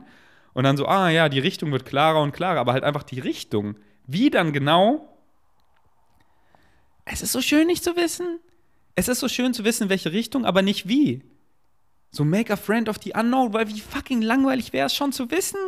und 0.53 0.63
dann 0.63 0.77
so, 0.77 0.85
ah 0.85 1.09
ja, 1.09 1.29
die 1.29 1.39
Richtung 1.39 1.71
wird 1.71 1.85
klarer 1.85 2.21
und 2.21 2.31
klarer, 2.31 2.59
aber 2.59 2.73
halt 2.73 2.83
einfach 2.83 3.03
die 3.03 3.19
Richtung. 3.19 3.75
Wie 4.05 4.29
dann 4.29 4.53
genau? 4.53 5.07
Es 7.05 7.21
ist 7.21 7.31
so 7.31 7.41
schön, 7.41 7.67
nicht 7.67 7.83
zu 7.83 7.95
wissen. 7.95 8.39
Es 8.95 9.07
ist 9.07 9.19
so 9.19 9.27
schön 9.27 9.53
zu 9.53 9.63
wissen, 9.63 9.89
welche 9.89 10.11
Richtung, 10.11 10.45
aber 10.45 10.61
nicht 10.61 10.87
wie. 10.87 11.23
So 12.11 12.25
make 12.25 12.51
a 12.51 12.57
friend 12.57 12.89
of 12.89 12.97
the 13.03 13.13
unknown, 13.15 13.53
weil 13.53 13.67
wie 13.69 13.79
fucking 13.79 14.21
langweilig 14.21 14.73
wäre 14.73 14.87
es 14.87 14.95
schon 14.95 15.13
zu 15.13 15.31
wissen. 15.31 15.59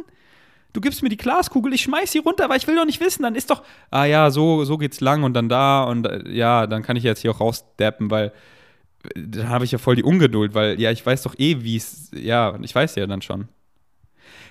Du 0.74 0.82
gibst 0.82 1.04
mir 1.04 1.10
die 1.10 1.18
Glaskugel, 1.18 1.72
ich 1.74 1.84
schmeiß 1.84 2.12
sie 2.12 2.20
runter, 2.20 2.50
weil 2.50 2.58
ich 2.58 2.68
will 2.68 2.76
doch 2.76 2.86
nicht 2.86 3.00
wissen. 3.00 3.24
Dann 3.24 3.36
ist 3.36 3.50
doch, 3.50 3.64
ah 3.92 4.06
ja, 4.06 4.32
so, 4.32 4.66
so 4.66 4.78
geht's 4.78 5.00
lang 5.02 5.24
und 5.24 5.34
dann 5.34 5.48
da 5.48 5.84
und 5.84 6.06
äh, 6.06 6.30
ja, 6.30 6.68
dann 6.68 6.84
kann 6.84 6.98
ich 6.98 7.04
jetzt 7.04 7.22
hier 7.22 7.32
auch 7.32 7.40
rausdappen, 7.40 8.12
weil 8.12 8.34
äh, 9.16 9.22
dann 9.24 9.50
habe 9.50 9.66
ich 9.66 9.72
ja 9.72 9.78
voll 9.78 9.96
die 9.96 10.04
Ungeduld, 10.04 10.54
weil 10.54 10.80
ja, 10.82 10.92
ich 10.92 11.06
weiß 11.06 11.22
doch 11.24 11.36
eh, 11.38 11.64
wie 11.64 11.78
es, 11.78 12.12
ja, 12.14 12.58
ich 12.62 12.74
weiß 12.74 12.96
ja 12.96 13.08
dann 13.08 13.22
schon. 13.22 13.48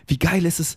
Wie 0.07 0.19
geil 0.19 0.45
ist 0.45 0.61
es, 0.61 0.77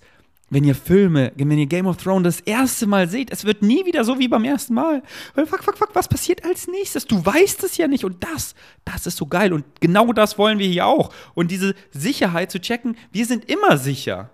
wenn 0.50 0.64
ihr 0.64 0.76
Filme, 0.76 1.32
wenn 1.36 1.58
ihr 1.58 1.66
Game 1.66 1.88
of 1.88 1.98
Thrones 1.98 2.24
das 2.24 2.40
erste 2.42 2.86
Mal 2.86 3.10
seht, 3.10 3.32
es 3.32 3.46
wird 3.46 3.62
nie 3.62 3.86
wieder 3.86 4.04
so 4.04 4.20
wie 4.20 4.28
beim 4.28 4.44
ersten 4.44 4.76
Mal. 4.76 5.02
Weil 5.34 5.48
fuck, 5.48 5.64
fuck, 5.64 5.78
fuck, 5.78 5.90
was 5.94 6.08
passiert 6.08 6.46
als 6.46 6.68
nächstes? 6.68 7.06
Du 7.06 7.26
weißt 7.26 7.64
es 7.64 7.78
ja 7.78 7.88
nicht. 7.88 8.06
Und 8.06 8.24
das, 8.24 8.54
das 8.84 9.08
ist 9.08 9.18
so 9.18 9.26
geil. 9.26 9.54
Und 9.54 9.66
genau 9.82 10.14
das 10.14 10.38
wollen 10.38 10.60
wir 10.60 10.68
hier 10.68 10.86
auch. 10.86 11.12
Und 11.34 11.50
diese 11.50 11.74
Sicherheit 11.92 12.52
zu 12.52 12.60
checken, 12.60 12.96
wir 13.12 13.26
sind 13.26 13.50
immer 13.50 13.78
sicher. 13.78 14.30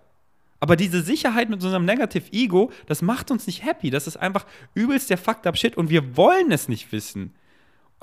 Aber 0.59 0.75
diese 0.75 1.01
Sicherheit 1.01 1.49
mit 1.49 1.63
unserem 1.63 1.85
Negative 1.85 2.31
Ego, 2.31 2.71
das 2.85 3.01
macht 3.01 3.31
uns 3.31 3.47
nicht 3.47 3.65
happy. 3.65 3.89
Das 3.89 4.05
ist 4.05 4.17
einfach 4.17 4.45
übelst 4.75 5.09
der 5.09 5.17
Fucked 5.17 5.47
up 5.47 5.57
Shit 5.57 5.75
und 5.77 5.89
wir 5.89 6.15
wollen 6.17 6.51
es 6.51 6.67
nicht 6.67 6.91
wissen. 6.91 7.33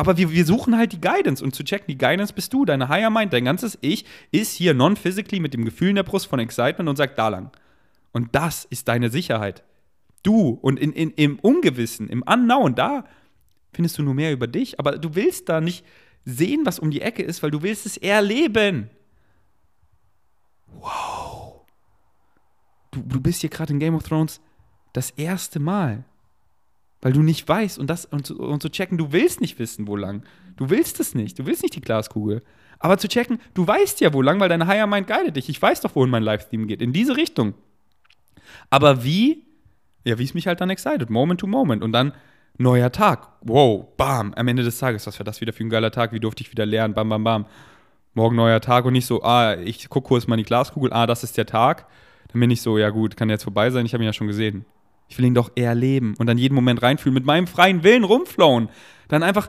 Aber 0.01 0.17
wir, 0.17 0.31
wir 0.31 0.47
suchen 0.47 0.79
halt 0.79 0.93
die 0.93 1.01
Guidance 1.01 1.43
und 1.43 1.57
zu 1.57 1.65
checken, 1.65 1.89
die 1.89 1.99
Guidance 1.99 2.33
bist 2.33 2.53
du, 2.53 2.65
deine 2.65 2.89
Higher 2.89 3.11
Mind, 3.11 3.33
dein 3.33 3.45
ganzes 3.45 3.77
Ich 3.81 4.05
ist 4.31 4.55
hier 4.55 4.73
non-physically 4.73 5.41
mit 5.41 5.55
dem 5.55 5.65
Gefühl 5.65 5.91
in 5.91 5.97
der 5.97 6.05
Brust 6.05 6.29
von 6.29 6.39
Excitement 6.39 6.89
und 6.89 6.95
sagt 6.95 7.19
da 7.19 7.29
lang. 7.29 7.51
Und 8.13 8.33
das 8.33 8.65
ist 8.65 8.87
deine 8.87 9.11
Sicherheit. 9.11 9.65
Du 10.23 10.51
und 10.63 10.79
in, 10.79 10.93
in, 10.93 11.11
im 11.11 11.41
Ungewissen, 11.41 12.09
im 12.09 12.23
Unknown, 12.23 12.77
da 12.77 13.05
findest 13.73 13.99
du 13.99 14.05
nur 14.05 14.15
mehr 14.15 14.33
über 14.33 14.47
dich, 14.47 14.79
aber 14.79 14.99
du 14.99 15.17
willst 15.17 15.49
da 15.49 15.61
nicht 15.61 15.85
sehen, 16.25 16.65
was 16.65 16.79
um 16.79 16.93
die 16.93 17.01
Ecke 17.01 17.25
ist, 17.25 17.43
weil 17.43 17.51
du 17.51 17.63
willst 17.63 17.85
es 17.85 17.97
erleben. 17.97 18.91
Wow. 20.81 21.63
Du, 22.93 23.03
du 23.03 23.21
bist 23.21 23.41
hier 23.41 23.51
gerade 23.51 23.73
in 23.73 23.81
Game 23.81 23.97
of 23.97 24.05
Thrones 24.05 24.41
das 24.93 25.11
erste 25.11 25.59
Mal. 25.59 26.05
Weil 27.01 27.13
du 27.13 27.23
nicht 27.23 27.49
weißt 27.49 27.79
und 27.79 27.89
das 27.89 28.07
und 28.07 28.27
zu, 28.27 28.39
und 28.39 28.61
zu 28.61 28.71
checken, 28.71 28.99
du 28.99 29.13
willst 29.13 29.41
nicht 29.41 29.59
wissen, 29.59 29.87
wo 29.87 29.97
lang. 29.97 30.25
Du 30.57 30.71
willst 30.71 30.99
es 30.99 31.15
nicht. 31.15 31.39
Du 31.39 31.47
willst 31.47 31.63
nicht 31.63 31.77
die 31.77 31.81
Glaskugel. 31.81 32.43
Aber 32.81 32.99
zu 32.99 33.09
checken, 33.09 33.39
du 33.55 33.67
weißt 33.67 34.01
ja, 34.01 34.13
wo 34.13 34.23
lang, 34.23 34.41
weil 34.41 34.49
deine 34.49 34.67
Higher 34.67 34.87
Mind 34.87 35.07
guidet 35.07 35.37
dich. 35.37 35.49
Ich 35.49 35.61
weiß 35.61 35.81
doch, 35.81 35.95
wohin 35.95 36.11
mein 36.11 36.23
Livestream 36.23 36.67
geht. 36.67 36.83
In 36.83 36.93
diese 36.93 37.17
Richtung. 37.17 37.55
Aber 38.71 39.05
wie? 39.05 39.47
Ja, 40.05 40.19
wie 40.19 40.25
es 40.25 40.35
mich 40.35 40.47
halt 40.47 40.61
dann 40.61 40.71
excited. 40.71 41.11
Moment 41.11 41.41
to 41.41 41.47
Moment. 41.47 41.83
Und 41.83 41.93
dann 41.93 42.13
neuer 42.57 42.91
Tag. 42.91 43.29
Wow, 43.43 43.87
bam. 43.97 44.35
Am 44.35 44.49
Ende 44.49 44.63
des 44.63 44.79
Tages, 44.79 45.07
was 45.07 45.19
war 45.19 45.25
das 45.25 45.41
wieder 45.41 45.53
für 45.53 45.65
ein 45.65 45.71
geiler 45.71 45.91
Tag? 45.91 46.13
Wie 46.13 46.21
durfte 46.21 46.43
ich 46.43 46.51
wieder 46.51 46.67
lernen? 46.67 46.95
Bam, 46.95 47.09
bam, 47.09 47.25
bam. 47.25 47.47
Morgen 48.15 48.37
neuer 48.37 48.61
Tag 48.61 48.85
und 48.85 48.95
nicht 48.95 49.07
so, 49.07 49.23
ah, 49.23 49.57
ich 49.57 49.89
gucke 49.89 50.09
kurz 50.09 50.27
mal 50.27 50.35
in 50.35 50.39
die 50.39 50.45
Glaskugel. 50.45 50.93
Ah, 50.93 51.07
das 51.07 51.23
ist 51.23 51.37
der 51.37 51.47
Tag. 51.47 51.87
Dann 52.33 52.41
bin 52.41 52.51
ich 52.51 52.63
so, 52.63 52.77
ja 52.77 52.91
gut, 52.91 53.17
kann 53.17 53.31
jetzt 53.31 53.45
vorbei 53.45 53.71
sein. 53.71 53.87
Ich 53.87 53.95
habe 53.95 54.03
ihn 54.03 54.07
ja 54.07 54.13
schon 54.13 54.27
gesehen. 54.27 54.65
Ich 55.09 55.19
will 55.19 55.25
ihn 55.25 55.35
doch 55.35 55.51
erleben 55.57 56.15
und 56.19 56.27
dann 56.27 56.39
jeden 56.39 56.55
Moment 56.55 56.83
reinfühlen, 56.83 57.15
mit 57.15 57.25
meinem 57.25 57.47
freien 57.47 57.83
Willen 57.83 58.05
rumflowen. 58.05 58.69
Dann 59.09 59.23
einfach 59.23 59.49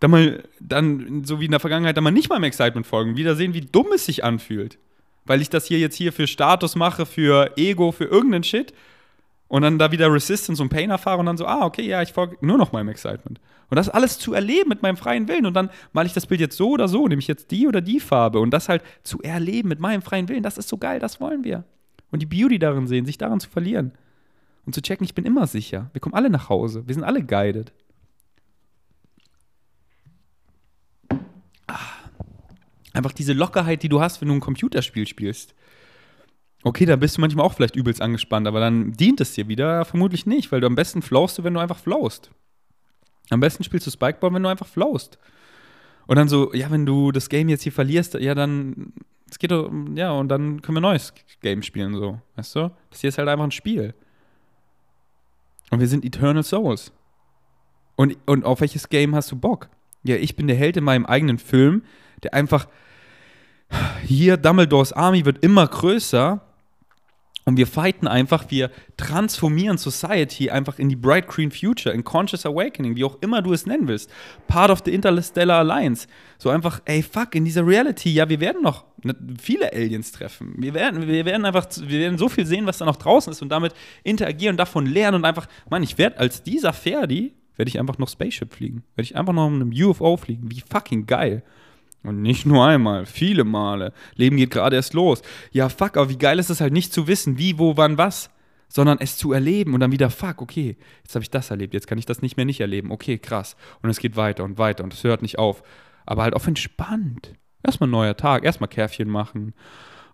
Dann 0.00 0.10
mal, 0.10 0.42
dann, 0.58 1.22
so 1.24 1.38
wie 1.38 1.44
in 1.44 1.52
der 1.52 1.60
Vergangenheit, 1.60 1.96
dann 1.96 2.02
mal 2.02 2.10
nicht 2.10 2.28
meinem 2.28 2.42
Excitement 2.42 2.84
folgen. 2.84 3.16
Wieder 3.16 3.36
sehen, 3.36 3.54
wie 3.54 3.60
dumm 3.60 3.92
es 3.94 4.06
sich 4.06 4.24
anfühlt. 4.24 4.78
Weil 5.24 5.40
ich 5.40 5.48
das 5.48 5.66
hier 5.66 5.78
jetzt 5.78 5.94
hier 5.94 6.12
für 6.12 6.26
Status 6.26 6.74
mache, 6.74 7.06
für 7.06 7.52
Ego, 7.56 7.92
für 7.92 8.06
irgendeinen 8.06 8.42
Shit. 8.42 8.74
Und 9.46 9.62
dann 9.62 9.78
da 9.78 9.92
wieder 9.92 10.12
Resistance 10.12 10.60
und 10.60 10.70
Pain 10.70 10.90
erfahre 10.90 11.20
und 11.20 11.26
dann 11.26 11.36
so, 11.36 11.46
ah, 11.46 11.64
okay, 11.64 11.86
ja, 11.86 12.02
ich 12.02 12.12
folge 12.12 12.36
nur 12.40 12.58
noch 12.58 12.72
meinem 12.72 12.88
Excitement. 12.88 13.38
Und 13.70 13.76
das 13.76 13.88
alles 13.88 14.18
zu 14.18 14.34
erleben 14.34 14.70
mit 14.70 14.82
meinem 14.82 14.96
freien 14.96 15.28
Willen. 15.28 15.46
Und 15.46 15.54
dann 15.54 15.70
male 15.92 16.08
ich 16.08 16.14
das 16.14 16.26
Bild 16.26 16.40
jetzt 16.40 16.56
so 16.56 16.70
oder 16.70 16.88
so, 16.88 17.06
nehme 17.06 17.20
ich 17.20 17.28
jetzt 17.28 17.52
die 17.52 17.68
oder 17.68 17.80
die 17.80 18.00
Farbe. 18.00 18.40
Und 18.40 18.50
das 18.50 18.68
halt 18.68 18.82
zu 19.04 19.22
erleben 19.22 19.68
mit 19.68 19.78
meinem 19.78 20.02
freien 20.02 20.28
Willen, 20.28 20.42
das 20.42 20.58
ist 20.58 20.68
so 20.68 20.78
geil, 20.78 20.98
das 20.98 21.20
wollen 21.20 21.44
wir. 21.44 21.62
Und 22.10 22.22
die 22.22 22.26
Beauty 22.26 22.58
darin 22.58 22.88
sehen, 22.88 23.06
sich 23.06 23.18
daran 23.18 23.38
zu 23.38 23.48
verlieren. 23.48 23.92
Und 24.64 24.74
zu 24.74 24.82
checken, 24.82 25.04
ich 25.04 25.14
bin 25.14 25.24
immer 25.24 25.46
sicher. 25.46 25.90
Wir 25.92 26.00
kommen 26.00 26.14
alle 26.14 26.30
nach 26.30 26.48
Hause. 26.48 26.86
Wir 26.86 26.94
sind 26.94 27.04
alle 27.04 27.24
guided. 27.24 27.72
Ah. 31.66 31.78
Einfach 32.92 33.12
diese 33.12 33.32
Lockerheit, 33.32 33.82
die 33.82 33.88
du 33.88 34.00
hast, 34.00 34.20
wenn 34.20 34.28
du 34.28 34.34
ein 34.34 34.40
Computerspiel 34.40 35.06
spielst. 35.06 35.54
Okay, 36.64 36.86
da 36.86 36.94
bist 36.94 37.16
du 37.16 37.20
manchmal 37.20 37.44
auch 37.44 37.54
vielleicht 37.54 37.74
übelst 37.74 38.00
angespannt, 38.00 38.46
aber 38.46 38.60
dann 38.60 38.92
dient 38.92 39.20
es 39.20 39.34
dir 39.34 39.48
wieder 39.48 39.84
vermutlich 39.84 40.26
nicht, 40.26 40.52
weil 40.52 40.60
du 40.60 40.68
am 40.68 40.76
besten 40.76 41.02
flowst 41.02 41.42
wenn 41.42 41.54
du 41.54 41.60
einfach 41.60 41.78
flowst. 41.78 42.30
Am 43.30 43.40
besten 43.40 43.64
spielst 43.64 43.86
du 43.86 43.90
Spikeball, 43.90 44.32
wenn 44.32 44.42
du 44.42 44.48
einfach 44.48 44.66
flowst. 44.66 45.18
Und 46.06 46.16
dann 46.16 46.28
so, 46.28 46.52
ja, 46.54 46.70
wenn 46.70 46.86
du 46.86 47.10
das 47.10 47.28
Game 47.28 47.48
jetzt 47.48 47.62
hier 47.62 47.72
verlierst, 47.72 48.14
ja, 48.14 48.34
dann, 48.34 48.92
es 49.28 49.38
geht 49.38 49.50
doch, 49.50 49.72
ja, 49.94 50.12
und 50.12 50.28
dann 50.28 50.62
können 50.62 50.76
wir 50.76 50.80
ein 50.80 50.90
neues 50.90 51.12
Game 51.40 51.62
spielen, 51.62 51.94
so, 51.94 52.20
weißt 52.36 52.56
du? 52.56 52.70
Das 52.90 53.00
hier 53.00 53.08
ist 53.08 53.18
halt 53.18 53.28
einfach 53.28 53.44
ein 53.44 53.50
Spiel. 53.50 53.94
Und 55.72 55.80
wir 55.80 55.88
sind 55.88 56.04
Eternal 56.04 56.42
Souls. 56.42 56.92
Und, 57.96 58.18
und 58.26 58.44
auf 58.44 58.60
welches 58.60 58.90
Game 58.90 59.14
hast 59.14 59.32
du 59.32 59.36
Bock? 59.36 59.70
Ja, 60.02 60.16
ich 60.16 60.36
bin 60.36 60.46
der 60.46 60.56
Held 60.56 60.76
in 60.76 60.84
meinem 60.84 61.06
eigenen 61.06 61.38
Film, 61.38 61.82
der 62.22 62.34
einfach 62.34 62.68
hier 64.04 64.36
Dumbledores 64.36 64.92
Army 64.92 65.24
wird 65.24 65.42
immer 65.42 65.66
größer 65.66 66.42
und 67.44 67.56
wir 67.56 67.66
fighten 67.66 68.06
einfach, 68.06 68.50
wir 68.50 68.70
transformieren 68.96 69.76
Society 69.76 70.50
einfach 70.50 70.78
in 70.78 70.88
die 70.88 70.96
Bright 70.96 71.26
Green 71.26 71.50
Future, 71.50 71.94
in 71.94 72.04
Conscious 72.04 72.46
Awakening, 72.46 72.94
wie 72.94 73.04
auch 73.04 73.18
immer 73.20 73.42
du 73.42 73.52
es 73.52 73.66
nennen 73.66 73.88
willst. 73.88 74.10
Part 74.46 74.70
of 74.70 74.82
the 74.84 74.92
Interstellar 74.92 75.58
Alliance. 75.58 76.06
So 76.38 76.50
einfach, 76.50 76.80
ey, 76.84 77.02
fuck, 77.02 77.34
in 77.34 77.44
dieser 77.44 77.66
Reality, 77.66 78.10
ja, 78.10 78.28
wir 78.28 78.38
werden 78.38 78.62
noch 78.62 78.84
viele 79.40 79.72
Aliens 79.72 80.12
treffen. 80.12 80.54
Wir 80.58 80.74
werden, 80.74 81.08
wir 81.08 81.24
werden 81.24 81.44
einfach, 81.44 81.66
wir 81.80 81.98
werden 81.98 82.18
so 82.18 82.28
viel 82.28 82.46
sehen, 82.46 82.66
was 82.66 82.78
da 82.78 82.84
noch 82.84 82.96
draußen 82.96 83.32
ist 83.32 83.42
und 83.42 83.48
damit 83.48 83.74
interagieren 84.04 84.54
und 84.54 84.58
davon 84.58 84.86
lernen 84.86 85.16
und 85.16 85.24
einfach, 85.24 85.48
Mann, 85.68 85.82
ich 85.82 85.98
werde 85.98 86.18
als 86.18 86.44
dieser 86.44 86.72
Ferdi, 86.72 87.34
werde 87.56 87.68
ich 87.68 87.78
einfach 87.78 87.98
noch 87.98 88.08
Spaceship 88.08 88.54
fliegen. 88.54 88.84
Werde 88.94 89.04
ich 89.04 89.16
einfach 89.16 89.32
noch 89.32 89.50
mit 89.50 89.62
einem 89.62 89.88
UFO 89.88 90.16
fliegen. 90.16 90.50
Wie 90.50 90.62
fucking 90.68 91.06
geil. 91.06 91.42
Und 92.04 92.20
nicht 92.20 92.46
nur 92.46 92.66
einmal, 92.66 93.06
viele 93.06 93.44
Male. 93.44 93.92
Leben 94.16 94.36
geht 94.36 94.50
gerade 94.50 94.76
erst 94.76 94.94
los. 94.94 95.22
Ja, 95.52 95.68
fuck, 95.68 95.96
aber 95.96 96.08
wie 96.08 96.18
geil 96.18 96.38
ist 96.38 96.50
es 96.50 96.60
halt 96.60 96.72
nicht 96.72 96.92
zu 96.92 97.06
wissen, 97.06 97.38
wie, 97.38 97.58
wo, 97.58 97.76
wann, 97.76 97.96
was, 97.96 98.30
sondern 98.68 98.98
es 99.00 99.16
zu 99.16 99.32
erleben 99.32 99.74
und 99.74 99.80
dann 99.80 99.92
wieder, 99.92 100.10
fuck, 100.10 100.42
okay, 100.42 100.76
jetzt 101.04 101.14
habe 101.14 101.22
ich 101.22 101.30
das 101.30 101.50
erlebt, 101.50 101.74
jetzt 101.74 101.86
kann 101.86 101.98
ich 101.98 102.06
das 102.06 102.22
nicht 102.22 102.36
mehr 102.36 102.46
nicht 102.46 102.60
erleben. 102.60 102.90
Okay, 102.90 103.18
krass. 103.18 103.56
Und 103.82 103.90
es 103.90 103.98
geht 103.98 104.16
weiter 104.16 104.42
und 104.44 104.58
weiter 104.58 104.82
und 104.82 104.94
es 104.94 105.04
hört 105.04 105.22
nicht 105.22 105.38
auf. 105.38 105.62
Aber 106.06 106.22
halt 106.22 106.34
auf 106.34 106.46
entspannt. 106.46 107.34
Erstmal 107.62 107.88
neuer 107.88 108.16
Tag, 108.16 108.44
erstmal 108.44 108.68
Kärfchen 108.68 109.08
machen. 109.08 109.54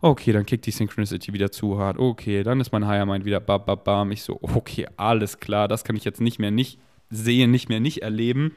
Okay, 0.00 0.32
dann 0.32 0.44
kickt 0.44 0.66
die 0.66 0.70
Synchronicity 0.70 1.32
wieder 1.32 1.50
zu 1.50 1.78
hart. 1.78 1.98
Okay, 1.98 2.42
dann 2.42 2.60
ist 2.60 2.70
mein 2.72 2.86
Higher 2.86 3.06
Mind 3.06 3.24
wieder 3.24 3.40
bam, 3.40 3.64
bam, 3.64 3.80
bam. 3.82 4.12
Ich 4.12 4.22
so, 4.22 4.38
okay, 4.42 4.86
alles 4.96 5.40
klar, 5.40 5.68
das 5.68 5.84
kann 5.84 5.96
ich 5.96 6.04
jetzt 6.04 6.20
nicht 6.20 6.38
mehr 6.38 6.50
nicht 6.50 6.78
sehen, 7.10 7.50
nicht 7.50 7.68
mehr 7.68 7.80
nicht 7.80 8.02
erleben 8.02 8.52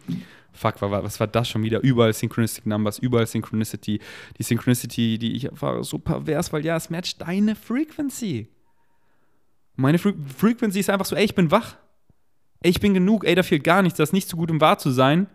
fuck, 0.53 0.81
was 0.81 1.19
war 1.19 1.27
das 1.27 1.49
schon 1.49 1.63
wieder? 1.63 1.81
Überall 1.81 2.13
Synchronistic 2.13 2.65
Numbers, 2.65 2.99
überall 2.99 3.27
Synchronicity. 3.27 3.99
Die 4.37 4.43
Synchronicity, 4.43 5.17
die 5.17 5.35
ich 5.35 5.49
war 5.51 5.83
so 5.83 5.97
pervers, 5.97 6.51
weil 6.53 6.65
ja, 6.65 6.75
es 6.75 6.89
matcht 6.89 7.21
deine 7.21 7.55
Frequency. 7.55 8.47
Meine 9.75 9.97
Fre 9.97 10.13
Frequency 10.37 10.79
ist 10.79 10.89
einfach 10.89 11.05
so, 11.05 11.15
ey, 11.15 11.25
ich 11.25 11.35
bin 11.35 11.51
wach. 11.51 11.77
Ey, 12.61 12.71
ich 12.71 12.79
bin 12.79 12.93
genug, 12.93 13.25
ey, 13.25 13.33
da 13.33 13.43
fehlt 13.43 13.63
gar 13.63 13.81
nichts, 13.81 13.97
das 13.97 14.09
ist 14.09 14.13
nicht 14.13 14.29
so 14.29 14.37
gut, 14.37 14.51
um 14.51 14.61
wahr 14.61 14.77
zu 14.77 14.91
sein. 14.91 15.27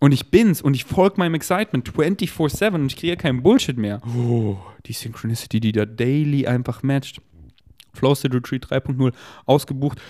Und 0.00 0.12
ich 0.12 0.30
bin's 0.30 0.60
und 0.60 0.74
ich 0.74 0.84
folge 0.84 1.16
meinem 1.18 1.34
Excitement 1.34 1.88
24-7 1.90 2.74
und 2.74 2.86
ich 2.86 2.96
kriege 2.96 3.16
keinen 3.16 3.42
Bullshit 3.42 3.78
mehr. 3.78 4.02
Oh, 4.06 4.58
die 4.86 4.92
Synchronicity, 4.92 5.60
die 5.60 5.72
da 5.72 5.86
daily 5.86 6.46
einfach 6.46 6.82
matcht. 6.82 7.20
Flow 7.94 8.12
Retreat 8.12 8.66
3.0 8.66 9.12
ausgebucht 9.46 10.00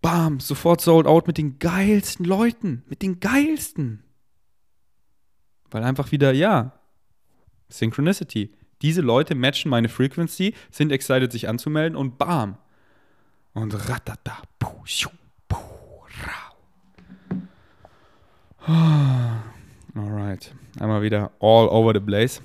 bam, 0.00 0.40
sofort 0.40 0.80
sold 0.80 1.06
out 1.06 1.26
mit 1.26 1.38
den 1.38 1.58
geilsten 1.58 2.24
Leuten, 2.24 2.84
mit 2.88 3.02
den 3.02 3.20
geilsten. 3.20 4.02
Weil 5.70 5.84
einfach 5.84 6.10
wieder, 6.12 6.32
ja, 6.32 6.72
Synchronicity. 7.68 8.52
Diese 8.82 9.00
Leute 9.00 9.34
matchen 9.34 9.70
meine 9.70 9.88
Frequency, 9.88 10.54
sind 10.70 10.90
excited, 10.90 11.30
sich 11.32 11.48
anzumelden 11.48 11.96
und 11.96 12.18
bam. 12.18 12.56
Und 13.52 13.74
ratata, 13.88 14.38
puh, 14.58 14.84
schu, 14.84 15.10
puh, 15.48 15.58
rau. 16.26 16.56
Alright, 19.94 20.54
einmal 20.78 21.02
wieder 21.02 21.30
all 21.40 21.68
over 21.68 21.92
the 21.92 22.00
place. 22.00 22.40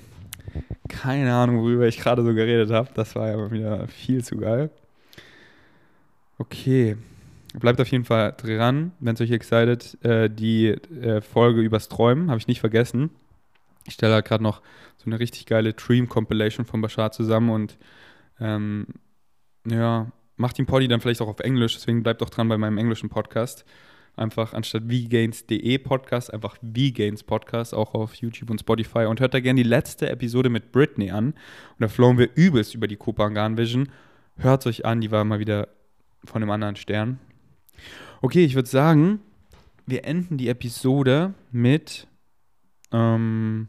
Keine 0.88 1.34
Ahnung, 1.34 1.58
worüber 1.58 1.86
ich 1.86 1.98
gerade 1.98 2.22
so 2.22 2.34
geredet 2.34 2.70
habe. 2.70 2.88
Das 2.94 3.14
war 3.14 3.28
ja 3.28 3.50
wieder 3.50 3.88
viel 3.88 4.24
zu 4.24 4.36
geil. 4.36 4.70
Okay, 6.38 6.96
Bleibt 7.58 7.80
auf 7.80 7.88
jeden 7.90 8.04
Fall 8.04 8.34
dran, 8.36 8.92
wenn 9.00 9.14
es 9.14 9.20
euch 9.20 9.30
excited. 9.30 9.96
Äh, 10.04 10.28
die 10.28 10.68
äh, 10.68 11.22
Folge 11.22 11.62
übers 11.62 11.88
Träumen 11.88 12.28
habe 12.28 12.38
ich 12.38 12.48
nicht 12.48 12.60
vergessen. 12.60 13.10
Ich 13.86 13.94
stelle 13.94 14.14
halt 14.14 14.26
gerade 14.26 14.42
noch 14.42 14.60
so 14.98 15.06
eine 15.06 15.18
richtig 15.18 15.46
geile 15.46 15.72
Dream-Compilation 15.72 16.66
von 16.66 16.82
Bashar 16.82 17.12
zusammen 17.12 17.50
und 17.50 17.78
ähm, 18.40 18.86
ja, 19.66 20.12
macht 20.36 20.58
den 20.58 20.66
Poddy 20.66 20.86
dann 20.88 21.00
vielleicht 21.00 21.22
auch 21.22 21.28
auf 21.28 21.40
Englisch, 21.40 21.74
deswegen 21.74 22.02
bleibt 22.02 22.22
auch 22.22 22.30
dran 22.30 22.48
bei 22.48 22.58
meinem 22.58 22.78
englischen 22.78 23.08
Podcast. 23.08 23.64
Einfach 24.16 24.54
anstatt 24.54 24.84
vgains.de 24.86 25.78
Podcast, 25.78 26.32
einfach 26.32 26.56
vgains 26.62 27.22
Podcast, 27.22 27.74
auch 27.74 27.94
auf 27.94 28.14
YouTube 28.14 28.50
und 28.50 28.60
Spotify. 28.60 29.04
Und 29.06 29.20
hört 29.20 29.34
da 29.34 29.40
gerne 29.40 29.62
die 29.62 29.68
letzte 29.68 30.08
Episode 30.08 30.48
mit 30.48 30.72
Britney 30.72 31.10
an. 31.10 31.28
Und 31.28 31.36
da 31.78 31.88
flowen 31.88 32.16
wir 32.16 32.30
übelst 32.34 32.74
über 32.74 32.86
die 32.86 32.96
Kopangan 32.96 33.58
Vision. 33.58 33.90
Hört 34.38 34.66
euch 34.66 34.86
an, 34.86 35.02
die 35.02 35.10
war 35.10 35.24
mal 35.24 35.38
wieder 35.38 35.68
von 36.24 36.42
einem 36.42 36.50
anderen 36.50 36.76
Stern. 36.76 37.18
Okay, 38.22 38.44
ich 38.44 38.54
würde 38.54 38.68
sagen, 38.68 39.20
wir 39.86 40.04
enden 40.04 40.38
die 40.38 40.48
Episode 40.48 41.34
mit. 41.52 42.06
Ähm, 42.92 43.68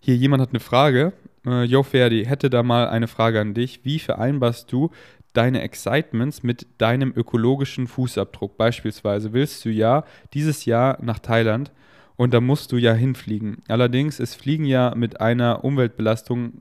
hier, 0.00 0.16
jemand 0.16 0.42
hat 0.42 0.50
eine 0.50 0.60
Frage. 0.60 1.12
Äh, 1.46 1.64
Yo, 1.64 1.82
Ferdi, 1.82 2.24
hätte 2.24 2.50
da 2.50 2.62
mal 2.62 2.88
eine 2.88 3.08
Frage 3.08 3.40
an 3.40 3.54
dich. 3.54 3.84
Wie 3.84 3.98
vereinbarst 3.98 4.70
du 4.70 4.90
deine 5.32 5.62
Excitements 5.62 6.42
mit 6.42 6.66
deinem 6.78 7.12
ökologischen 7.14 7.86
Fußabdruck? 7.86 8.58
Beispielsweise 8.58 9.32
willst 9.32 9.64
du 9.64 9.70
ja 9.70 10.04
dieses 10.34 10.66
Jahr 10.66 10.98
nach 11.02 11.18
Thailand 11.20 11.72
und 12.16 12.34
da 12.34 12.40
musst 12.40 12.72
du 12.72 12.76
ja 12.76 12.92
hinfliegen. 12.92 13.62
Allerdings 13.68 14.20
ist 14.20 14.34
Fliegen 14.34 14.64
ja 14.66 14.94
mit 14.94 15.20
einer 15.20 15.64
Umweltbelastung, 15.64 16.60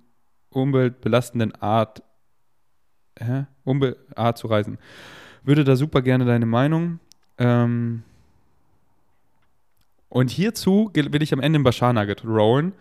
umweltbelastenden 0.52 1.54
Art, 1.56 2.02
hä? 3.20 3.46
Umbe 3.64 3.98
Art 4.16 4.38
zu 4.38 4.48
reisen. 4.48 4.78
Würde 5.48 5.64
da 5.64 5.78
super 5.78 6.02
gerne 6.02 6.26
deine 6.26 6.46
Meinung. 6.46 7.00
Ähm 7.38 8.04
und 10.10 10.30
hierzu 10.30 10.92
will 10.94 11.24
ich 11.24 11.32
am 11.32 11.40
Ende 11.40 11.56
einen 11.56 11.64
Bashar 11.64 11.94
Nugget 11.94 12.26
rollen, 12.26 12.74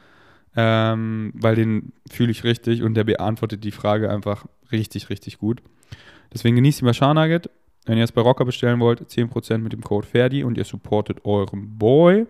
ähm, 0.56 1.32
weil 1.36 1.54
den 1.54 1.92
fühle 2.10 2.32
ich 2.32 2.42
richtig 2.42 2.82
und 2.82 2.94
der 2.94 3.04
beantwortet 3.04 3.62
die 3.62 3.70
Frage 3.70 4.10
einfach 4.10 4.46
richtig, 4.72 5.10
richtig 5.10 5.38
gut. 5.38 5.62
Deswegen 6.34 6.56
genießt 6.56 6.80
den 6.80 6.86
Bashar 6.86 7.14
Nugget. 7.14 7.50
Wenn 7.84 7.98
ihr 7.98 8.04
es 8.04 8.10
bei 8.10 8.20
Rocker 8.20 8.44
bestellen 8.44 8.80
wollt, 8.80 9.00
10% 9.00 9.58
mit 9.58 9.72
dem 9.72 9.82
Code 9.82 10.08
Ferdi 10.08 10.42
und 10.42 10.58
ihr 10.58 10.64
supportet 10.64 11.24
euren 11.24 11.78
Boy. 11.78 12.26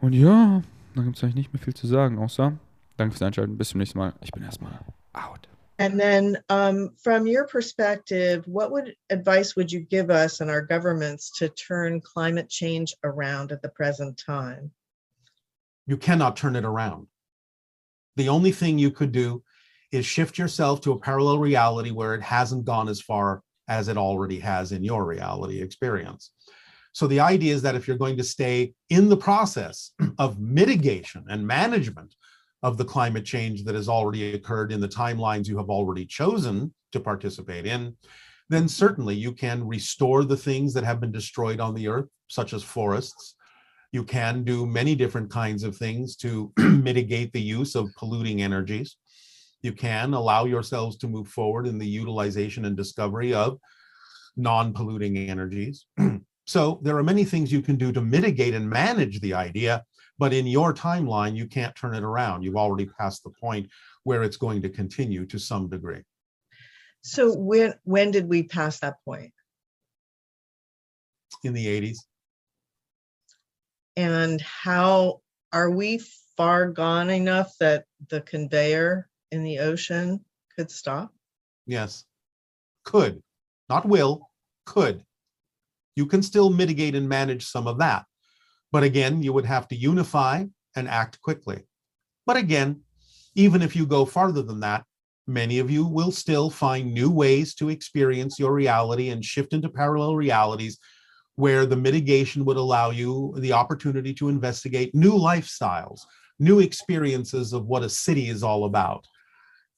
Und 0.00 0.14
ja, 0.14 0.62
dann 0.94 1.04
gibt 1.04 1.18
es 1.18 1.22
eigentlich 1.22 1.34
nicht 1.34 1.52
mehr 1.52 1.62
viel 1.62 1.74
zu 1.74 1.86
sagen, 1.86 2.18
außer 2.18 2.54
danke 2.96 3.12
fürs 3.12 3.22
Einschalten. 3.22 3.58
Bis 3.58 3.68
zum 3.68 3.80
nächsten 3.80 3.98
Mal. 3.98 4.14
Ich 4.22 4.32
bin 4.32 4.42
erstmal 4.42 4.72
out. 5.12 5.49
And 5.80 5.98
then, 5.98 6.36
um, 6.50 6.90
from 7.02 7.26
your 7.26 7.46
perspective, 7.46 8.46
what 8.46 8.70
would 8.70 8.94
advice 9.08 9.56
would 9.56 9.72
you 9.72 9.80
give 9.80 10.10
us 10.10 10.42
and 10.42 10.50
our 10.50 10.60
governments 10.60 11.30
to 11.38 11.48
turn 11.48 12.02
climate 12.02 12.50
change 12.50 12.94
around 13.02 13.50
at 13.50 13.62
the 13.62 13.70
present 13.70 14.18
time? 14.18 14.72
You 15.86 15.96
cannot 15.96 16.36
turn 16.36 16.54
it 16.54 16.66
around. 16.66 17.06
The 18.16 18.28
only 18.28 18.52
thing 18.52 18.78
you 18.78 18.90
could 18.90 19.10
do 19.10 19.42
is 19.90 20.04
shift 20.04 20.36
yourself 20.36 20.82
to 20.82 20.92
a 20.92 20.98
parallel 21.00 21.38
reality 21.38 21.92
where 21.92 22.14
it 22.14 22.22
hasn't 22.22 22.66
gone 22.66 22.90
as 22.90 23.00
far 23.00 23.40
as 23.66 23.88
it 23.88 23.96
already 23.96 24.38
has 24.40 24.72
in 24.72 24.84
your 24.84 25.06
reality 25.06 25.62
experience. 25.62 26.30
So 26.92 27.06
the 27.06 27.20
idea 27.20 27.54
is 27.54 27.62
that 27.62 27.74
if 27.74 27.88
you're 27.88 27.96
going 27.96 28.18
to 28.18 28.24
stay 28.24 28.74
in 28.90 29.08
the 29.08 29.16
process 29.16 29.92
of 30.18 30.38
mitigation 30.38 31.24
and 31.30 31.46
management 31.46 32.14
of 32.62 32.76
the 32.76 32.84
climate 32.84 33.24
change 33.24 33.64
that 33.64 33.74
has 33.74 33.88
already 33.88 34.34
occurred 34.34 34.72
in 34.72 34.80
the 34.80 34.88
timelines 34.88 35.48
you 35.48 35.56
have 35.56 35.70
already 35.70 36.04
chosen 36.04 36.72
to 36.92 37.00
participate 37.00 37.66
in, 37.66 37.96
then 38.48 38.68
certainly 38.68 39.14
you 39.14 39.32
can 39.32 39.66
restore 39.66 40.24
the 40.24 40.36
things 40.36 40.74
that 40.74 40.84
have 40.84 41.00
been 41.00 41.12
destroyed 41.12 41.60
on 41.60 41.74
the 41.74 41.88
earth 41.88 42.08
such 42.28 42.52
as 42.52 42.62
forests. 42.62 43.36
You 43.92 44.04
can 44.04 44.44
do 44.44 44.66
many 44.66 44.94
different 44.94 45.30
kinds 45.30 45.62
of 45.62 45.76
things 45.76 46.16
to 46.16 46.52
mitigate 46.58 47.32
the 47.32 47.40
use 47.40 47.74
of 47.74 47.88
polluting 47.96 48.42
energies. 48.42 48.96
You 49.62 49.72
can 49.72 50.14
allow 50.14 50.44
yourselves 50.44 50.96
to 50.98 51.08
move 51.08 51.28
forward 51.28 51.66
in 51.66 51.78
the 51.78 51.86
utilization 51.86 52.64
and 52.64 52.76
discovery 52.76 53.34
of 53.34 53.58
non 54.36 54.72
polluting 54.72 55.16
energies. 55.16 55.86
so, 56.46 56.80
there 56.82 56.96
are 56.96 57.02
many 57.02 57.24
things 57.24 57.52
you 57.52 57.62
can 57.62 57.76
do 57.76 57.92
to 57.92 58.00
mitigate 58.00 58.54
and 58.54 58.68
manage 58.68 59.20
the 59.20 59.34
idea, 59.34 59.84
but 60.20 60.34
in 60.34 60.46
your 60.46 60.74
timeline, 60.74 61.34
you 61.34 61.46
can't 61.46 61.74
turn 61.74 61.94
it 61.94 62.02
around. 62.02 62.42
You've 62.42 62.58
already 62.58 62.84
passed 62.84 63.24
the 63.24 63.30
point 63.30 63.70
where 64.04 64.22
it's 64.22 64.36
going 64.36 64.60
to 64.60 64.68
continue 64.68 65.24
to 65.24 65.38
some 65.38 65.66
degree. 65.70 66.02
So 67.02 67.34
when 67.34 67.72
when 67.84 68.10
did 68.10 68.28
we 68.28 68.42
pass 68.42 68.80
that 68.80 68.96
point? 69.06 69.32
In 71.42 71.54
the 71.54 71.66
80s, 71.66 71.96
And 73.96 74.42
how 74.42 75.22
are 75.54 75.70
we 75.70 76.02
far 76.36 76.68
gone 76.68 77.08
enough 77.08 77.56
that 77.60 77.86
the 78.10 78.20
conveyor 78.20 79.08
in 79.32 79.42
the 79.42 79.60
ocean 79.60 80.22
could 80.54 80.70
stop? 80.70 81.12
yes, 81.66 82.04
could, 82.84 83.22
not 83.70 83.86
will, 83.86 84.28
could. 84.66 85.02
You 85.96 86.04
can 86.04 86.22
still 86.22 86.50
mitigate 86.50 86.94
and 86.94 87.08
manage 87.08 87.46
some 87.46 87.66
of 87.66 87.78
that. 87.78 88.04
But 88.72 88.82
again, 88.82 89.22
you 89.22 89.32
would 89.32 89.46
have 89.46 89.68
to 89.68 89.76
unify 89.76 90.44
and 90.76 90.88
act 90.88 91.20
quickly. 91.20 91.62
But 92.26 92.36
again, 92.36 92.82
even 93.34 93.62
if 93.62 93.74
you 93.74 93.86
go 93.86 94.04
farther 94.04 94.42
than 94.42 94.60
that, 94.60 94.84
many 95.26 95.58
of 95.58 95.70
you 95.70 95.86
will 95.86 96.10
still 96.10 96.50
find 96.50 96.92
new 96.92 97.10
ways 97.10 97.54
to 97.54 97.68
experience 97.68 98.38
your 98.38 98.52
reality 98.52 99.10
and 99.10 99.24
shift 99.24 99.52
into 99.52 99.68
parallel 99.68 100.16
realities 100.16 100.78
where 101.36 101.64
the 101.64 101.76
mitigation 101.76 102.44
would 102.44 102.56
allow 102.56 102.90
you 102.90 103.34
the 103.38 103.52
opportunity 103.52 104.12
to 104.14 104.28
investigate 104.28 104.94
new 104.94 105.12
lifestyles, 105.12 106.00
new 106.38 106.60
experiences 106.60 107.52
of 107.52 107.66
what 107.66 107.82
a 107.82 107.88
city 107.88 108.28
is 108.28 108.42
all 108.42 108.64
about, 108.64 109.06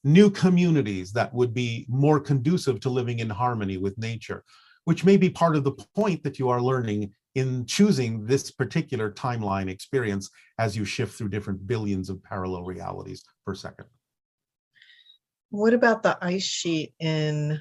new 0.03 0.29
communities 0.29 1.13
that 1.13 1.33
would 1.33 1.53
be 1.53 1.85
more 1.87 2.19
conducive 2.19 2.79
to 2.81 2.89
living 2.89 3.19
in 3.19 3.29
harmony 3.29 3.77
with 3.77 3.97
nature, 3.97 4.43
which 4.85 5.05
may 5.05 5.15
be 5.15 5.29
part 5.29 5.55
of 5.55 5.63
the 5.63 5.71
point 5.95 6.21
that 6.23 6.37
you 6.39 6.49
are 6.49 6.61
learning 6.61 7.13
in 7.35 7.65
choosing 7.65 8.25
this 8.25 8.51
particular 8.51 9.11
timeline 9.11 9.69
experience 9.69 10.29
as 10.59 10.75
you 10.75 10.85
shift 10.85 11.17
through 11.17 11.29
different 11.29 11.65
billions 11.65 12.09
of 12.09 12.23
parallel 12.23 12.63
realities 12.63 13.23
per 13.45 13.55
second. 13.55 13.85
What 15.49 15.73
about 15.73 16.03
the 16.03 16.17
ice 16.21 16.43
sheet 16.43 16.93
in 16.99 17.59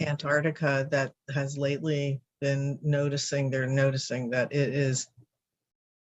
Antarctica 0.00 0.86
that 0.90 1.12
has 1.32 1.58
lately 1.58 2.20
been 2.40 2.78
noticing, 2.82 3.50
they're 3.50 3.66
noticing 3.66 4.30
that 4.30 4.52
it 4.52 4.68
is 4.68 5.08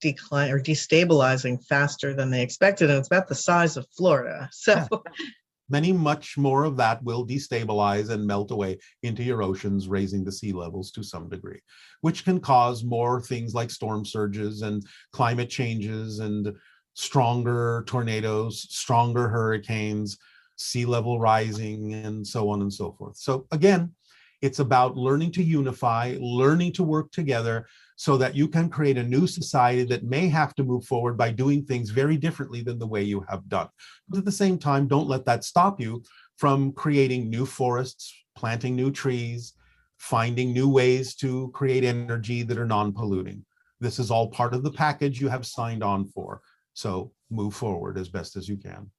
decline 0.00 0.50
or 0.50 0.60
destabilizing 0.60 1.62
faster 1.66 2.14
than 2.14 2.30
they 2.30 2.42
expected, 2.42 2.88
and 2.90 2.98
it's 2.98 3.08
about 3.08 3.28
the 3.28 3.34
size 3.34 3.76
of 3.76 3.86
Florida. 3.96 4.48
So 4.52 4.86
many 5.68 5.92
much 5.92 6.38
more 6.38 6.64
of 6.64 6.76
that 6.76 7.02
will 7.02 7.26
destabilize 7.26 8.10
and 8.10 8.26
melt 8.26 8.50
away 8.50 8.78
into 9.02 9.22
your 9.22 9.42
oceans 9.42 9.88
raising 9.88 10.24
the 10.24 10.32
sea 10.32 10.52
levels 10.52 10.90
to 10.90 11.02
some 11.02 11.28
degree 11.28 11.60
which 12.00 12.24
can 12.24 12.40
cause 12.40 12.84
more 12.84 13.20
things 13.20 13.54
like 13.54 13.70
storm 13.70 14.04
surges 14.04 14.62
and 14.62 14.84
climate 15.12 15.50
changes 15.50 16.20
and 16.20 16.54
stronger 16.94 17.84
tornadoes 17.86 18.66
stronger 18.70 19.28
hurricanes 19.28 20.18
sea 20.58 20.84
level 20.84 21.20
rising 21.20 21.94
and 21.94 22.26
so 22.26 22.50
on 22.50 22.60
and 22.62 22.72
so 22.72 22.92
forth. 22.92 23.16
So 23.16 23.46
again 23.52 23.94
it's 24.40 24.58
about 24.60 24.96
learning 24.96 25.32
to 25.32 25.42
unify 25.42 26.16
learning 26.20 26.72
to 26.74 26.84
work 26.84 27.10
together 27.10 27.66
so 28.00 28.16
that 28.16 28.36
you 28.36 28.46
can 28.46 28.70
create 28.70 28.96
a 28.96 29.02
new 29.02 29.26
society 29.26 29.82
that 29.82 30.04
may 30.04 30.28
have 30.28 30.54
to 30.54 30.62
move 30.62 30.84
forward 30.84 31.18
by 31.18 31.32
doing 31.32 31.64
things 31.64 31.90
very 31.90 32.16
differently 32.16 32.62
than 32.62 32.78
the 32.78 32.86
way 32.86 33.02
you 33.02 33.24
have 33.28 33.48
done. 33.48 33.68
But 34.08 34.18
at 34.18 34.24
the 34.24 34.30
same 34.30 34.56
time, 34.56 34.86
don't 34.86 35.08
let 35.08 35.24
that 35.24 35.42
stop 35.42 35.80
you 35.80 36.04
from 36.36 36.70
creating 36.72 37.28
new 37.28 37.44
forests, 37.44 38.14
planting 38.36 38.76
new 38.76 38.92
trees, 38.92 39.54
finding 39.96 40.52
new 40.52 40.68
ways 40.68 41.16
to 41.16 41.50
create 41.52 41.82
energy 41.82 42.44
that 42.44 42.56
are 42.56 42.64
non 42.64 42.92
polluting. 42.92 43.44
This 43.80 43.98
is 43.98 44.12
all 44.12 44.30
part 44.30 44.54
of 44.54 44.62
the 44.62 44.70
package 44.70 45.20
you 45.20 45.28
have 45.28 45.44
signed 45.44 45.82
on 45.82 46.06
for. 46.06 46.40
So 46.74 47.10
move 47.30 47.54
forward 47.56 47.98
as 47.98 48.08
best 48.08 48.36
as 48.36 48.48
you 48.48 48.58
can. 48.58 48.92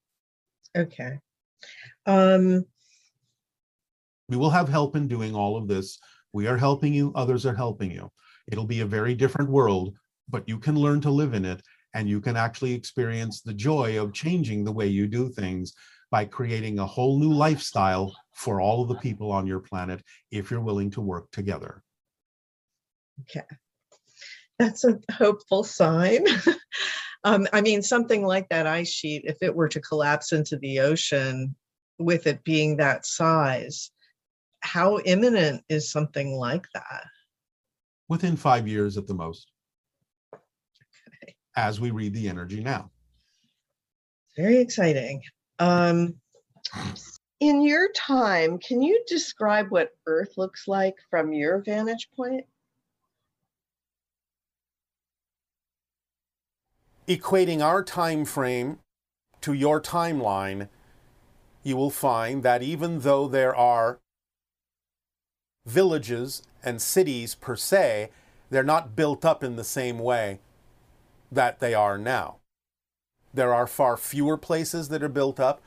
okay. 0.78 1.20
Um, 2.06 2.66
We 4.28 4.36
will 4.36 4.50
have 4.50 4.68
help 4.68 4.98
in 4.98 5.08
doing 5.08 5.34
all 5.36 5.56
of 5.56 5.70
this. 5.70 6.00
We 6.34 6.48
are 6.48 6.58
helping 6.58 6.94
you, 6.94 7.14
others 7.16 7.46
are 7.46 7.56
helping 7.56 7.92
you. 7.92 8.12
It'll 8.52 8.66
be 8.66 8.82
a 8.82 8.86
very 8.86 9.16
different 9.16 9.50
world, 9.50 9.96
but 10.28 10.48
you 10.48 10.60
can 10.60 10.76
learn 10.76 11.02
to 11.02 11.12
live 11.12 11.34
in 11.34 11.46
it 11.46 11.62
and 11.94 12.08
you 12.10 12.20
can 12.22 12.36
actually 12.36 12.74
experience 12.74 13.42
the 13.42 13.54
joy 13.54 14.02
of 14.02 14.14
changing 14.14 14.64
the 14.64 14.72
way 14.72 14.88
you 14.88 15.08
do 15.08 15.30
things 15.30 15.74
by 16.12 16.26
creating 16.26 16.80
a 16.80 16.86
whole 16.86 17.20
new 17.20 17.32
lifestyle 17.32 18.16
for 18.34 18.62
all 18.62 18.82
of 18.82 18.90
the 18.90 18.96
people 18.96 19.32
on 19.32 19.46
your 19.46 19.60
planet 19.60 20.02
if 20.32 20.50
you're 20.50 20.62
willing 20.62 20.90
to 20.92 21.02
work 21.02 21.30
together. 21.32 21.84
Okay. 23.22 23.46
That's 24.58 24.84
a 24.84 25.00
hopeful 25.12 25.64
sign. 25.64 26.26
um, 27.24 27.48
I 27.54 27.62
mean, 27.62 27.82
something 27.82 28.26
like 28.26 28.50
that 28.50 28.68
ice 28.68 28.90
sheet, 28.90 29.24
if 29.26 29.38
it 29.42 29.56
were 29.56 29.70
to 29.70 29.82
collapse 29.82 30.32
into 30.32 30.58
the 30.58 30.80
ocean 30.80 31.56
with 31.98 32.28
it 32.28 32.44
being 32.44 32.78
that 32.78 33.06
size, 33.06 33.92
how 34.62 35.00
imminent 35.00 35.64
is 35.70 35.92
something 35.92 36.34
like 36.34 36.66
that? 36.74 37.06
Within 38.10 38.36
five 38.36 38.68
years 38.68 38.98
at 38.98 39.08
the 39.08 39.14
most, 39.14 39.52
Okay. 40.34 41.36
as 41.56 41.80
we 41.80 41.92
read 41.92 42.14
the 42.14 42.28
energy 42.28 42.62
now. 42.62 42.92
Very 44.36 44.58
exciting. 44.58 45.22
Um, 45.60 46.16
in 47.40 47.62
your 47.62 47.92
time, 47.94 48.58
can 48.60 48.82
you 48.82 49.04
describe 49.08 49.70
what 49.70 49.92
Earth 50.08 50.34
looks 50.38 50.68
like 50.68 50.96
from 51.10 51.32
your 51.34 51.62
vantage 51.62 52.10
point? 52.16 52.46
equating 57.08 57.60
our 57.60 57.84
time 57.84 58.24
frame 58.24 58.78
to 59.42 59.52
your 59.54 59.82
timeline, 59.82 60.70
you 61.64 61.76
will 61.76 61.90
find 61.90 62.44
that 62.44 62.62
even 62.62 63.00
though 63.00 63.28
there 63.28 63.56
are 63.56 64.00
villages 65.66 66.44
and 66.64 66.82
cities 66.82 67.36
per 67.36 67.56
se, 67.56 68.10
they're 68.50 68.64
not 68.64 68.96
built 68.96 69.24
up 69.24 69.44
in 69.44 69.56
the 69.56 69.64
same 69.64 70.00
way 70.00 70.40
that 71.32 71.60
they 71.60 71.74
are 71.74 71.98
now. 71.98 72.38
There 73.34 73.54
are 73.54 73.68
far 73.68 73.96
fewer 73.98 74.38
places 74.38 74.90
that 74.90 75.04
are 75.04 75.10
built 75.10 75.40
up. 75.40 75.62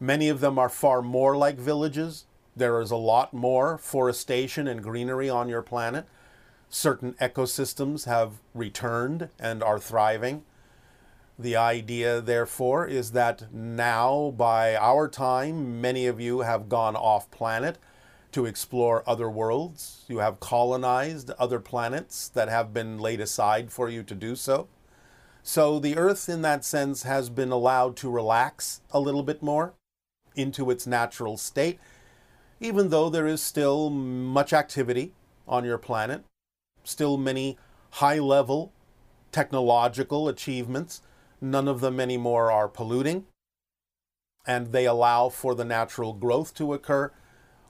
Many 0.00 0.28
of 0.28 0.40
them 0.40 0.58
are 0.58 0.68
far 0.68 1.00
more 1.00 1.36
like 1.36 1.56
villages. 1.56 2.26
There 2.56 2.80
is 2.80 2.90
a 2.90 2.96
lot 2.96 3.32
more 3.32 3.78
forestation 3.78 4.66
and 4.66 4.82
greenery 4.82 5.30
on 5.30 5.48
your 5.48 5.62
planet. 5.62 6.06
Certain 6.68 7.14
ecosystems 7.14 8.04
have 8.06 8.40
returned 8.52 9.28
and 9.38 9.62
are 9.62 9.78
thriving. 9.78 10.42
The 11.38 11.56
idea, 11.56 12.20
therefore, 12.20 12.86
is 12.86 13.12
that 13.12 13.52
now, 13.52 14.32
by 14.36 14.76
our 14.76 15.08
time, 15.08 15.80
many 15.80 16.06
of 16.06 16.20
you 16.20 16.40
have 16.40 16.68
gone 16.68 16.94
off 16.94 17.30
planet 17.30 17.78
to 18.34 18.46
explore 18.46 19.08
other 19.08 19.30
worlds. 19.30 20.04
You 20.08 20.18
have 20.18 20.40
colonized 20.40 21.30
other 21.38 21.60
planets 21.60 22.28
that 22.30 22.48
have 22.48 22.74
been 22.74 22.98
laid 22.98 23.20
aside 23.20 23.70
for 23.70 23.88
you 23.88 24.02
to 24.02 24.14
do 24.14 24.34
so. 24.34 24.66
So 25.44 25.78
the 25.78 25.96
Earth, 25.96 26.28
in 26.28 26.42
that 26.42 26.64
sense, 26.64 27.04
has 27.04 27.30
been 27.30 27.52
allowed 27.52 27.96
to 27.98 28.10
relax 28.10 28.80
a 28.90 28.98
little 28.98 29.22
bit 29.22 29.40
more 29.40 29.74
into 30.34 30.68
its 30.68 30.84
natural 30.84 31.36
state, 31.36 31.78
even 32.58 32.88
though 32.88 33.08
there 33.08 33.28
is 33.28 33.40
still 33.40 33.88
much 33.88 34.52
activity 34.52 35.12
on 35.46 35.64
your 35.64 35.78
planet, 35.78 36.24
still 36.82 37.16
many 37.16 37.56
high 37.90 38.18
level 38.18 38.72
technological 39.30 40.26
achievements. 40.26 41.02
None 41.40 41.68
of 41.68 41.80
them 41.80 42.00
anymore 42.00 42.50
are 42.50 42.66
polluting, 42.66 43.26
and 44.44 44.72
they 44.72 44.86
allow 44.86 45.28
for 45.28 45.54
the 45.54 45.64
natural 45.64 46.12
growth 46.14 46.52
to 46.54 46.74
occur 46.74 47.12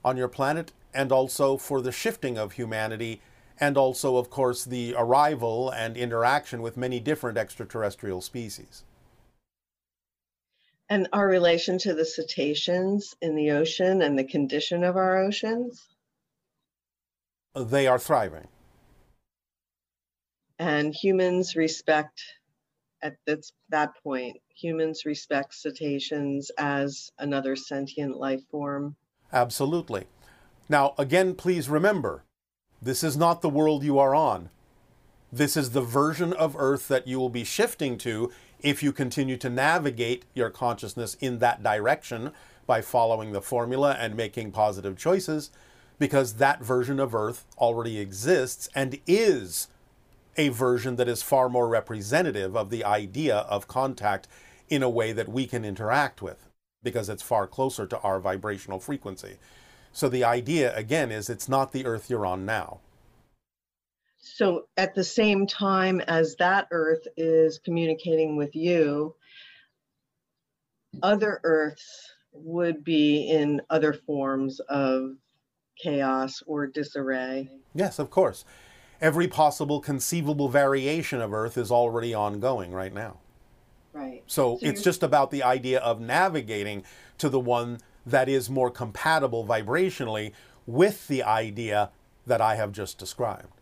on 0.04 0.16
your 0.16 0.28
planet 0.28 0.72
and 0.92 1.10
also 1.10 1.56
for 1.56 1.80
the 1.80 1.92
shifting 1.92 2.38
of 2.38 2.52
humanity 2.52 3.20
and 3.58 3.76
also, 3.76 4.16
of 4.16 4.30
course, 4.30 4.64
the 4.64 4.94
arrival 4.96 5.70
and 5.70 5.96
interaction 5.96 6.60
with 6.60 6.76
many 6.76 6.98
different 7.00 7.38
extraterrestrial 7.38 8.20
species. 8.20 8.84
And 10.88 11.08
our 11.12 11.26
relation 11.26 11.78
to 11.78 11.94
the 11.94 12.04
cetaceans 12.04 13.14
in 13.22 13.36
the 13.36 13.52
ocean 13.52 14.02
and 14.02 14.18
the 14.18 14.24
condition 14.24 14.84
of 14.84 14.96
our 14.96 15.18
oceans? 15.24 15.88
They 17.54 17.86
are 17.86 17.98
thriving. 17.98 18.48
And 20.58 20.94
humans 20.94 21.56
respect, 21.56 22.22
at 23.02 23.16
this, 23.26 23.52
that 23.70 23.94
point, 24.02 24.36
humans 24.48 25.04
respect 25.04 25.54
cetaceans 25.54 26.50
as 26.58 27.10
another 27.18 27.56
sentient 27.56 28.16
life 28.16 28.42
form. 28.50 28.96
Absolutely. 29.34 30.04
Now, 30.68 30.94
again, 30.96 31.34
please 31.34 31.68
remember 31.68 32.22
this 32.80 33.02
is 33.02 33.16
not 33.16 33.42
the 33.42 33.48
world 33.48 33.82
you 33.82 33.98
are 33.98 34.14
on. 34.14 34.48
This 35.32 35.56
is 35.56 35.70
the 35.70 35.82
version 35.82 36.32
of 36.32 36.54
Earth 36.56 36.86
that 36.86 37.08
you 37.08 37.18
will 37.18 37.28
be 37.28 37.42
shifting 37.42 37.98
to 37.98 38.30
if 38.60 38.82
you 38.82 38.92
continue 38.92 39.36
to 39.38 39.50
navigate 39.50 40.24
your 40.34 40.50
consciousness 40.50 41.16
in 41.20 41.40
that 41.40 41.62
direction 41.62 42.30
by 42.66 42.80
following 42.80 43.32
the 43.32 43.42
formula 43.42 43.96
and 43.98 44.16
making 44.16 44.52
positive 44.52 44.96
choices, 44.96 45.50
because 45.98 46.34
that 46.34 46.62
version 46.62 47.00
of 47.00 47.14
Earth 47.14 47.44
already 47.58 47.98
exists 47.98 48.68
and 48.74 49.00
is 49.06 49.66
a 50.36 50.48
version 50.48 50.96
that 50.96 51.08
is 51.08 51.22
far 51.22 51.48
more 51.48 51.68
representative 51.68 52.56
of 52.56 52.70
the 52.70 52.84
idea 52.84 53.38
of 53.38 53.68
contact 53.68 54.28
in 54.68 54.82
a 54.82 54.88
way 54.88 55.12
that 55.12 55.28
we 55.28 55.46
can 55.46 55.64
interact 55.64 56.22
with, 56.22 56.43
because 56.84 57.08
it's 57.08 57.22
far 57.22 57.48
closer 57.48 57.86
to 57.86 57.98
our 58.00 58.20
vibrational 58.20 58.78
frequency. 58.78 59.38
So 59.92 60.08
the 60.08 60.24
idea, 60.24 60.76
again, 60.76 61.10
is 61.10 61.28
it's 61.30 61.48
not 61.48 61.72
the 61.72 61.86
Earth 61.86 62.10
you're 62.10 62.26
on 62.26 62.44
now. 62.44 62.80
So 64.18 64.66
at 64.76 64.94
the 64.94 65.04
same 65.04 65.46
time 65.46 66.00
as 66.00 66.36
that 66.36 66.68
Earth 66.70 67.06
is 67.16 67.58
communicating 67.58 68.36
with 68.36 68.54
you, 68.54 69.14
other 71.02 71.40
Earths 71.44 72.12
would 72.32 72.82
be 72.84 73.30
in 73.30 73.60
other 73.70 73.92
forms 73.92 74.60
of 74.60 75.10
chaos 75.80 76.42
or 76.46 76.66
disarray. 76.66 77.48
Yes, 77.74 77.98
of 77.98 78.10
course. 78.10 78.44
Every 79.00 79.28
possible 79.28 79.80
conceivable 79.80 80.48
variation 80.48 81.20
of 81.20 81.32
Earth 81.32 81.58
is 81.58 81.70
already 81.70 82.14
ongoing 82.14 82.72
right 82.72 82.92
now. 82.92 83.18
Right. 83.94 84.22
So, 84.26 84.58
So 84.60 84.66
it's 84.66 84.82
just 84.82 85.02
about 85.02 85.30
the 85.30 85.42
idea 85.42 85.78
of 85.78 86.00
navigating 86.00 86.84
to 87.18 87.28
the 87.28 87.40
one 87.40 87.78
that 88.04 88.28
is 88.28 88.50
more 88.50 88.70
compatible 88.70 89.46
vibrationally 89.46 90.32
with 90.66 91.06
the 91.08 91.22
idea 91.22 91.90
that 92.26 92.40
I 92.40 92.56
have 92.56 92.72
just 92.72 92.98
described. 92.98 93.60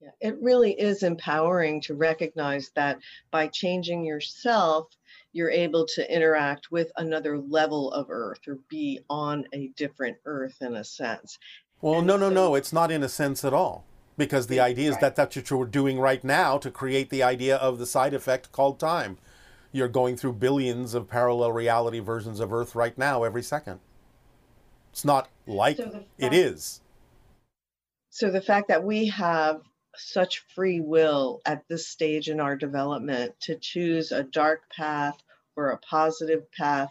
Yeah, 0.00 0.10
it 0.20 0.36
really 0.40 0.72
is 0.72 1.02
empowering 1.02 1.80
to 1.82 1.94
recognize 1.94 2.70
that 2.74 2.98
by 3.30 3.48
changing 3.48 4.04
yourself, 4.04 4.86
you're 5.32 5.50
able 5.50 5.86
to 5.94 6.14
interact 6.14 6.70
with 6.70 6.90
another 6.96 7.38
level 7.38 7.90
of 7.92 8.06
Earth 8.10 8.40
or 8.46 8.58
be 8.68 9.00
on 9.08 9.44
a 9.54 9.68
different 9.76 10.16
Earth 10.26 10.56
in 10.60 10.74
a 10.76 10.84
sense. 10.84 11.38
Well, 11.80 11.98
And 11.98 12.06
no, 12.06 12.16
no, 12.16 12.28
so- 12.28 12.34
no, 12.34 12.54
it's 12.54 12.72
not 12.72 12.90
in 12.90 13.02
a 13.02 13.08
sense 13.08 13.44
at 13.44 13.54
all. 13.54 13.84
Because 14.16 14.48
the 14.48 14.60
idea 14.60 14.88
is 14.90 14.94
right. 14.96 15.00
that 15.00 15.16
that's 15.16 15.34
what 15.36 15.48
you're 15.48 15.64
doing 15.64 15.98
right 15.98 16.22
now 16.22 16.58
to 16.58 16.70
create 16.70 17.08
the 17.08 17.22
idea 17.22 17.56
of 17.56 17.78
the 17.78 17.86
side 17.86 18.12
effect 18.12 18.52
called 18.52 18.78
time. 18.78 19.16
You're 19.72 19.88
going 19.88 20.16
through 20.16 20.34
billions 20.34 20.94
of 20.94 21.08
parallel 21.08 21.52
reality 21.52 22.00
versions 22.00 22.40
of 22.40 22.52
Earth 22.52 22.74
right 22.74 22.96
now 22.98 23.22
every 23.22 23.42
second. 23.42 23.80
It's 24.92 25.04
not 25.04 25.28
like 25.46 25.76
So 25.76 25.90
fact- 26.18 26.34
is. 26.34 26.80
So 28.10 28.30
the 28.30 28.40
fact 28.40 28.68
that 28.68 28.82
we 28.82 29.06
have 29.08 29.62
such 29.96 30.44
free 30.54 30.80
will 30.80 31.40
at 31.46 31.62
this 31.68 31.86
stage 31.88 32.28
in 32.28 32.40
our 32.40 32.56
development 32.56 33.34
to 33.40 33.56
choose 33.56 34.10
a 34.12 34.24
dark 34.24 34.62
path 34.70 35.16
or 35.56 35.70
a 35.70 35.78
positive 35.78 36.50
path, 36.52 36.90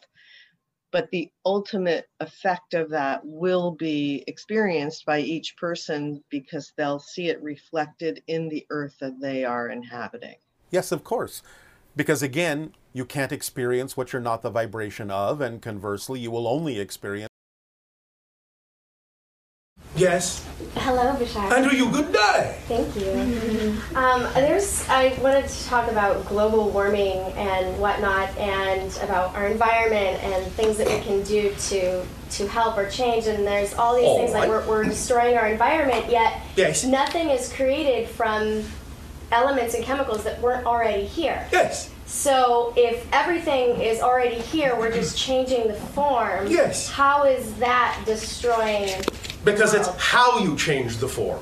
but 0.91 1.11
the 1.11 1.29
ultimate 1.45 2.07
effect 2.19 2.73
of 2.73 2.89
that 2.91 3.21
will 3.25 3.71
be 3.71 4.23
experienced 4.27 5.05
by 5.05 5.19
each 5.19 5.57
person 5.57 6.23
because 6.29 6.71
they'll 6.77 6.99
see 6.99 7.27
it 7.27 7.41
reflected 7.43 8.23
in 8.27 8.47
the 8.47 8.65
earth 8.69 8.95
that 9.01 9.19
they 9.19 9.43
are 9.43 9.67
inhabiting. 9.69 10.35
Yes, 10.71 10.91
of 10.91 11.03
course. 11.03 11.41
Because 11.95 12.21
again, 12.23 12.73
you 12.93 13.05
can't 13.05 13.31
experience 13.31 13.95
what 13.97 14.13
you're 14.13 14.21
not 14.21 14.41
the 14.41 14.49
vibration 14.49 15.11
of, 15.11 15.41
and 15.41 15.61
conversely, 15.61 16.19
you 16.19 16.31
will 16.31 16.47
only 16.47 16.79
experience. 16.79 17.29
Yes. 19.95 20.47
Hello, 20.75 21.13
Bashar. 21.15 21.51
Andrew, 21.51 21.75
you 21.75 21.91
good 21.91 22.13
day. 22.13 22.57
Thank 22.67 22.95
you. 22.95 23.75
Um, 23.97 24.21
there's, 24.33 24.87
I 24.87 25.17
wanted 25.21 25.49
to 25.49 25.65
talk 25.65 25.91
about 25.91 26.25
global 26.25 26.69
warming 26.69 27.17
and 27.33 27.77
whatnot, 27.79 28.29
and 28.37 28.95
about 29.03 29.35
our 29.35 29.47
environment 29.47 30.23
and 30.23 30.45
things 30.53 30.77
that 30.77 30.87
we 30.87 31.01
can 31.03 31.23
do 31.23 31.53
to 31.69 32.05
to 32.29 32.47
help 32.47 32.77
or 32.77 32.87
change. 32.89 33.25
And 33.25 33.45
there's 33.45 33.73
all 33.73 33.95
these 33.95 34.05
All 34.05 34.19
things 34.19 34.31
right. 34.33 34.47
like 34.47 34.49
we're, 34.49 34.65
we're 34.67 34.83
destroying 34.85 35.35
our 35.35 35.47
environment, 35.47 36.09
yet 36.09 36.39
Yes. 36.55 36.85
nothing 36.85 37.29
is 37.31 37.51
created 37.51 38.07
from 38.07 38.63
elements 39.31 39.73
and 39.73 39.83
chemicals 39.83 40.23
that 40.23 40.39
weren't 40.41 40.65
already 40.65 41.05
here. 41.05 41.47
Yes. 41.51 41.91
So 42.05 42.73
if 42.75 43.07
everything 43.13 43.81
is 43.81 43.99
already 44.01 44.39
here, 44.39 44.75
we're 44.75 44.91
just 44.91 45.17
changing 45.17 45.67
the 45.67 45.75
form. 45.75 46.47
Yes. 46.47 46.89
How 46.89 47.25
is 47.25 47.53
that 47.55 48.01
destroying? 48.05 48.89
Because 49.45 49.73
it's 49.73 49.87
how 49.97 50.39
you 50.39 50.55
change 50.57 50.97
the 50.97 51.07
form. 51.07 51.41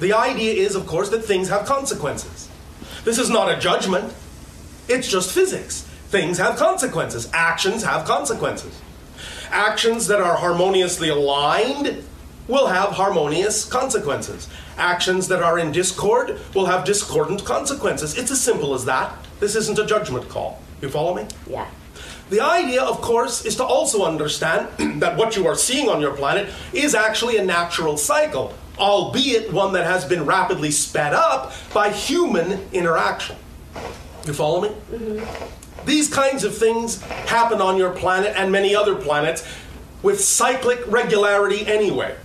The 0.00 0.12
idea 0.12 0.52
is, 0.52 0.74
of 0.74 0.86
course, 0.86 1.08
that 1.08 1.24
things 1.24 1.48
have 1.48 1.64
consequences. 1.64 2.50
This 3.04 3.18
is 3.18 3.30
not 3.30 3.50
a 3.50 3.58
judgment, 3.58 4.12
it's 4.88 5.08
just 5.08 5.32
physics. 5.32 5.82
Things 6.08 6.38
have 6.38 6.56
consequences, 6.56 7.30
actions 7.32 7.82
have 7.82 8.04
consequences. 8.04 8.80
Actions 9.50 10.06
that 10.08 10.20
are 10.20 10.36
harmoniously 10.36 11.08
aligned 11.08 12.04
will 12.46 12.66
have 12.66 12.90
harmonious 12.90 13.64
consequences. 13.64 14.48
Actions 14.76 15.28
that 15.28 15.42
are 15.42 15.58
in 15.58 15.72
discord 15.72 16.38
will 16.54 16.66
have 16.66 16.84
discordant 16.84 17.44
consequences. 17.44 18.18
It's 18.18 18.30
as 18.30 18.40
simple 18.40 18.74
as 18.74 18.84
that. 18.84 19.14
This 19.40 19.56
isn't 19.56 19.78
a 19.78 19.86
judgment 19.86 20.28
call. 20.28 20.60
You 20.82 20.88
follow 20.90 21.14
me? 21.14 21.26
Yeah. 21.48 21.66
The 22.28 22.40
idea, 22.40 22.82
of 22.82 23.00
course, 23.00 23.44
is 23.44 23.56
to 23.56 23.64
also 23.64 24.04
understand 24.04 24.68
that 25.00 25.16
what 25.16 25.36
you 25.36 25.46
are 25.46 25.54
seeing 25.54 25.88
on 25.88 26.00
your 26.00 26.14
planet 26.14 26.52
is 26.72 26.94
actually 26.94 27.36
a 27.38 27.44
natural 27.44 27.96
cycle, 27.96 28.52
albeit 28.78 29.52
one 29.52 29.72
that 29.74 29.86
has 29.86 30.04
been 30.04 30.26
rapidly 30.26 30.70
sped 30.70 31.14
up 31.14 31.52
by 31.72 31.90
human 31.90 32.68
interaction. 32.72 33.36
You 34.26 34.32
follow 34.32 34.60
me? 34.60 34.68
Mm-hmm. 34.90 35.86
These 35.86 36.12
kinds 36.12 36.42
of 36.42 36.56
things 36.56 37.00
happen 37.02 37.60
on 37.60 37.76
your 37.76 37.90
planet 37.90 38.34
and 38.36 38.50
many 38.50 38.74
other 38.74 38.96
planets 38.96 39.46
with 40.02 40.20
cyclic 40.20 40.80
regularity 40.88 41.64
anyway. 41.66 42.16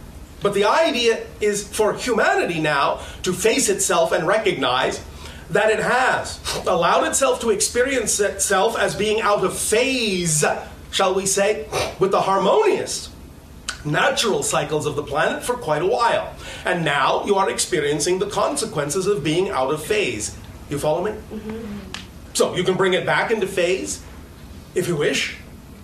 But 0.42 0.54
the 0.54 0.66
idea 0.66 1.26
is 1.40 1.68
for 1.68 1.94
humanity 1.94 2.60
now 2.60 3.02
to 3.24 3.34
face 3.34 3.70
itself 3.70 4.12
and 4.12 4.28
recognize 4.28 5.04
that 5.52 5.70
it 5.70 5.80
has 5.80 6.40
allowed 6.66 7.04
itself 7.06 7.42
to 7.42 7.50
experience 7.50 8.20
itself 8.20 8.78
as 8.78 8.96
being 8.96 9.22
out 9.22 9.44
of 9.44 9.58
phase, 9.58 10.44
shall 10.92 11.14
we 11.14 11.26
say, 11.26 11.68
with 12.00 12.12
the 12.12 12.22
harmonious 12.22 13.10
natural 13.84 14.44
cycles 14.44 14.86
of 14.86 14.96
the 14.96 15.04
planet 15.04 15.44
for 15.44 15.56
quite 15.56 15.82
a 15.82 15.88
while. 15.88 16.34
And 16.66 16.86
now 16.86 17.26
you 17.26 17.36
are 17.36 17.50
experiencing 17.50 18.20
the 18.20 18.30
consequences 18.30 19.08
of 19.08 19.24
being 19.24 19.50
out 19.50 19.72
of 19.72 19.84
phase. 19.84 20.38
You 20.70 20.80
follow 20.80 21.04
me? 21.04 21.12
Mm-hmm. 21.12 21.78
So 22.34 22.56
you 22.56 22.64
can 22.64 22.78
bring 22.78 22.94
it 22.94 23.06
back 23.06 23.32
into 23.32 23.48
phase 23.48 24.04
if 24.74 24.88
you 24.88 24.96
wish. 24.96 25.38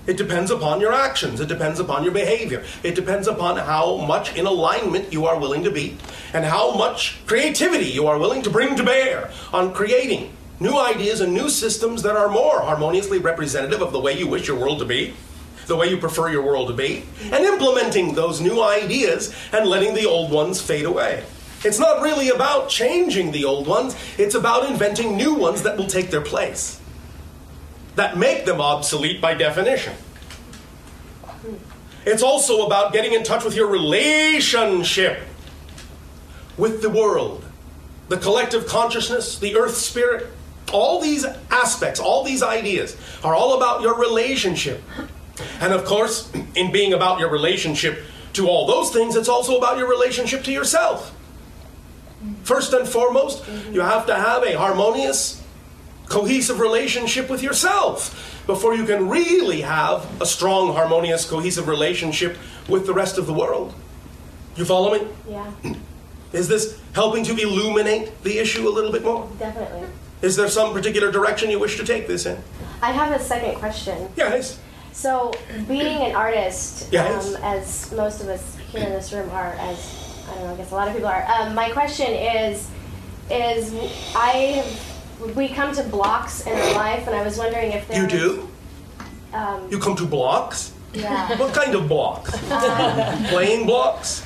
It 0.07 0.15
depends 0.15 0.51
upon 0.51 0.79
your 0.79 0.93
actions. 0.93 1.41
It 1.41 1.49
depends 1.49 1.81
upon 1.81 2.05
your 2.05 2.13
behavior. 2.13 2.63
It 2.81 2.95
depends 2.95 3.27
upon 3.27 3.57
how 3.57 3.97
much 3.97 4.37
in 4.37 4.45
alignment 4.45 5.11
you 5.11 5.25
are 5.25 5.37
willing 5.37 5.65
to 5.65 5.71
be 5.71 5.97
and 6.33 6.45
how 6.45 6.73
much 6.75 7.19
creativity 7.25 7.87
you 7.87 8.07
are 8.07 8.17
willing 8.17 8.41
to 8.43 8.49
bring 8.49 8.77
to 8.77 8.83
bear 8.83 9.29
on 9.51 9.73
creating 9.73 10.31
new 10.61 10.79
ideas 10.79 11.19
and 11.19 11.33
new 11.33 11.49
systems 11.49 12.03
that 12.03 12.15
are 12.15 12.29
more 12.29 12.61
harmoniously 12.61 13.19
representative 13.19 13.81
of 13.81 13.91
the 13.91 13.99
way 13.99 14.17
you 14.17 14.27
wish 14.27 14.47
your 14.47 14.57
world 14.57 14.79
to 14.79 14.85
be, 14.85 15.13
the 15.65 15.75
way 15.75 15.89
you 15.89 15.97
prefer 15.97 16.29
your 16.29 16.41
world 16.41 16.69
to 16.69 16.73
be, 16.73 17.03
and 17.23 17.43
implementing 17.43 18.15
those 18.15 18.39
new 18.39 18.63
ideas 18.63 19.35
and 19.51 19.69
letting 19.69 19.93
the 19.93 20.05
old 20.05 20.31
ones 20.31 20.61
fade 20.61 20.85
away. 20.85 21.23
It's 21.65 21.79
not 21.79 22.01
really 22.01 22.29
about 22.29 22.69
changing 22.69 23.33
the 23.33 23.43
old 23.43 23.67
ones, 23.67 23.95
it's 24.17 24.35
about 24.35 24.69
inventing 24.69 25.17
new 25.17 25.33
ones 25.33 25.63
that 25.63 25.77
will 25.77 25.87
take 25.87 26.11
their 26.11 26.21
place 26.21 26.76
that 27.97 28.15
make 28.15 28.45
them 28.45 28.61
obsolete 28.61 29.19
by 29.19 29.33
definition. 29.33 29.93
It's 32.05 32.23
also 32.23 32.65
about 32.65 32.93
getting 32.93 33.13
in 33.13 33.23
touch 33.23 33.43
with 33.43 33.55
your 33.55 33.67
relationship 33.67 35.19
with 36.57 36.81
the 36.81 36.89
world, 36.89 37.43
the 38.07 38.17
collective 38.17 38.67
consciousness, 38.67 39.39
the 39.39 39.57
earth 39.57 39.75
spirit. 39.75 40.27
All 40.71 41.01
these 41.01 41.25
aspects, 41.49 41.99
all 41.99 42.23
these 42.23 42.43
ideas 42.43 42.95
are 43.23 43.33
all 43.33 43.57
about 43.57 43.81
your 43.81 43.97
relationship. 43.99 44.81
And 45.59 45.73
of 45.73 45.83
course, 45.83 46.31
in 46.55 46.71
being 46.71 46.93
about 46.93 47.19
your 47.19 47.29
relationship 47.29 48.03
to 48.33 48.47
all 48.47 48.67
those 48.67 48.91
things, 48.91 49.15
it's 49.15 49.29
also 49.29 49.57
about 49.57 49.77
your 49.77 49.89
relationship 49.89 50.43
to 50.43 50.51
yourself. 50.51 51.15
First 52.43 52.73
and 52.73 52.87
foremost, 52.87 53.43
you 53.71 53.81
have 53.81 54.05
to 54.05 54.15
have 54.15 54.43
a 54.43 54.57
harmonious, 54.57 55.41
cohesive 56.09 56.59
relationship 56.59 57.29
with 57.29 57.43
yourself 57.43 58.43
before 58.47 58.73
you 58.75 58.85
can 58.85 59.09
really 59.09 59.61
have 59.61 60.05
a 60.21 60.25
strong, 60.25 60.73
harmonious, 60.73 61.29
cohesive 61.29 61.67
relationship 61.67 62.37
with 62.69 62.85
the 62.85 62.93
rest 62.93 63.17
of 63.17 63.27
the 63.27 63.33
world. 63.33 63.73
You 64.55 64.65
follow 64.65 64.93
me? 64.97 65.07
Yeah. 65.29 65.51
Is 66.33 66.47
this 66.47 66.79
helping 66.93 67.23
to 67.25 67.35
illuminate 67.35 68.23
the 68.23 68.37
issue 68.39 68.67
a 68.67 68.71
little 68.71 68.91
bit 68.91 69.03
more? 69.03 69.29
Definitely. 69.39 69.87
Is 70.21 70.35
there 70.35 70.47
some 70.49 70.73
particular 70.73 71.11
direction 71.11 71.49
you 71.49 71.59
wish 71.59 71.77
to 71.77 71.85
take 71.85 72.07
this 72.07 72.25
in? 72.25 72.37
I 72.81 72.91
have 72.91 73.11
a 73.19 73.23
second 73.23 73.55
question. 73.59 74.09
Yes. 74.15 74.59
So, 74.93 75.31
being 75.67 76.03
an 76.03 76.15
artist, 76.15 76.89
Yes. 76.91 77.35
um, 77.35 77.43
as 77.43 77.91
most 77.91 78.21
of 78.21 78.29
us 78.29 78.57
here 78.71 78.83
in 78.83 78.89
this 78.93 79.13
room 79.13 79.29
are, 79.29 79.53
as 79.59 80.23
I 80.29 80.35
don't 80.35 80.43
know, 80.45 80.53
I 80.53 80.57
guess 80.57 80.71
a 80.71 80.75
lot 80.75 80.87
of 80.87 80.93
people 80.95 81.09
are. 81.09 81.23
Um, 81.29 81.53
my 81.53 81.69
question 81.69 82.07
is, 82.11 82.67
is 83.29 83.71
I 84.15 84.63
have, 84.63 84.96
we 85.35 85.47
come 85.49 85.73
to 85.75 85.83
blocks 85.83 86.45
in 86.45 86.53
our 86.57 86.73
life, 86.73 87.07
and 87.07 87.15
I 87.15 87.23
was 87.23 87.37
wondering 87.37 87.71
if 87.71 87.87
there 87.87 87.97
You 87.97 88.03
was- 88.03 88.11
do? 88.13 88.49
Um, 89.33 89.67
You 89.69 89.79
come 89.79 89.95
to 89.97 90.05
blocks? 90.05 90.71
yeah. 90.93 91.37
What 91.37 91.53
kind 91.53 91.75
of 91.75 91.87
blocks? 91.87 92.31
Playing 93.29 93.65
blocks? 93.65 94.23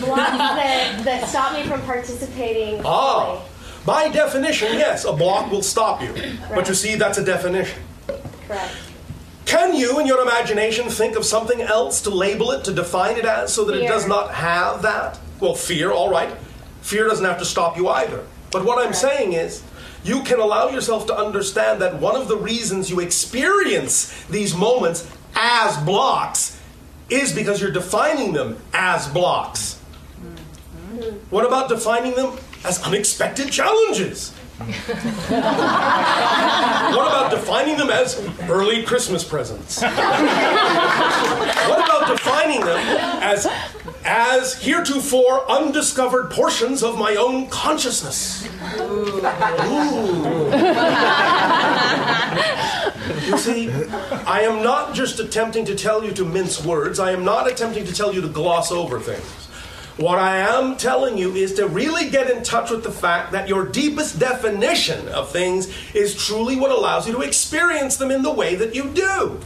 blocks 0.00 0.30
that, 0.32 1.02
that 1.04 1.28
stop 1.28 1.52
me 1.52 1.62
from 1.64 1.80
participating 1.82 2.80
Ah, 2.84 3.24
fully. 3.36 3.40
by 3.86 4.08
definition, 4.08 4.72
yes, 4.72 5.04
a 5.04 5.12
block 5.12 5.50
will 5.50 5.62
stop 5.62 6.02
you. 6.02 6.12
But 6.54 6.66
you 6.68 6.74
see, 6.74 6.96
that's 6.96 7.18
a 7.18 7.24
definition. 7.24 7.80
Correct. 8.48 8.72
Can 9.46 9.74
you, 9.74 10.00
in 10.00 10.06
your 10.06 10.22
imagination, 10.22 10.88
think 10.88 11.16
of 11.16 11.24
something 11.24 11.60
else 11.60 12.00
to 12.02 12.10
label 12.10 12.50
it, 12.52 12.64
to 12.64 12.72
define 12.72 13.16
it 13.16 13.24
as, 13.26 13.52
so 13.52 13.64
that 13.66 13.76
it 13.76 13.86
does 13.86 14.08
not 14.08 14.32
have 14.34 14.82
that? 14.82 15.18
Well, 15.38 15.54
fear, 15.54 15.92
all 15.92 16.08
right. 16.10 16.30
Fear 16.80 17.08
doesn't 17.08 17.24
have 17.24 17.38
to 17.38 17.44
stop 17.44 17.76
you 17.76 17.88
either. 17.88 18.24
But 18.50 18.64
what 18.64 18.78
I'm 18.78 18.92
Correct. 18.92 18.96
saying 18.96 19.32
is, 19.34 19.62
you 20.04 20.22
can 20.22 20.38
allow 20.38 20.68
yourself 20.68 21.06
to 21.06 21.16
understand 21.16 21.80
that 21.80 21.98
one 21.98 22.14
of 22.14 22.28
the 22.28 22.36
reasons 22.36 22.90
you 22.90 23.00
experience 23.00 24.12
these 24.26 24.54
moments 24.54 25.10
as 25.34 25.76
blocks 25.78 26.60
is 27.08 27.32
because 27.34 27.60
you're 27.60 27.72
defining 27.72 28.32
them 28.32 28.56
as 28.72 29.08
blocks. 29.08 29.76
What 31.30 31.44
about 31.44 31.68
defining 31.68 32.14
them 32.14 32.38
as 32.64 32.82
unexpected 32.82 33.50
challenges? 33.50 34.32
what 34.58 34.70
about 37.08 37.30
defining 37.30 37.76
them 37.76 37.90
as 37.90 38.16
early 38.42 38.84
Christmas 38.84 39.24
presents? 39.24 39.82
what 39.82 39.92
about 41.84 42.06
defining 42.08 42.60
them 42.60 42.78
as 43.20 43.48
as 44.04 44.62
heretofore 44.62 45.50
undiscovered 45.50 46.30
portions 46.30 46.82
of 46.82 46.98
my 46.98 47.16
own 47.16 47.48
consciousness? 47.48 48.46
Ooh. 48.80 49.20
you 53.26 53.38
see, 53.38 53.70
I 54.26 54.42
am 54.42 54.62
not 54.62 54.94
just 54.94 55.20
attempting 55.20 55.64
to 55.66 55.74
tell 55.74 56.04
you 56.04 56.12
to 56.12 56.24
mince 56.24 56.64
words. 56.64 56.98
I 57.00 57.12
am 57.12 57.24
not 57.24 57.50
attempting 57.50 57.84
to 57.86 57.94
tell 57.94 58.14
you 58.14 58.20
to 58.20 58.28
gloss 58.28 58.70
over 58.70 59.00
things. 59.00 59.44
What 59.96 60.18
I 60.18 60.38
am 60.38 60.76
telling 60.76 61.16
you 61.16 61.34
is 61.34 61.54
to 61.54 61.68
really 61.68 62.10
get 62.10 62.28
in 62.28 62.42
touch 62.42 62.70
with 62.70 62.82
the 62.82 62.90
fact 62.90 63.30
that 63.32 63.48
your 63.48 63.64
deepest 63.64 64.18
definition 64.18 65.06
of 65.08 65.30
things 65.30 65.72
is 65.94 66.16
truly 66.16 66.56
what 66.56 66.72
allows 66.72 67.06
you 67.06 67.14
to 67.14 67.20
experience 67.20 67.96
them 67.96 68.10
in 68.10 68.22
the 68.22 68.32
way 68.32 68.56
that 68.56 68.74
you 68.74 68.90
do. 68.90 69.40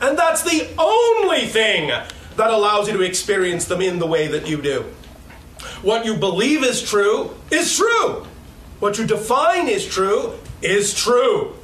And 0.00 0.18
that's 0.18 0.42
the 0.42 0.68
only 0.78 1.46
thing 1.46 1.92
that 2.36 2.50
allows 2.50 2.88
you 2.88 2.96
to 2.96 3.02
experience 3.02 3.64
them 3.64 3.80
in 3.80 3.98
the 3.98 4.06
way 4.06 4.26
that 4.28 4.46
you 4.46 4.60
do. 4.60 4.84
What 5.82 6.04
you 6.04 6.14
believe 6.14 6.62
is 6.62 6.82
true 6.82 7.34
is 7.50 7.76
true. 7.76 8.26
What 8.78 8.98
you 8.98 9.06
define 9.06 9.68
is 9.68 9.86
true 9.86 10.34
is 10.62 10.94
true. 10.94 11.54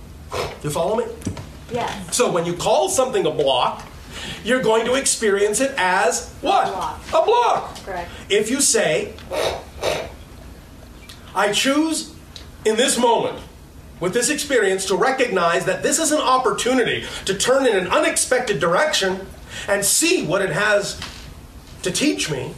You 0.63 0.71
follow 0.71 0.97
me? 0.97 1.05
Yes. 1.71 2.17
So 2.17 2.31
when 2.31 2.47
you 2.47 2.55
call 2.55 2.89
something 2.89 3.27
a 3.27 3.31
block, 3.31 3.87
you're 4.45 4.63
going 4.63 4.87
to 4.87 4.95
experience 4.95 5.61
it 5.61 5.75
as 5.77 6.33
what? 6.41 6.69
A 6.69 6.71
block. 6.71 7.01
A 7.09 7.25
block. 7.25 7.77
Correct. 7.85 8.11
If 8.29 8.51
you 8.51 8.61
say, 8.61 9.15
I 11.35 11.53
choose 11.53 12.15
in 12.65 12.77
this 12.77 12.99
moment, 12.99 13.39
with 14.01 14.15
this 14.15 14.31
experience, 14.31 14.87
to 14.87 14.97
recognize 14.97 15.65
that 15.65 15.83
this 15.83 15.99
is 15.99 16.13
an 16.13 16.21
opportunity 16.21 17.05
to 17.25 17.35
turn 17.35 17.67
in 17.67 17.77
an 17.77 17.89
unexpected 17.89 18.59
direction 18.59 19.27
and 19.69 19.85
see 19.85 20.25
what 20.27 20.43
it 20.43 20.51
has 20.51 21.01
to 21.83 21.91
teach 21.91 22.31
me, 22.31 22.55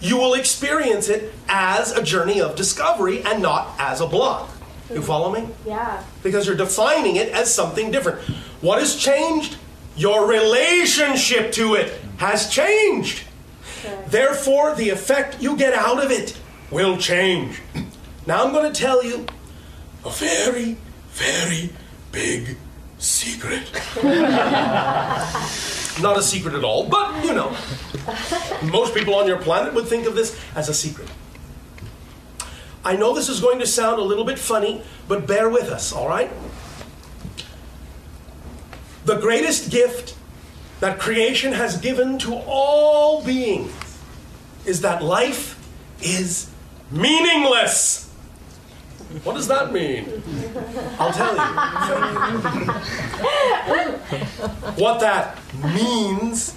you 0.00 0.16
will 0.16 0.34
experience 0.34 1.08
it 1.08 1.32
as 1.48 1.92
a 1.92 2.02
journey 2.02 2.40
of 2.40 2.56
discovery 2.56 3.22
and 3.22 3.42
not 3.42 3.74
as 3.78 4.00
a 4.00 4.06
block. 4.06 4.50
You 4.92 5.00
follow 5.02 5.32
me? 5.32 5.48
Yeah. 5.66 6.02
because 6.22 6.46
you're 6.46 6.56
defining 6.56 7.16
it 7.16 7.30
as 7.30 7.52
something 7.52 7.90
different. 7.90 8.20
What 8.60 8.78
has 8.80 8.96
changed? 8.96 9.56
Your 9.96 10.26
relationship 10.28 11.52
to 11.52 11.74
it 11.74 12.00
has 12.18 12.48
changed. 12.50 13.24
Therefore, 14.08 14.74
the 14.74 14.90
effect 14.90 15.40
you 15.40 15.56
get 15.56 15.72
out 15.74 16.04
of 16.04 16.10
it 16.10 16.36
will 16.70 16.96
change. 16.98 17.60
Now, 18.26 18.42
I'm 18.42 18.54
going 18.54 18.72
to 18.72 18.80
tell 18.80 19.04
you 19.04 19.26
a 20.02 20.08
very, 20.08 20.78
very 21.10 21.68
big 22.10 22.56
secret. 23.04 23.62
Not 26.02 26.18
a 26.18 26.22
secret 26.22 26.54
at 26.54 26.64
all, 26.64 26.88
but 26.88 27.24
you 27.24 27.34
know, 27.34 27.56
most 28.64 28.94
people 28.94 29.14
on 29.14 29.26
your 29.26 29.38
planet 29.38 29.74
would 29.74 29.86
think 29.86 30.06
of 30.06 30.14
this 30.14 30.40
as 30.54 30.68
a 30.68 30.74
secret. 30.74 31.08
I 32.84 32.96
know 32.96 33.14
this 33.14 33.28
is 33.28 33.40
going 33.40 33.60
to 33.60 33.66
sound 33.66 33.98
a 33.98 34.02
little 34.02 34.24
bit 34.24 34.38
funny, 34.38 34.82
but 35.08 35.26
bear 35.26 35.48
with 35.48 35.70
us, 35.70 35.92
all 35.92 36.08
right? 36.08 36.30
The 39.04 39.16
greatest 39.16 39.70
gift 39.70 40.16
that 40.80 40.98
creation 40.98 41.52
has 41.52 41.78
given 41.78 42.18
to 42.20 42.34
all 42.34 43.24
beings 43.24 43.72
is 44.66 44.80
that 44.82 45.02
life 45.02 45.58
is 46.02 46.50
meaningless. 46.90 48.03
What 49.22 49.34
does 49.34 49.46
that 49.48 49.72
mean? 49.72 50.22
I'll 50.98 51.12
tell 51.12 51.34
you. 51.34 51.40
what 54.82 55.00
that 55.00 55.38
means 55.62 56.56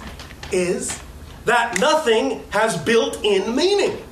is 0.50 1.00
that 1.44 1.78
nothing 1.78 2.42
has 2.50 2.76
built 2.76 3.22
in 3.22 3.54
meaning. 3.54 4.04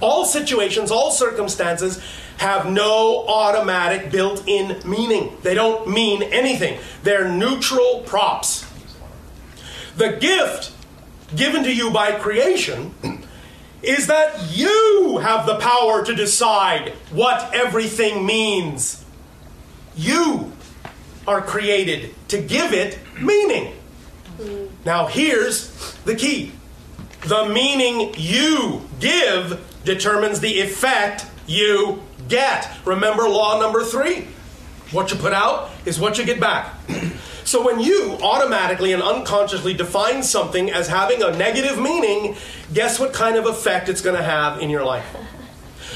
All 0.00 0.24
situations, 0.24 0.90
all 0.90 1.12
circumstances 1.12 2.02
have 2.38 2.70
no 2.70 3.24
automatic 3.28 4.10
built 4.10 4.42
in 4.46 4.80
meaning. 4.88 5.36
They 5.42 5.54
don't 5.54 5.88
mean 5.88 6.22
anything, 6.22 6.80
they're 7.04 7.28
neutral 7.28 8.02
props. 8.06 8.66
The 9.96 10.12
gift 10.12 10.72
given 11.34 11.62
to 11.64 11.74
you 11.74 11.90
by 11.90 12.12
creation 12.12 12.94
is 13.82 14.06
that 14.08 14.50
you 14.50 15.18
have 15.22 15.46
the 15.46 15.56
power 15.56 16.04
to 16.04 16.14
decide 16.14 16.90
what 17.10 17.54
everything 17.54 18.26
means. 18.26 19.04
You 19.96 20.52
are 21.26 21.40
created 21.40 22.14
to 22.28 22.40
give 22.40 22.72
it 22.72 22.98
meaning. 23.20 23.74
Now, 24.84 25.06
here's 25.06 25.94
the 26.04 26.14
key 26.14 26.52
the 27.22 27.48
meaning 27.48 28.14
you 28.16 28.82
give 29.00 29.60
determines 29.84 30.40
the 30.40 30.60
effect 30.60 31.26
you 31.46 32.02
get. 32.28 32.70
Remember 32.84 33.28
law 33.28 33.60
number 33.60 33.82
three? 33.84 34.28
What 34.92 35.10
you 35.10 35.18
put 35.18 35.32
out 35.32 35.70
is 35.84 35.98
what 35.98 36.16
you 36.18 36.24
get 36.24 36.40
back. 36.40 36.74
So 37.48 37.64
when 37.64 37.80
you 37.80 38.18
automatically 38.22 38.92
and 38.92 39.02
unconsciously 39.02 39.72
define 39.72 40.22
something 40.22 40.70
as 40.70 40.86
having 40.86 41.22
a 41.22 41.30
negative 41.34 41.78
meaning, 41.78 42.36
guess 42.74 43.00
what 43.00 43.14
kind 43.14 43.36
of 43.36 43.46
effect 43.46 43.88
it's 43.88 44.02
going 44.02 44.16
to 44.16 44.22
have 44.22 44.60
in 44.60 44.68
your 44.68 44.84
life? 44.84 45.06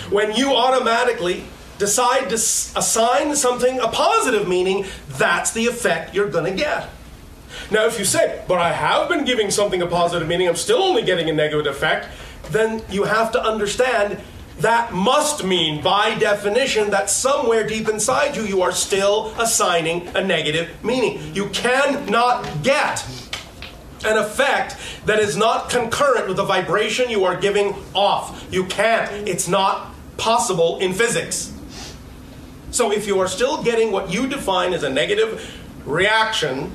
When 0.09 0.34
you 0.34 0.55
automatically 0.55 1.44
decide 1.76 2.30
to 2.30 2.36
assign 2.36 3.36
something 3.36 3.80
a 3.80 3.88
positive 3.88 4.48
meaning, 4.48 4.86
that's 5.11 5.50
the 5.50 5.66
effect 5.66 6.14
you're 6.14 6.30
going 6.30 6.50
to 6.50 6.59
get. 6.59 6.88
Now, 7.70 7.84
if 7.84 7.98
you 7.98 8.07
say, 8.07 8.42
but 8.48 8.59
I 8.59 8.72
have 8.72 9.11
been 9.11 9.26
giving 9.26 9.50
something 9.50 9.82
a 9.82 9.86
positive 9.86 10.26
meaning, 10.26 10.48
I'm 10.48 10.57
still 10.57 10.82
only 10.82 11.03
getting 11.03 11.28
a 11.28 11.34
negative 11.34 11.66
effect, 11.66 12.09
then 12.50 12.82
you 12.88 13.05
have 13.05 13.30
to 13.32 13.44
understand 13.44 14.18
that 14.62 14.92
must 14.92 15.44
mean, 15.44 15.82
by 15.82 16.14
definition, 16.18 16.90
that 16.90 17.10
somewhere 17.10 17.66
deep 17.66 17.88
inside 17.88 18.36
you, 18.36 18.42
you 18.42 18.62
are 18.62 18.72
still 18.72 19.32
assigning 19.38 20.08
a 20.16 20.24
negative 20.24 20.70
meaning. 20.82 21.34
You 21.34 21.48
cannot 21.50 22.62
get 22.62 23.04
an 24.04 24.18
effect 24.18 24.76
that 25.06 25.18
is 25.18 25.36
not 25.36 25.70
concurrent 25.70 26.26
with 26.28 26.36
the 26.36 26.44
vibration 26.44 27.10
you 27.10 27.24
are 27.24 27.36
giving 27.36 27.74
off. 27.94 28.46
You 28.50 28.64
can't. 28.64 29.28
It's 29.28 29.48
not 29.48 29.94
possible 30.16 30.78
in 30.78 30.92
physics. 30.92 31.52
So 32.70 32.90
if 32.90 33.06
you 33.06 33.20
are 33.20 33.28
still 33.28 33.62
getting 33.62 33.92
what 33.92 34.12
you 34.12 34.26
define 34.26 34.72
as 34.72 34.82
a 34.82 34.90
negative 34.90 35.60
reaction, 35.84 36.72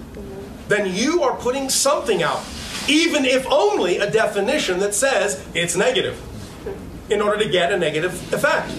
then 0.67 0.93
you 0.93 1.23
are 1.23 1.35
putting 1.38 1.69
something 1.69 2.21
out, 2.21 2.43
even 2.88 3.25
if 3.25 3.45
only 3.47 3.97
a 3.97 4.11
definition 4.11 4.79
that 4.79 4.93
says 4.93 5.45
it's 5.53 5.75
negative, 5.75 6.21
in 7.09 7.21
order 7.21 7.43
to 7.43 7.49
get 7.49 7.71
a 7.71 7.77
negative 7.77 8.13
effect. 8.33 8.69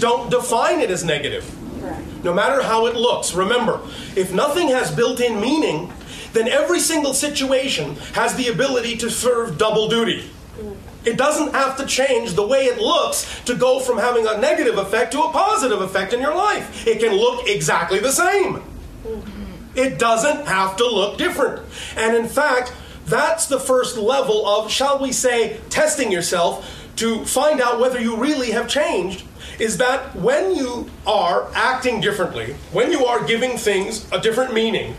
Don't 0.00 0.30
define 0.30 0.80
it 0.80 0.90
as 0.90 1.04
negative, 1.04 1.44
Correct. 1.80 2.24
no 2.24 2.34
matter 2.34 2.62
how 2.62 2.86
it 2.86 2.94
looks. 2.94 3.34
Remember, 3.34 3.80
if 4.14 4.32
nothing 4.32 4.68
has 4.68 4.94
built 4.94 5.20
in 5.20 5.40
meaning, 5.40 5.92
then 6.32 6.48
every 6.48 6.80
single 6.80 7.14
situation 7.14 7.96
has 8.12 8.34
the 8.34 8.48
ability 8.48 8.96
to 8.98 9.10
serve 9.10 9.56
double 9.56 9.88
duty. 9.88 10.30
Mm. 10.58 10.76
It 11.06 11.16
doesn't 11.16 11.54
have 11.54 11.76
to 11.78 11.86
change 11.86 12.34
the 12.34 12.46
way 12.46 12.64
it 12.64 12.78
looks 12.78 13.40
to 13.44 13.54
go 13.54 13.80
from 13.80 13.96
having 13.96 14.26
a 14.26 14.36
negative 14.38 14.76
effect 14.76 15.12
to 15.12 15.22
a 15.22 15.32
positive 15.32 15.80
effect 15.80 16.12
in 16.12 16.20
your 16.20 16.34
life. 16.34 16.86
It 16.86 16.98
can 16.98 17.14
look 17.14 17.48
exactly 17.48 18.00
the 18.00 18.10
same. 18.10 18.56
Mm-hmm. 19.04 19.78
It 19.78 19.98
doesn't 19.98 20.46
have 20.46 20.76
to 20.76 20.84
look 20.84 21.16
different. 21.16 21.62
And 21.96 22.16
in 22.16 22.26
fact, 22.26 22.72
that's 23.06 23.46
the 23.46 23.60
first 23.60 23.96
level 23.96 24.46
of, 24.46 24.70
shall 24.70 24.98
we 24.98 25.12
say, 25.12 25.60
testing 25.70 26.10
yourself 26.10 26.85
to 26.96 27.24
find 27.24 27.60
out 27.60 27.78
whether 27.80 28.00
you 28.00 28.16
really 28.16 28.50
have 28.52 28.68
changed, 28.68 29.24
is 29.58 29.78
that 29.78 30.14
when 30.16 30.54
you 30.54 30.90
are 31.06 31.48
acting 31.54 32.00
differently, 32.00 32.54
when 32.72 32.92
you 32.92 33.04
are 33.06 33.24
giving 33.24 33.56
things 33.56 34.10
a 34.12 34.20
different 34.20 34.52
meaning, 34.52 34.94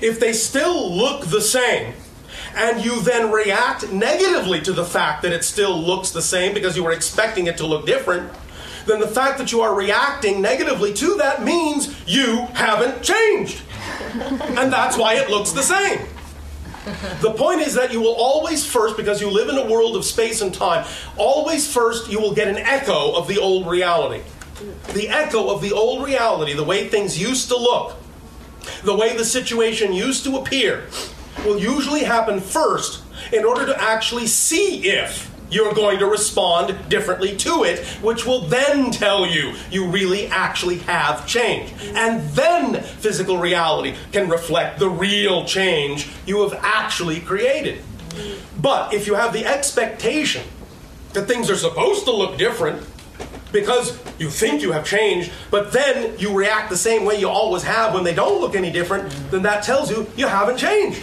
if 0.00 0.18
they 0.18 0.32
still 0.32 0.94
look 0.94 1.26
the 1.26 1.40
same, 1.40 1.94
and 2.54 2.84
you 2.84 3.00
then 3.02 3.30
react 3.30 3.90
negatively 3.92 4.60
to 4.60 4.72
the 4.72 4.84
fact 4.84 5.22
that 5.22 5.32
it 5.32 5.44
still 5.44 5.78
looks 5.78 6.10
the 6.10 6.22
same 6.22 6.52
because 6.52 6.76
you 6.76 6.84
were 6.84 6.92
expecting 6.92 7.46
it 7.46 7.56
to 7.56 7.66
look 7.66 7.86
different, 7.86 8.30
then 8.86 9.00
the 9.00 9.08
fact 9.08 9.38
that 9.38 9.52
you 9.52 9.60
are 9.60 9.74
reacting 9.74 10.42
negatively 10.42 10.92
to 10.92 11.16
that 11.16 11.42
means 11.42 11.94
you 12.06 12.46
haven't 12.52 13.02
changed. 13.02 13.62
and 14.14 14.72
that's 14.72 14.96
why 14.96 15.14
it 15.14 15.30
looks 15.30 15.52
the 15.52 15.62
same. 15.62 16.00
The 17.20 17.32
point 17.32 17.60
is 17.60 17.74
that 17.74 17.92
you 17.92 18.00
will 18.00 18.14
always 18.14 18.66
first, 18.66 18.96
because 18.96 19.20
you 19.20 19.30
live 19.30 19.48
in 19.48 19.56
a 19.56 19.70
world 19.70 19.96
of 19.96 20.04
space 20.04 20.40
and 20.40 20.52
time, 20.52 20.86
always 21.16 21.72
first 21.72 22.10
you 22.10 22.20
will 22.20 22.34
get 22.34 22.48
an 22.48 22.58
echo 22.58 23.12
of 23.12 23.28
the 23.28 23.38
old 23.38 23.68
reality. 23.68 24.22
The 24.92 25.08
echo 25.08 25.50
of 25.50 25.62
the 25.62 25.72
old 25.72 26.04
reality, 26.04 26.54
the 26.54 26.64
way 26.64 26.88
things 26.88 27.20
used 27.20 27.48
to 27.48 27.56
look, 27.56 27.96
the 28.84 28.94
way 28.94 29.16
the 29.16 29.24
situation 29.24 29.92
used 29.92 30.24
to 30.24 30.36
appear, 30.36 30.86
will 31.44 31.58
usually 31.58 32.04
happen 32.04 32.40
first 32.40 33.02
in 33.32 33.44
order 33.44 33.66
to 33.66 33.80
actually 33.80 34.26
see 34.26 34.88
if 34.88 35.31
you're 35.52 35.74
going 35.74 35.98
to 35.98 36.06
respond 36.06 36.76
differently 36.88 37.36
to 37.36 37.64
it, 37.64 37.84
which 38.02 38.24
will 38.26 38.42
then 38.42 38.90
tell 38.90 39.26
you 39.26 39.54
you 39.70 39.86
really 39.86 40.26
actually 40.28 40.78
have 40.78 41.26
changed. 41.26 41.74
And 41.94 42.28
then 42.30 42.82
physical 42.82 43.38
reality 43.38 43.94
can 44.12 44.28
reflect 44.28 44.78
the 44.78 44.88
real 44.88 45.44
change 45.44 46.08
you 46.26 46.42
have 46.48 46.58
actually 46.62 47.20
created. 47.20 47.82
But 48.60 48.94
if 48.94 49.06
you 49.06 49.14
have 49.14 49.32
the 49.32 49.44
expectation 49.44 50.44
that 51.12 51.26
things 51.26 51.50
are 51.50 51.56
supposed 51.56 52.04
to 52.04 52.12
look 52.12 52.38
different, 52.38 52.86
because 53.52 53.98
you 54.18 54.30
think 54.30 54.62
you 54.62 54.72
have 54.72 54.84
changed, 54.84 55.30
but 55.50 55.72
then 55.72 56.18
you 56.18 56.34
react 56.34 56.70
the 56.70 56.76
same 56.76 57.04
way 57.04 57.20
you 57.20 57.28
always 57.28 57.62
have 57.62 57.92
when 57.92 58.02
they 58.02 58.14
don't 58.14 58.40
look 58.40 58.54
any 58.54 58.70
different, 58.70 59.12
then 59.30 59.42
that 59.42 59.62
tells 59.62 59.90
you 59.90 60.06
you 60.16 60.26
haven't 60.26 60.56
changed. 60.56 61.02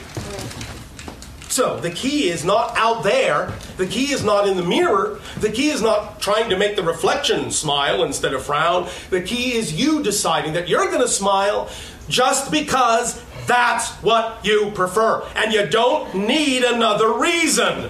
So 1.50 1.80
the 1.80 1.90
key 1.90 2.30
is 2.30 2.46
not 2.46 2.78
out 2.78 3.04
there. 3.04 3.52
The 3.78 3.88
key 3.88 4.14
is 4.14 4.24
not 4.24 4.48
in 4.48 4.56
the 4.56 4.64
mirror. 4.64 5.20
The 5.40 5.52
key 5.52 5.70
is 5.70 5.82
not 5.82 6.22
trying 6.22 6.50
to 6.52 6.58
make 6.58 6.76
the 6.76 6.84
reflection 6.84 7.50
smile 7.50 8.04
instead 8.04 8.34
of 8.34 8.44
frown. 8.44 8.88
The 9.10 9.22
key 9.22 9.54
is 9.54 9.74
you 9.74 10.04
deciding 10.04 10.54
that 10.54 10.70
you're 10.70 10.86
going 10.86 11.02
to 11.02 11.08
smile 11.08 11.70
just 12.08 12.52
because 12.52 13.22
that's 13.48 13.90
what 14.04 14.46
you 14.46 14.72
prefer. 14.76 15.24
And 15.36 15.52
you 15.52 15.66
don't 15.66 16.14
need 16.14 16.64
another 16.64 17.14
reason. 17.14 17.90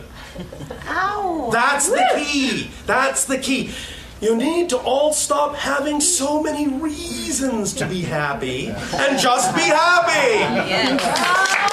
Ow. 0.87 1.49
That's 1.51 1.89
the 1.89 2.05
key. 2.15 2.71
That's 2.85 3.25
the 3.25 3.37
key. 3.37 3.71
You 4.21 4.35
need 4.35 4.69
to 4.69 4.77
all 4.77 5.13
stop 5.13 5.55
having 5.55 6.01
so 6.01 6.41
many 6.41 6.67
reasons 6.67 7.73
to 7.75 7.85
be 7.85 8.01
happy 8.01 8.67
and 8.67 9.19
just 9.19 9.53
be 9.53 9.61
happy. 9.61 11.68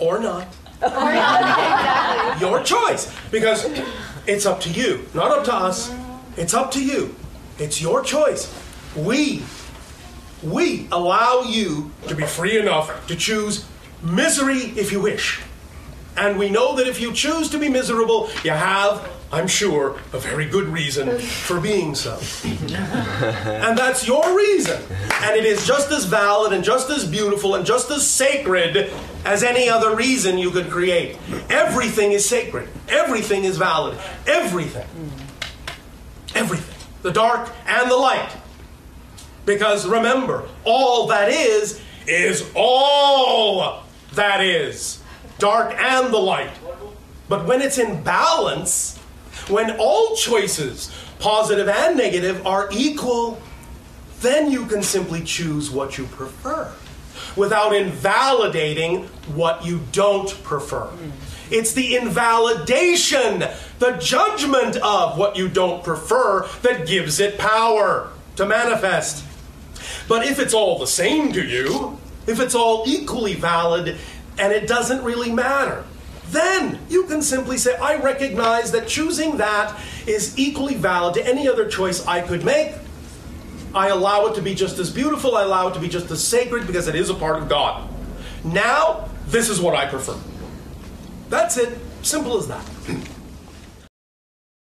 Or 0.00 0.18
not. 0.18 0.48
Your 2.40 2.62
choice. 2.62 3.14
Because 3.30 3.66
it's 4.26 4.46
up 4.46 4.60
to 4.62 4.70
you, 4.70 5.06
not 5.14 5.30
up 5.30 5.44
to 5.44 5.54
us. 5.54 5.92
It's 6.36 6.54
up 6.54 6.70
to 6.72 6.84
you. 6.84 7.14
It's 7.58 7.80
your 7.82 8.02
choice. 8.02 8.52
We, 8.96 9.42
we 10.42 10.88
allow 10.90 11.42
you 11.42 11.90
to 12.08 12.14
be 12.14 12.24
free 12.24 12.58
enough 12.58 13.06
to 13.08 13.16
choose 13.16 13.66
misery 14.02 14.72
if 14.76 14.92
you 14.92 15.00
wish. 15.00 15.42
And 16.16 16.38
we 16.38 16.48
know 16.48 16.74
that 16.76 16.86
if 16.86 17.00
you 17.00 17.12
choose 17.12 17.50
to 17.50 17.58
be 17.58 17.68
miserable, 17.68 18.30
you 18.42 18.52
have, 18.52 19.08
I'm 19.32 19.46
sure, 19.46 19.96
a 20.12 20.18
very 20.18 20.46
good 20.46 20.66
reason 20.66 21.18
for 21.18 21.60
being 21.60 21.94
so. 21.94 22.18
and 22.44 23.78
that's 23.78 24.06
your 24.06 24.36
reason. 24.36 24.82
And 25.22 25.36
it 25.36 25.44
is 25.44 25.64
just 25.64 25.90
as 25.92 26.04
valid 26.04 26.52
and 26.52 26.64
just 26.64 26.90
as 26.90 27.06
beautiful 27.06 27.54
and 27.54 27.64
just 27.64 27.90
as 27.92 28.08
sacred 28.08 28.92
as 29.24 29.44
any 29.44 29.68
other 29.68 29.94
reason 29.94 30.36
you 30.36 30.50
could 30.50 30.68
create. 30.68 31.16
Everything 31.48 32.10
is 32.10 32.28
sacred, 32.28 32.68
everything 32.88 33.44
is 33.44 33.56
valid, 33.56 33.96
everything. 34.26 34.86
Everything. 36.34 36.76
The 37.02 37.12
dark 37.12 37.50
and 37.66 37.90
the 37.90 37.96
light. 37.96 38.30
Because 39.46 39.86
remember, 39.86 40.48
all 40.64 41.06
that 41.08 41.28
is, 41.28 41.80
is 42.06 42.50
all 42.54 43.84
that 44.12 44.44
is 44.44 45.00
dark 45.38 45.72
and 45.78 46.12
the 46.12 46.18
light. 46.18 46.52
But 47.28 47.46
when 47.46 47.62
it's 47.62 47.78
in 47.78 48.02
balance, 48.02 48.99
when 49.48 49.76
all 49.78 50.16
choices, 50.16 50.92
positive 51.18 51.68
and 51.68 51.96
negative, 51.96 52.46
are 52.46 52.68
equal, 52.72 53.40
then 54.20 54.50
you 54.50 54.66
can 54.66 54.82
simply 54.82 55.22
choose 55.22 55.70
what 55.70 55.98
you 55.98 56.06
prefer 56.06 56.72
without 57.36 57.74
invalidating 57.74 59.04
what 59.34 59.64
you 59.64 59.80
don't 59.92 60.30
prefer. 60.42 60.88
It's 61.50 61.72
the 61.72 61.96
invalidation, 61.96 63.44
the 63.78 63.92
judgment 64.00 64.76
of 64.76 65.18
what 65.18 65.36
you 65.36 65.48
don't 65.48 65.82
prefer 65.82 66.46
that 66.62 66.86
gives 66.86 67.18
it 67.18 67.38
power 67.38 68.10
to 68.36 68.46
manifest. 68.46 69.24
But 70.08 70.26
if 70.26 70.38
it's 70.38 70.54
all 70.54 70.78
the 70.78 70.86
same 70.86 71.32
to 71.32 71.44
you, 71.44 71.98
if 72.26 72.40
it's 72.40 72.54
all 72.54 72.84
equally 72.86 73.34
valid, 73.34 73.96
and 74.38 74.52
it 74.52 74.66
doesn't 74.66 75.02
really 75.02 75.32
matter. 75.32 75.84
Then 76.30 76.78
you 76.88 77.04
can 77.04 77.22
simply 77.22 77.58
say, 77.58 77.76
I 77.76 77.96
recognize 77.96 78.72
that 78.72 78.86
choosing 78.86 79.38
that 79.38 79.78
is 80.06 80.38
equally 80.38 80.74
valid 80.74 81.14
to 81.14 81.26
any 81.26 81.48
other 81.48 81.68
choice 81.68 82.06
I 82.06 82.20
could 82.20 82.44
make. 82.44 82.72
I 83.74 83.88
allow 83.88 84.26
it 84.26 84.34
to 84.36 84.42
be 84.42 84.54
just 84.54 84.78
as 84.78 84.90
beautiful, 84.90 85.36
I 85.36 85.42
allow 85.42 85.68
it 85.68 85.74
to 85.74 85.80
be 85.80 85.88
just 85.88 86.10
as 86.10 86.22
sacred 86.22 86.66
because 86.66 86.88
it 86.88 86.94
is 86.94 87.10
a 87.10 87.14
part 87.14 87.40
of 87.40 87.48
God. 87.48 87.88
Now, 88.44 89.08
this 89.26 89.48
is 89.48 89.60
what 89.60 89.74
I 89.74 89.86
prefer. 89.86 90.18
That's 91.28 91.56
it. 91.56 91.78
Simple 92.02 92.38
as 92.38 92.48
that. 92.48 92.64